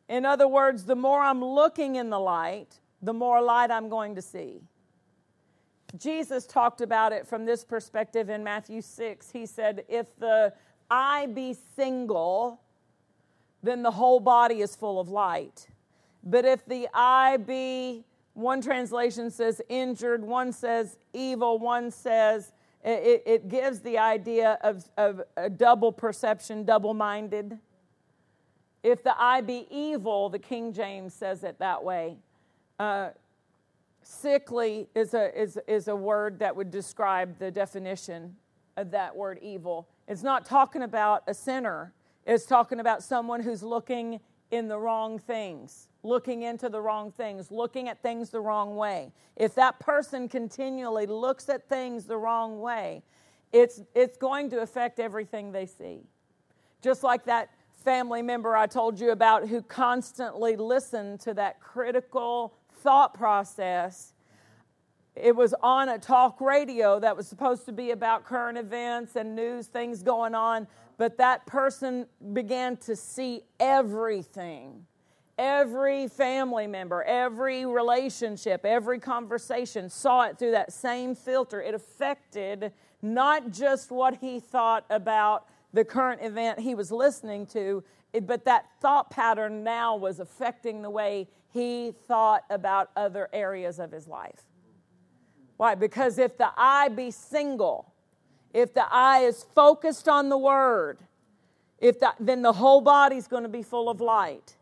In 0.08 0.24
other 0.24 0.46
words, 0.46 0.84
the 0.84 0.94
more 0.94 1.22
I'm 1.22 1.44
looking 1.44 1.96
in 1.96 2.08
the 2.08 2.20
light, 2.20 2.78
the 3.02 3.12
more 3.12 3.42
light 3.42 3.72
I'm 3.72 3.88
going 3.88 4.14
to 4.14 4.22
see. 4.22 4.60
Jesus 5.98 6.46
talked 6.46 6.80
about 6.80 7.12
it 7.12 7.26
from 7.26 7.44
this 7.44 7.64
perspective 7.64 8.30
in 8.30 8.44
Matthew 8.44 8.80
6. 8.80 9.28
He 9.32 9.44
said, 9.44 9.82
If 9.88 10.16
the 10.20 10.52
eye 10.88 11.26
be 11.26 11.56
single, 11.74 12.60
then 13.60 13.82
the 13.82 13.90
whole 13.90 14.20
body 14.20 14.60
is 14.60 14.76
full 14.76 15.00
of 15.00 15.08
light. 15.08 15.66
But 16.22 16.44
if 16.44 16.64
the 16.64 16.86
eye 16.94 17.38
be, 17.38 18.04
one 18.36 18.60
translation 18.60 19.30
says 19.30 19.62
injured, 19.68 20.22
one 20.22 20.52
says 20.52 20.98
evil, 21.14 21.58
one 21.58 21.90
says 21.90 22.52
it, 22.84 23.22
it 23.24 23.48
gives 23.48 23.80
the 23.80 23.96
idea 23.96 24.58
of, 24.60 24.84
of 24.98 25.22
a 25.38 25.48
double 25.48 25.90
perception, 25.90 26.64
double 26.64 26.92
minded. 26.92 27.58
If 28.82 29.02
the 29.02 29.18
eye 29.18 29.40
be 29.40 29.66
evil, 29.70 30.28
the 30.28 30.38
King 30.38 30.74
James 30.74 31.14
says 31.14 31.44
it 31.44 31.58
that 31.60 31.82
way. 31.82 32.18
Uh, 32.78 33.08
sickly 34.02 34.86
is 34.94 35.14
a, 35.14 35.40
is, 35.40 35.58
is 35.66 35.88
a 35.88 35.96
word 35.96 36.38
that 36.40 36.54
would 36.54 36.70
describe 36.70 37.38
the 37.38 37.50
definition 37.50 38.36
of 38.76 38.90
that 38.90 39.16
word 39.16 39.38
evil. 39.40 39.88
It's 40.06 40.22
not 40.22 40.44
talking 40.44 40.82
about 40.82 41.22
a 41.26 41.32
sinner, 41.32 41.94
it's 42.26 42.44
talking 42.44 42.80
about 42.80 43.02
someone 43.02 43.40
who's 43.40 43.62
looking 43.62 44.20
in 44.50 44.68
the 44.68 44.78
wrong 44.78 45.18
things 45.18 45.88
looking 46.06 46.42
into 46.42 46.68
the 46.68 46.80
wrong 46.80 47.10
things, 47.10 47.50
looking 47.50 47.88
at 47.88 48.00
things 48.00 48.30
the 48.30 48.40
wrong 48.40 48.76
way. 48.76 49.12
If 49.34 49.54
that 49.56 49.78
person 49.80 50.28
continually 50.28 51.06
looks 51.06 51.48
at 51.48 51.68
things 51.68 52.04
the 52.04 52.16
wrong 52.16 52.60
way, 52.60 53.02
it's, 53.52 53.82
it's 53.94 54.16
going 54.16 54.50
to 54.50 54.60
affect 54.60 55.00
everything 55.00 55.52
they 55.52 55.66
see. 55.66 56.04
Just 56.80 57.02
like 57.02 57.24
that 57.24 57.50
family 57.84 58.22
member 58.22 58.56
I 58.56 58.66
told 58.66 59.00
you 59.00 59.10
about 59.10 59.48
who 59.48 59.62
constantly 59.62 60.56
listened 60.56 61.20
to 61.20 61.34
that 61.34 61.60
critical 61.60 62.54
thought 62.82 63.14
process. 63.14 64.12
It 65.14 65.34
was 65.34 65.54
on 65.62 65.88
a 65.88 65.98
talk 65.98 66.40
radio 66.40 67.00
that 67.00 67.16
was 67.16 67.26
supposed 67.26 67.64
to 67.66 67.72
be 67.72 67.90
about 67.90 68.24
current 68.24 68.58
events 68.58 69.16
and 69.16 69.34
news, 69.34 69.66
things 69.66 70.02
going 70.02 70.34
on, 70.34 70.66
but 70.98 71.18
that 71.18 71.46
person 71.46 72.06
began 72.32 72.76
to 72.78 72.96
see 72.96 73.42
everything 73.60 74.86
Every 75.38 76.08
family 76.08 76.66
member, 76.66 77.02
every 77.02 77.66
relationship, 77.66 78.64
every 78.64 78.98
conversation 78.98 79.90
saw 79.90 80.22
it 80.22 80.38
through 80.38 80.52
that 80.52 80.72
same 80.72 81.14
filter. 81.14 81.60
It 81.60 81.74
affected 81.74 82.72
not 83.02 83.50
just 83.50 83.90
what 83.90 84.16
he 84.16 84.40
thought 84.40 84.86
about 84.88 85.46
the 85.74 85.84
current 85.84 86.22
event 86.22 86.60
he 86.60 86.74
was 86.74 86.90
listening 86.90 87.44
to, 87.48 87.84
but 88.22 88.46
that 88.46 88.64
thought 88.80 89.10
pattern 89.10 89.62
now 89.62 89.94
was 89.94 90.20
affecting 90.20 90.80
the 90.80 90.88
way 90.88 91.28
he 91.52 91.92
thought 92.08 92.44
about 92.48 92.90
other 92.96 93.28
areas 93.34 93.78
of 93.78 93.92
his 93.92 94.08
life. 94.08 94.40
Why? 95.58 95.74
Because 95.74 96.18
if 96.18 96.38
the 96.38 96.48
eye 96.56 96.88
be 96.88 97.10
single, 97.10 97.92
if 98.56 98.72
the 98.72 98.86
eye 98.90 99.18
is 99.18 99.44
focused 99.54 100.08
on 100.08 100.30
the 100.30 100.38
word, 100.38 100.98
if 101.78 102.00
the, 102.00 102.14
then 102.18 102.40
the 102.40 102.54
whole 102.54 102.80
body's 102.80 103.28
going 103.28 103.42
to 103.42 103.50
be 103.50 103.62
full 103.62 103.90
of 103.90 104.00
light. 104.00 104.56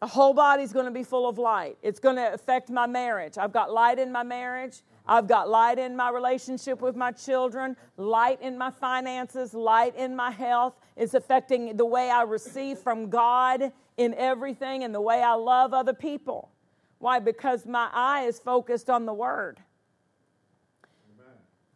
The 0.00 0.08
whole 0.08 0.34
body's 0.34 0.72
going 0.72 0.86
to 0.86 0.90
be 0.90 1.04
full 1.04 1.28
of 1.28 1.38
light. 1.38 1.78
It's 1.80 2.00
going 2.00 2.16
to 2.16 2.34
affect 2.34 2.68
my 2.68 2.88
marriage. 2.88 3.38
I've 3.38 3.52
got 3.52 3.72
light 3.72 4.00
in 4.00 4.10
my 4.10 4.24
marriage. 4.24 4.82
I've 5.06 5.28
got 5.28 5.48
light 5.48 5.78
in 5.78 5.94
my 5.94 6.10
relationship 6.10 6.80
with 6.80 6.96
my 6.96 7.12
children, 7.12 7.76
light 7.96 8.42
in 8.42 8.58
my 8.58 8.72
finances, 8.72 9.54
light 9.54 9.94
in 9.94 10.16
my 10.16 10.32
health. 10.32 10.74
It's 10.96 11.14
affecting 11.14 11.76
the 11.76 11.86
way 11.86 12.10
I 12.10 12.22
receive 12.22 12.80
from 12.80 13.10
God 13.10 13.70
in 13.96 14.12
everything 14.14 14.82
and 14.82 14.92
the 14.92 15.00
way 15.00 15.22
I 15.22 15.34
love 15.34 15.72
other 15.72 15.94
people. 15.94 16.50
Why? 16.98 17.20
Because 17.20 17.64
my 17.64 17.88
eye 17.92 18.22
is 18.22 18.40
focused 18.40 18.90
on 18.90 19.06
the 19.06 19.14
Word. 19.14 19.60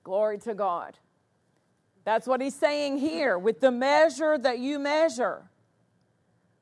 Glory 0.03 0.39
to 0.39 0.55
God. 0.55 0.99
That's 2.05 2.27
what 2.27 2.41
he's 2.41 2.55
saying 2.55 2.99
here. 2.99 3.39
With 3.39 3.61
the 3.61 3.71
measure 3.71 4.39
that 4.39 4.59
you 4.59 4.79
measure, 4.79 5.51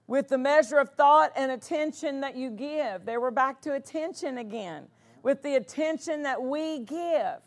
with 0.08 0.28
the 0.28 0.38
measure 0.38 0.78
of 0.78 0.90
thought 0.94 1.32
and 1.36 1.52
attention 1.52 2.20
that 2.22 2.34
you 2.34 2.50
give. 2.50 3.04
They 3.04 3.18
were 3.18 3.30
back 3.30 3.60
to 3.62 3.74
attention 3.74 4.38
again. 4.38 4.88
With 5.22 5.42
the 5.42 5.56
attention 5.56 6.22
that 6.22 6.42
we 6.42 6.80
give 6.80 7.40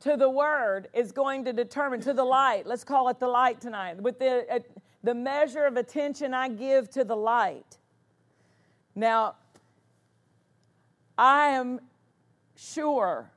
to 0.00 0.16
the 0.16 0.28
word 0.28 0.88
is 0.92 1.12
going 1.12 1.44
to 1.44 1.52
determine, 1.52 2.00
to 2.00 2.12
the 2.12 2.24
light, 2.24 2.66
let's 2.66 2.84
call 2.84 3.08
it 3.08 3.20
the 3.20 3.28
light 3.28 3.60
tonight. 3.60 4.02
With 4.02 4.18
the, 4.18 4.46
uh, 4.50 4.58
the 5.04 5.14
measure 5.14 5.64
of 5.64 5.76
attention 5.76 6.34
I 6.34 6.48
give 6.48 6.90
to 6.90 7.04
the 7.04 7.16
light. 7.16 7.78
Now, 8.96 9.36
I 11.16 11.48
am 11.48 11.80
sure 12.56 13.30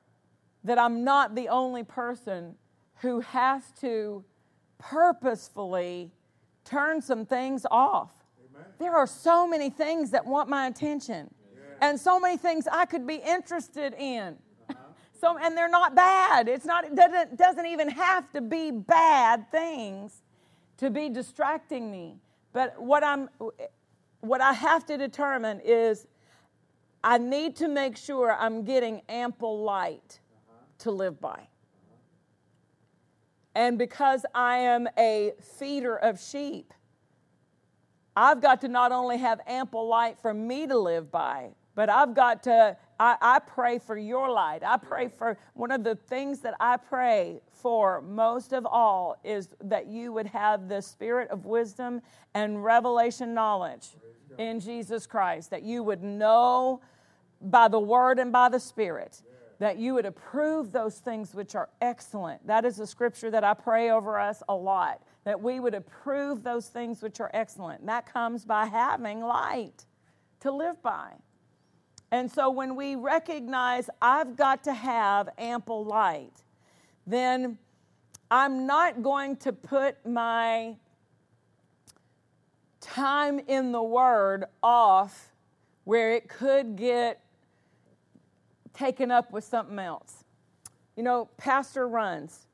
that 0.64 0.80
I'm 0.80 1.04
not 1.04 1.36
the 1.36 1.50
only 1.50 1.84
person 1.84 2.56
who 3.02 3.20
has 3.20 3.72
to 3.82 4.24
purposefully 4.78 6.12
turn 6.64 7.02
some 7.02 7.26
things 7.26 7.66
off 7.70 8.24
there 8.80 8.96
are 8.96 9.08
so 9.08 9.48
many 9.48 9.70
things 9.70 10.12
that 10.12 10.26
want 10.26 10.50
my 10.50 10.68
attention 10.68 11.34
and 11.82 12.00
so 12.00 12.20
many 12.20 12.38
things 12.38 12.68
I 12.72 12.86
could 12.86 13.06
be 13.06 13.16
interested 13.16 13.94
in. 13.94 14.38
Uh-huh. 14.70 14.76
So, 15.20 15.38
and 15.38 15.56
they're 15.56 15.70
not 15.70 15.96
bad. 15.96 16.48
It's 16.48 16.66
not, 16.66 16.86
it 16.86 16.96
doesn't, 16.96 17.38
doesn't 17.38 17.66
even 17.66 17.90
have 17.90 18.32
to 18.34 18.42
be 18.42 18.72
bad 18.72 19.50
things 19.52 20.22
to 20.78 20.90
be 20.90 21.10
distracting 21.10 21.92
me. 21.92 22.18
But 22.52 22.82
what 22.82 23.04
I'm, 23.04 23.30
what 24.22 24.42
I 24.42 24.54
have 24.54 24.86
to 24.88 24.98
determine 24.98 25.60
is 25.64 26.08
I 27.04 27.18
need 27.18 27.56
to 27.58 27.68
make 27.68 27.98
sure 27.98 28.34
I'm 28.34 28.64
getting 28.64 29.02
ample 29.10 29.64
light 29.64 30.20
to 30.84 30.92
live 30.92 31.20
by. 31.20 31.48
And 33.56 33.78
because 33.78 34.26
I 34.34 34.58
am 34.58 34.88
a 34.98 35.34
feeder 35.42 35.96
of 35.96 36.20
sheep, 36.20 36.74
I've 38.16 38.42
got 38.42 38.62
to 38.62 38.68
not 38.68 38.92
only 38.92 39.18
have 39.18 39.42
ample 39.48 39.88
light 39.88 40.18
for 40.20 40.34
me 40.34 40.68
to 40.68 40.78
live 40.78 41.12
by, 41.12 41.52
But 41.76 41.90
I've 41.90 42.14
got 42.14 42.44
to, 42.44 42.78
I, 43.00 43.18
I, 43.20 43.40
pray 43.40 43.80
for 43.80 43.98
your 43.98 44.30
light. 44.30 44.62
I 44.64 44.78
pray 44.78 45.08
for 45.08 45.38
one 45.56 45.72
of 45.72 45.84
the 45.84 45.96
things 45.96 46.40
that 46.42 46.54
I 46.60 46.78
pray 46.78 47.42
for 47.52 48.02
most 48.02 48.54
of 48.54 48.66
all 48.66 49.18
is 49.24 49.50
that 49.64 49.88
you 49.88 50.14
would 50.14 50.28
have 50.28 50.70
the 50.70 50.82
spirit 50.82 51.30
of 51.32 51.46
wisdom 51.46 52.02
and 52.36 52.64
revelation 52.64 53.34
knowledge 53.34 53.90
in 54.38 54.60
Jesus 54.60 55.08
Christ, 55.08 55.50
that 55.50 55.64
you 55.64 55.82
would 55.84 56.04
know 56.04 56.82
by 57.42 57.68
the 57.68 57.80
word 57.80 58.20
and 58.20 58.32
by 58.32 58.50
the 58.50 58.60
spirit, 58.60 59.22
that 59.64 59.78
you 59.78 59.94
would 59.94 60.06
approve 60.06 60.74
those 60.74 60.98
things 60.98 61.34
which 61.34 61.56
are 61.56 61.70
excellent. 61.80 62.46
That 62.46 62.66
is 62.66 62.82
a 62.82 62.86
scripture 62.86 63.32
that 63.32 63.46
I 63.46 63.54
pray 63.54 63.92
over 63.92 64.20
us 64.20 64.44
a 64.50 64.54
lot, 64.54 65.02
that 65.24 65.42
we 65.42 65.62
would 65.62 65.74
approve 65.74 66.44
those 66.44 66.68
things 66.68 67.02
which 67.02 67.22
are 67.22 67.32
excellent. 67.34 67.80
And 67.80 67.88
that 67.88 68.06
comes 68.06 68.44
by 68.44 68.66
having 68.66 69.22
light 69.22 69.86
to 70.42 70.52
live 70.52 70.84
by. 70.84 71.14
And 72.12 72.30
so 72.30 72.50
when 72.50 72.76
we 72.76 72.98
recognize 72.98 73.90
I've 74.02 74.36
got 74.36 74.66
to 74.66 74.74
have 74.74 75.30
ample 75.38 75.86
light, 75.86 76.44
then 77.08 77.58
I'm 78.30 78.68
not 78.68 79.02
going 79.02 79.38
to 79.38 79.54
put 79.54 80.06
my 80.06 80.76
time 82.82 83.40
in 83.48 83.72
the 83.72 83.82
Word 83.82 84.44
off 84.62 85.32
where 85.86 86.12
it 86.12 86.28
could 86.28 86.76
get 86.76 87.23
taken 88.74 89.12
up 89.12 89.32
with 89.32 89.44
something 89.44 89.80
else. 89.80 90.24
You 90.96 91.04
know, 91.04 91.30
Pastor 91.38 91.88
runs. 91.88 92.48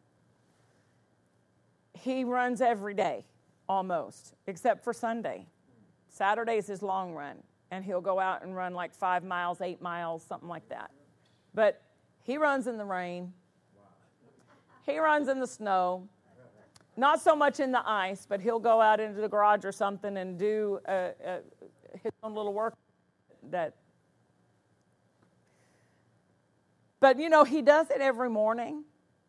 He 1.94 2.24
runs 2.24 2.62
every 2.62 2.94
day, 2.94 3.26
almost, 3.68 4.36
except 4.48 4.84
for 4.84 4.94
Sunday. 4.94 5.48
Saturday 6.08 6.58
is 6.58 6.68
his 6.68 6.82
long 6.82 7.14
run 7.14 7.44
and 7.72 7.84
he'll 7.84 8.02
go 8.02 8.20
out 8.20 8.44
and 8.44 8.56
run 8.56 8.74
like 8.74 8.94
five 8.94 9.24
miles, 9.24 9.62
eight 9.62 9.82
miles, 9.82 10.24
something 10.24 10.50
like 10.50 10.68
that. 10.70 10.92
But 11.54 11.82
he 12.24 12.38
runs 12.38 12.68
in 12.68 12.78
the 12.78 12.86
rain, 12.86 13.34
he 14.86 14.98
runs 15.00 15.28
in 15.28 15.40
the 15.40 15.48
snow. 15.48 16.08
Not 16.98 17.22
so 17.22 17.34
much 17.34 17.62
in 17.62 17.72
the 17.72 17.88
ice, 17.88 18.26
but 18.28 18.42
he'll 18.42 18.60
go 18.60 18.82
out 18.82 19.00
into 19.00 19.22
the 19.22 19.30
garage 19.30 19.64
or 19.64 19.72
something 19.72 20.18
and 20.18 20.38
do 20.38 20.80
uh, 20.86 21.12
uh, 21.26 21.38
his 22.04 22.12
own 22.24 22.36
little 22.36 22.54
work 22.54 22.74
that 23.52 23.76
but 27.00 27.20
you 27.20 27.30
know 27.30 27.44
he 27.44 27.62
does 27.62 27.90
it 27.90 28.02
every 28.02 28.30
morning 28.30 28.84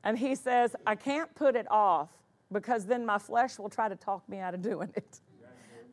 and 0.04 0.18
he 0.18 0.34
says 0.34 0.74
i 0.86 0.94
can't 0.94 1.34
put 1.34 1.56
it 1.56 1.66
off 1.70 2.10
because 2.52 2.86
then 2.86 3.04
my 3.06 3.18
flesh 3.18 3.58
will 3.58 3.70
try 3.70 3.88
to 3.88 3.96
talk 3.96 4.28
me 4.28 4.38
out 4.38 4.54
of 4.54 4.62
doing 4.62 4.90
it 4.94 5.20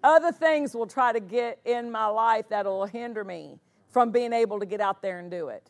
other 0.04 0.32
things 0.32 0.76
will 0.76 0.88
try 0.88 1.12
to 1.12 1.20
get 1.20 1.60
in 1.66 1.92
my 1.92 2.06
life 2.06 2.46
that'll 2.50 2.86
hinder 2.86 3.24
me 3.24 3.60
from 3.90 4.12
being 4.12 4.34
able 4.34 4.60
to 4.60 4.66
get 4.66 4.82
out 4.82 5.02
there 5.02 5.20
and 5.20 5.32
do 5.32 5.50
it. 5.50 5.70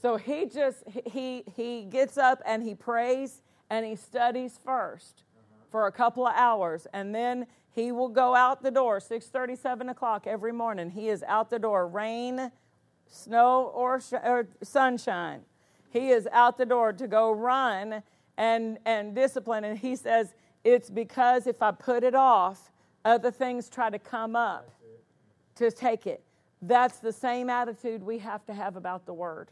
So 0.00 0.16
he 0.16 0.46
just 0.46 0.82
he 0.88 1.44
he 1.54 1.84
gets 1.84 2.16
up 2.16 2.40
and 2.46 2.62
he 2.62 2.74
prays 2.74 3.42
and 3.68 3.84
he 3.84 3.96
studies 3.96 4.58
first 4.64 5.24
for 5.70 5.86
a 5.86 5.92
couple 5.92 6.26
of 6.26 6.34
hours 6.34 6.86
and 6.94 7.14
then 7.14 7.46
he 7.72 7.92
will 7.92 8.08
go 8.08 8.34
out 8.34 8.62
the 8.62 8.70
door 8.70 8.98
6.30 8.98 9.58
7 9.58 9.88
o'clock 9.90 10.26
every 10.26 10.52
morning 10.52 10.90
he 10.90 11.08
is 11.08 11.22
out 11.24 11.50
the 11.50 11.58
door 11.58 11.86
rain 11.86 12.50
snow 13.10 13.70
or, 13.74 14.00
sh- 14.00 14.12
or 14.24 14.48
sunshine 14.62 15.42
he 15.90 16.10
is 16.10 16.26
out 16.32 16.56
the 16.56 16.66
door 16.66 16.92
to 16.92 17.06
go 17.06 17.30
run 17.30 18.02
and 18.38 18.78
and 18.86 19.14
discipline 19.14 19.64
and 19.64 19.78
he 19.78 19.94
says 19.94 20.34
it's 20.64 20.88
because 20.88 21.46
if 21.46 21.60
i 21.60 21.70
put 21.70 22.02
it 22.02 22.14
off 22.14 22.70
other 23.04 23.30
things 23.30 23.68
try 23.68 23.90
to 23.90 23.98
come 23.98 24.34
up 24.36 24.70
to 25.60 25.70
take 25.70 26.06
it. 26.06 26.22
That's 26.62 26.98
the 26.98 27.12
same 27.12 27.50
attitude 27.50 28.02
we 28.02 28.18
have 28.18 28.44
to 28.46 28.54
have 28.54 28.76
about 28.76 29.06
the 29.06 29.12
Word. 29.12 29.50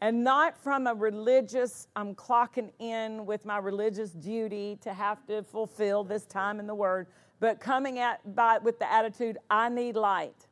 And 0.00 0.22
not 0.22 0.56
from 0.56 0.86
a 0.86 0.94
religious, 0.94 1.88
I'm 1.96 2.14
clocking 2.14 2.70
in 2.78 3.26
with 3.26 3.44
my 3.44 3.58
religious 3.58 4.12
duty 4.12 4.78
to 4.82 4.92
have 4.92 5.26
to 5.26 5.42
fulfill 5.42 6.04
this 6.04 6.24
time 6.24 6.60
in 6.60 6.68
the 6.68 6.74
Word, 6.74 7.08
but 7.40 7.58
coming 7.58 7.98
at 7.98 8.34
by 8.36 8.58
with 8.58 8.78
the 8.78 8.90
attitude, 8.92 9.38
I 9.50 9.68
need 9.68 9.96
light. 9.96 10.46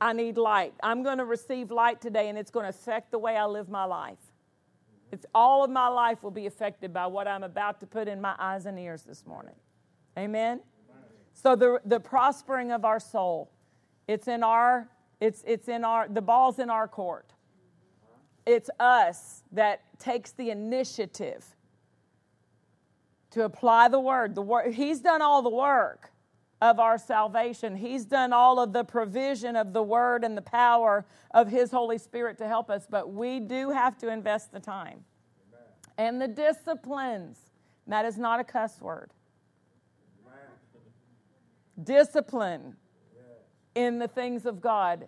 I 0.00 0.12
need 0.12 0.38
light. 0.38 0.72
I'm 0.82 1.02
going 1.02 1.18
to 1.18 1.24
receive 1.24 1.70
light 1.70 2.00
today, 2.00 2.28
and 2.28 2.38
it's 2.38 2.50
going 2.50 2.64
to 2.64 2.70
affect 2.70 3.10
the 3.10 3.18
way 3.18 3.36
I 3.36 3.44
live 3.44 3.68
my 3.68 3.84
life. 3.84 4.18
It's 5.12 5.26
all 5.34 5.64
of 5.64 5.70
my 5.70 5.88
life 5.88 6.22
will 6.22 6.30
be 6.30 6.46
affected 6.46 6.92
by 6.92 7.06
what 7.06 7.26
I'm 7.26 7.42
about 7.42 7.80
to 7.80 7.86
put 7.86 8.08
in 8.08 8.20
my 8.20 8.34
eyes 8.38 8.66
and 8.66 8.78
ears 8.78 9.02
this 9.02 9.26
morning. 9.26 9.56
Amen. 10.18 10.60
So 11.34 11.56
the, 11.56 11.80
the 11.84 12.00
prospering 12.00 12.70
of 12.70 12.84
our 12.84 13.00
soul, 13.00 13.50
it's 14.06 14.28
in 14.28 14.42
our, 14.42 14.88
it's, 15.20 15.42
it's 15.46 15.68
in 15.68 15.84
our, 15.84 16.08
the 16.08 16.22
ball's 16.22 16.58
in 16.58 16.70
our 16.70 16.88
court. 16.88 17.32
It's 18.46 18.70
us 18.78 19.42
that 19.52 19.82
takes 19.98 20.32
the 20.32 20.50
initiative 20.50 21.44
to 23.30 23.44
apply 23.44 23.88
the 23.88 24.00
word. 24.00 24.34
The 24.34 24.42
word 24.42 24.74
he's 24.74 25.00
done 25.00 25.22
all 25.22 25.42
the 25.42 25.50
work 25.50 26.10
of 26.60 26.78
our 26.78 26.98
salvation. 26.98 27.76
He's 27.76 28.04
done 28.04 28.32
all 28.32 28.60
of 28.60 28.72
the 28.72 28.84
provision 28.84 29.56
of 29.56 29.72
the 29.72 29.82
word 29.82 30.24
and 30.24 30.36
the 30.36 30.42
power 30.42 31.06
of 31.32 31.48
his 31.48 31.70
Holy 31.70 31.98
Spirit 31.98 32.38
to 32.38 32.48
help 32.48 32.70
us, 32.70 32.86
but 32.88 33.12
we 33.12 33.40
do 33.40 33.70
have 33.70 33.96
to 33.98 34.08
invest 34.08 34.52
the 34.52 34.60
time. 34.60 35.04
Amen. 35.48 35.66
And 35.98 36.20
the 36.20 36.28
disciplines. 36.28 37.38
That 37.86 38.04
is 38.04 38.18
not 38.18 38.38
a 38.38 38.44
cuss 38.44 38.80
word 38.80 39.10
discipline 41.84 42.76
in 43.74 43.98
the 43.98 44.08
things 44.08 44.46
of 44.46 44.60
God 44.60 45.06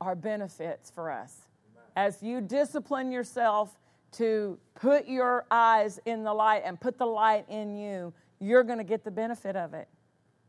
are 0.00 0.14
benefits 0.14 0.90
for 0.90 1.10
us. 1.10 1.48
As 1.94 2.22
you 2.22 2.40
discipline 2.40 3.12
yourself 3.12 3.78
to 4.12 4.58
put 4.74 5.06
your 5.06 5.46
eyes 5.50 6.00
in 6.04 6.24
the 6.24 6.34
light 6.34 6.62
and 6.64 6.80
put 6.80 6.98
the 6.98 7.06
light 7.06 7.44
in 7.48 7.74
you, 7.76 8.12
you're 8.40 8.64
going 8.64 8.78
to 8.78 8.84
get 8.84 9.04
the 9.04 9.10
benefit 9.10 9.56
of 9.56 9.74
it. 9.74 9.88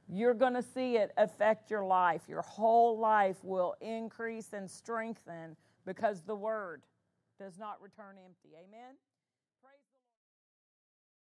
You're 0.10 0.34
going 0.34 0.54
to 0.54 0.64
see 0.64 0.98
it 0.98 1.12
affect 1.18 1.72
your 1.72 1.86
life. 1.86 2.22
Your 2.28 2.42
whole 2.42 3.00
life 3.00 3.38
will 3.44 3.76
increase 3.82 4.54
and 4.54 4.70
strengthen 4.70 5.56
because 5.86 6.22
the 6.22 6.36
word 6.36 6.82
does 7.40 7.58
not 7.58 7.82
return 7.82 8.16
empty. 8.24 8.56
Amen? 8.56 8.96